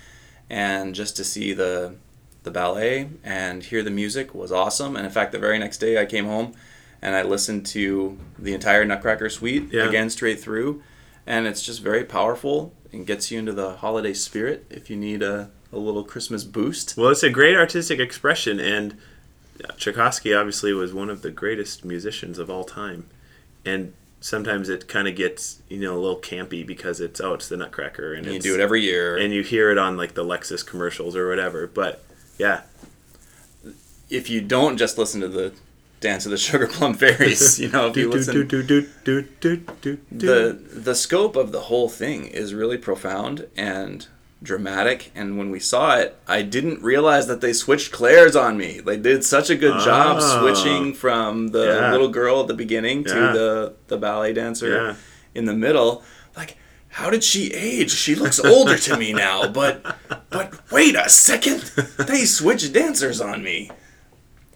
and 0.49 0.95
just 0.95 1.15
to 1.17 1.23
see 1.23 1.51
the 1.53 1.95
the 2.43 2.51
ballet 2.51 3.09
and 3.23 3.63
hear 3.63 3.83
the 3.83 3.91
music 3.91 4.33
was 4.33 4.51
awesome. 4.51 4.95
And 4.95 5.05
in 5.05 5.11
fact, 5.11 5.31
the 5.31 5.39
very 5.39 5.59
next 5.59 5.77
day 5.77 6.01
I 6.01 6.05
came 6.05 6.25
home 6.25 6.53
and 7.01 7.15
I 7.15 7.23
listened 7.23 7.65
to 7.67 8.17
the 8.37 8.53
entire 8.53 8.85
Nutcracker 8.85 9.29
Suite 9.29 9.69
yeah. 9.71 9.87
again 9.87 10.09
straight 10.09 10.39
through, 10.39 10.83
and 11.25 11.47
it's 11.47 11.63
just 11.63 11.81
very 11.81 12.03
powerful 12.03 12.73
and 12.91 13.07
gets 13.07 13.31
you 13.31 13.39
into 13.39 13.53
the 13.53 13.77
holiday 13.77 14.13
spirit 14.13 14.65
if 14.69 14.89
you 14.89 14.97
need 14.97 15.23
a, 15.23 15.49
a 15.71 15.77
little 15.77 16.03
Christmas 16.03 16.43
boost. 16.43 16.95
Well, 16.97 17.09
it's 17.09 17.23
a 17.23 17.29
great 17.29 17.55
artistic 17.55 17.99
expression, 17.99 18.59
and 18.59 18.97
uh, 19.63 19.73
Tchaikovsky 19.77 20.33
obviously 20.33 20.73
was 20.73 20.93
one 20.93 21.09
of 21.09 21.23
the 21.23 21.31
greatest 21.31 21.83
musicians 21.83 22.37
of 22.37 22.51
all 22.51 22.63
time, 22.63 23.07
and 23.65 23.93
sometimes 24.19 24.69
it 24.69 24.87
kind 24.87 25.07
of 25.07 25.15
gets 25.15 25.63
you 25.67 25.79
know 25.79 25.95
a 25.95 25.99
little 25.99 26.19
campy 26.19 26.65
because 26.65 27.01
it's 27.01 27.19
oh 27.19 27.33
it's 27.33 27.49
the 27.49 27.57
Nutcracker 27.57 28.13
and, 28.13 28.27
and 28.27 28.35
you 28.35 28.39
do 28.39 28.53
it 28.53 28.59
every 28.59 28.81
year 28.81 29.17
and 29.17 29.33
you 29.33 29.41
hear 29.41 29.71
it 29.71 29.79
on 29.79 29.97
like 29.97 30.13
the 30.13 30.23
Lexus 30.23 30.63
commercials 30.63 31.15
or 31.15 31.27
whatever. 31.27 31.65
But 31.65 32.03
yeah, 32.41 32.61
if 34.09 34.29
you 34.29 34.41
don't 34.41 34.77
just 34.77 34.97
listen 34.97 35.21
to 35.21 35.27
the 35.27 35.53
Dance 36.01 36.25
of 36.25 36.31
the 36.31 36.37
Sugar 36.37 36.67
Plum 36.67 36.95
Fairies. 36.95 37.59
You 37.61 37.69
know, 37.69 37.87
if 37.87 37.95
you 37.95 38.09
listen, 38.09 38.47
the 40.11 40.59
the 40.73 40.95
scope 40.95 41.35
of 41.35 41.51
the 41.51 41.61
whole 41.61 41.89
thing 41.89 42.25
is 42.25 42.55
really 42.55 42.77
profound 42.77 43.47
and 43.55 44.07
dramatic. 44.41 45.11
And 45.13 45.37
when 45.37 45.51
we 45.51 45.59
saw 45.59 45.97
it, 45.97 46.17
I 46.27 46.41
didn't 46.41 46.81
realize 46.81 47.27
that 47.27 47.41
they 47.41 47.53
switched 47.53 47.91
Claires 47.91 48.35
on 48.35 48.57
me. 48.57 48.79
They 48.79 48.97
did 48.97 49.23
such 49.23 49.51
a 49.51 49.55
good 49.55 49.79
job 49.83 50.17
oh. 50.19 50.41
switching 50.41 50.95
from 50.95 51.49
the 51.49 51.65
yeah. 51.65 51.91
little 51.91 52.09
girl 52.09 52.41
at 52.41 52.47
the 52.47 52.55
beginning 52.55 53.03
to 53.03 53.13
the 53.13 53.75
the 53.87 53.97
ballet 53.97 54.33
dancer 54.33 54.73
yeah. 54.73 54.95
in 55.35 55.45
the 55.45 55.53
middle. 55.53 56.03
Like 56.35 56.57
how 56.91 57.09
did 57.09 57.23
she 57.23 57.53
age? 57.53 57.91
She 57.91 58.15
looks 58.15 58.39
older 58.39 58.77
to 58.77 58.97
me 58.97 59.13
now, 59.13 59.47
but 59.47 59.95
but 60.29 60.71
wait 60.71 60.95
a 60.95 61.09
second. 61.09 61.61
They 61.97 62.25
switched 62.25 62.73
dancers 62.73 63.21
on 63.21 63.43
me. 63.43 63.71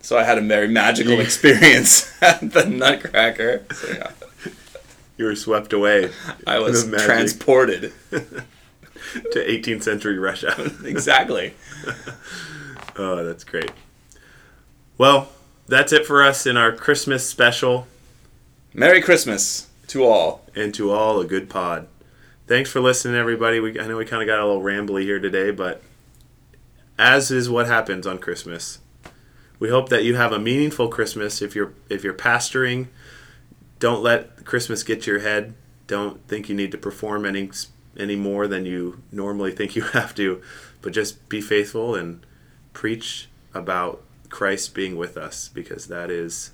So 0.02 0.20
I 0.20 0.24
had 0.24 0.38
a 0.38 0.42
very 0.42 0.68
magical 0.68 1.20
experience 1.20 2.14
at 2.22 2.52
the 2.52 2.66
Nutcracker. 2.66 3.66
So, 3.74 3.88
yeah. 3.92 4.12
You 5.18 5.26
were 5.26 5.36
swept 5.36 5.72
away. 5.74 6.12
I 6.46 6.60
was 6.60 6.88
transported 6.88 7.94
to 8.12 8.42
18th 9.34 9.84
century 9.84 10.20
Russia. 10.20 10.72
exactly. 10.86 11.54
oh, 12.98 13.24
that's 13.24 13.46
great. 13.46 13.72
Well, 14.98 15.30
that's 15.68 15.94
it 15.94 16.06
for 16.06 16.22
us 16.22 16.46
in 16.46 16.58
our 16.58 16.74
Christmas 16.74 17.28
special. 17.28 17.88
Merry 18.74 19.02
Christmas 19.02 19.70
to 19.88 20.04
all. 20.04 20.44
And 20.54 20.74
to 20.76 20.92
all 20.92 21.20
a 21.22 21.26
good 21.26 21.50
pod. 21.50 21.88
Thanks 22.48 22.70
for 22.70 22.80
listening, 22.80 23.16
everybody. 23.16 23.60
We, 23.60 23.80
I 23.80 23.88
know 23.88 23.98
we 23.98 24.06
kind 24.06 24.22
of 24.22 24.28
got 24.28 24.40
a 24.40 24.46
little 24.46 24.62
rambly 24.62 25.02
here 25.02 25.20
today, 25.20 25.50
but 25.50 25.82
as 26.96 27.32
is 27.32 27.50
what 27.50 27.66
happens 27.66 28.06
on 28.06 28.20
Christmas, 28.20 28.78
we 29.58 29.70
hope 29.70 29.90
that 29.90 30.04
you 30.04 30.16
have 30.16 30.32
a 30.32 30.38
meaningful 30.38 30.88
Christmas. 30.88 31.42
If 31.42 31.56
you're 31.56 31.74
if 31.90 32.04
you're 32.04 32.14
pastoring, 32.14 32.90
don't 33.80 34.04
let 34.04 34.46
Christmas 34.46 34.84
get 34.84 35.08
your 35.08 35.20
head. 35.20 35.56
Don't 35.88 36.28
think 36.28 36.48
you 36.48 36.54
need 36.54 36.72
to 36.74 36.78
perform 36.78 37.26
any 37.26 37.50
any 37.98 38.16
more 38.16 38.46
than 38.46 38.64
you 38.68 39.02
normally 39.12 39.52
think 39.52 39.76
you 39.76 39.82
have 39.94 40.14
to, 40.14 40.40
but 40.84 40.94
just 40.94 41.28
be 41.28 41.42
faithful 41.42 41.96
and 41.96 42.24
preach 42.74 43.28
about 43.56 44.04
Christ 44.30 44.76
being 44.76 44.98
with 44.98 45.18
us 45.18 45.50
because 45.50 45.88
that 45.88 46.12
is 46.12 46.52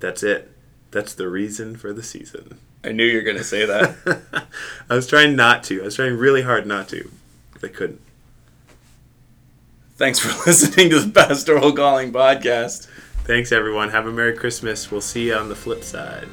that's 0.00 0.24
it. 0.24 0.50
That's 0.90 1.14
the 1.14 1.28
reason 1.28 1.76
for 1.76 1.92
the 1.92 2.02
season. 2.02 2.58
I 2.84 2.92
knew 2.92 3.04
you 3.04 3.18
were 3.18 3.22
going 3.22 3.36
to 3.36 3.44
say 3.44 3.64
that. 3.64 4.46
I 4.90 4.94
was 4.94 5.06
trying 5.06 5.36
not 5.36 5.62
to. 5.64 5.80
I 5.82 5.84
was 5.84 5.96
trying 5.96 6.16
really 6.16 6.42
hard 6.42 6.66
not 6.66 6.88
to. 6.88 7.10
I 7.62 7.68
couldn't. 7.68 8.00
Thanks 9.96 10.18
for 10.18 10.28
listening 10.46 10.90
to 10.90 10.98
the 10.98 11.10
Pastoral 11.10 11.72
Calling 11.72 12.12
Podcast. 12.12 12.88
Thanks, 13.24 13.52
everyone. 13.52 13.90
Have 13.90 14.06
a 14.06 14.10
Merry 14.10 14.36
Christmas. 14.36 14.90
We'll 14.90 15.00
see 15.00 15.28
you 15.28 15.34
on 15.34 15.48
the 15.48 15.54
flip 15.54 15.84
side. 15.84 16.26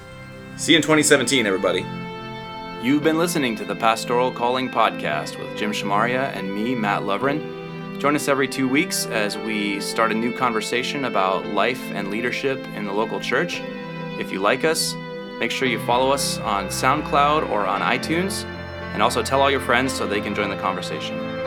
See 0.58 0.72
you 0.72 0.78
in 0.78 0.82
2017, 0.82 1.46
everybody. 1.46 1.86
You've 2.82 3.04
been 3.04 3.20
listening 3.20 3.56
to 3.58 3.66
the 3.66 3.76
Pastoral 3.76 4.32
Calling 4.32 4.70
Podcast 4.70 5.38
with 5.38 5.56
Jim 5.56 5.72
Shamaria 5.72 6.36
and 6.36 6.52
me, 6.52 6.74
Mat 6.74 7.04
Lovren. 7.04 8.00
Join 8.00 8.16
us 8.16 8.28
every 8.28 8.48
two 8.48 8.68
weeks 8.68 9.06
as 9.08 9.38
we 9.38 9.80
start 9.82 10.12
a 10.12 10.16
new 10.16 10.34
conversation 10.36 11.06
about 11.06 11.46
life 11.46 11.82
and 11.92 12.10
leadership 12.10 12.58
in 12.76 12.86
the 12.86 12.94
local 12.94 13.20
church. 13.20 13.62
If 14.18 14.32
you 14.32 14.40
like 14.40 14.64
us, 14.64 14.96
make 15.40 15.52
sure 15.52 15.68
you 15.68 15.80
follow 15.86 16.12
us 16.12 16.38
on 16.40 16.68
SoundCloud 16.68 17.50
or 17.50 17.66
on 17.66 17.82
iTunes, 17.82 18.44
and 18.94 19.02
also 19.02 19.24
tell 19.24 19.42
all 19.42 19.50
your 19.50 19.62
friends 19.62 19.94
so 19.94 20.06
they 20.06 20.22
can 20.22 20.36
join 20.36 20.50
the 20.50 20.58
conversation. 20.58 21.39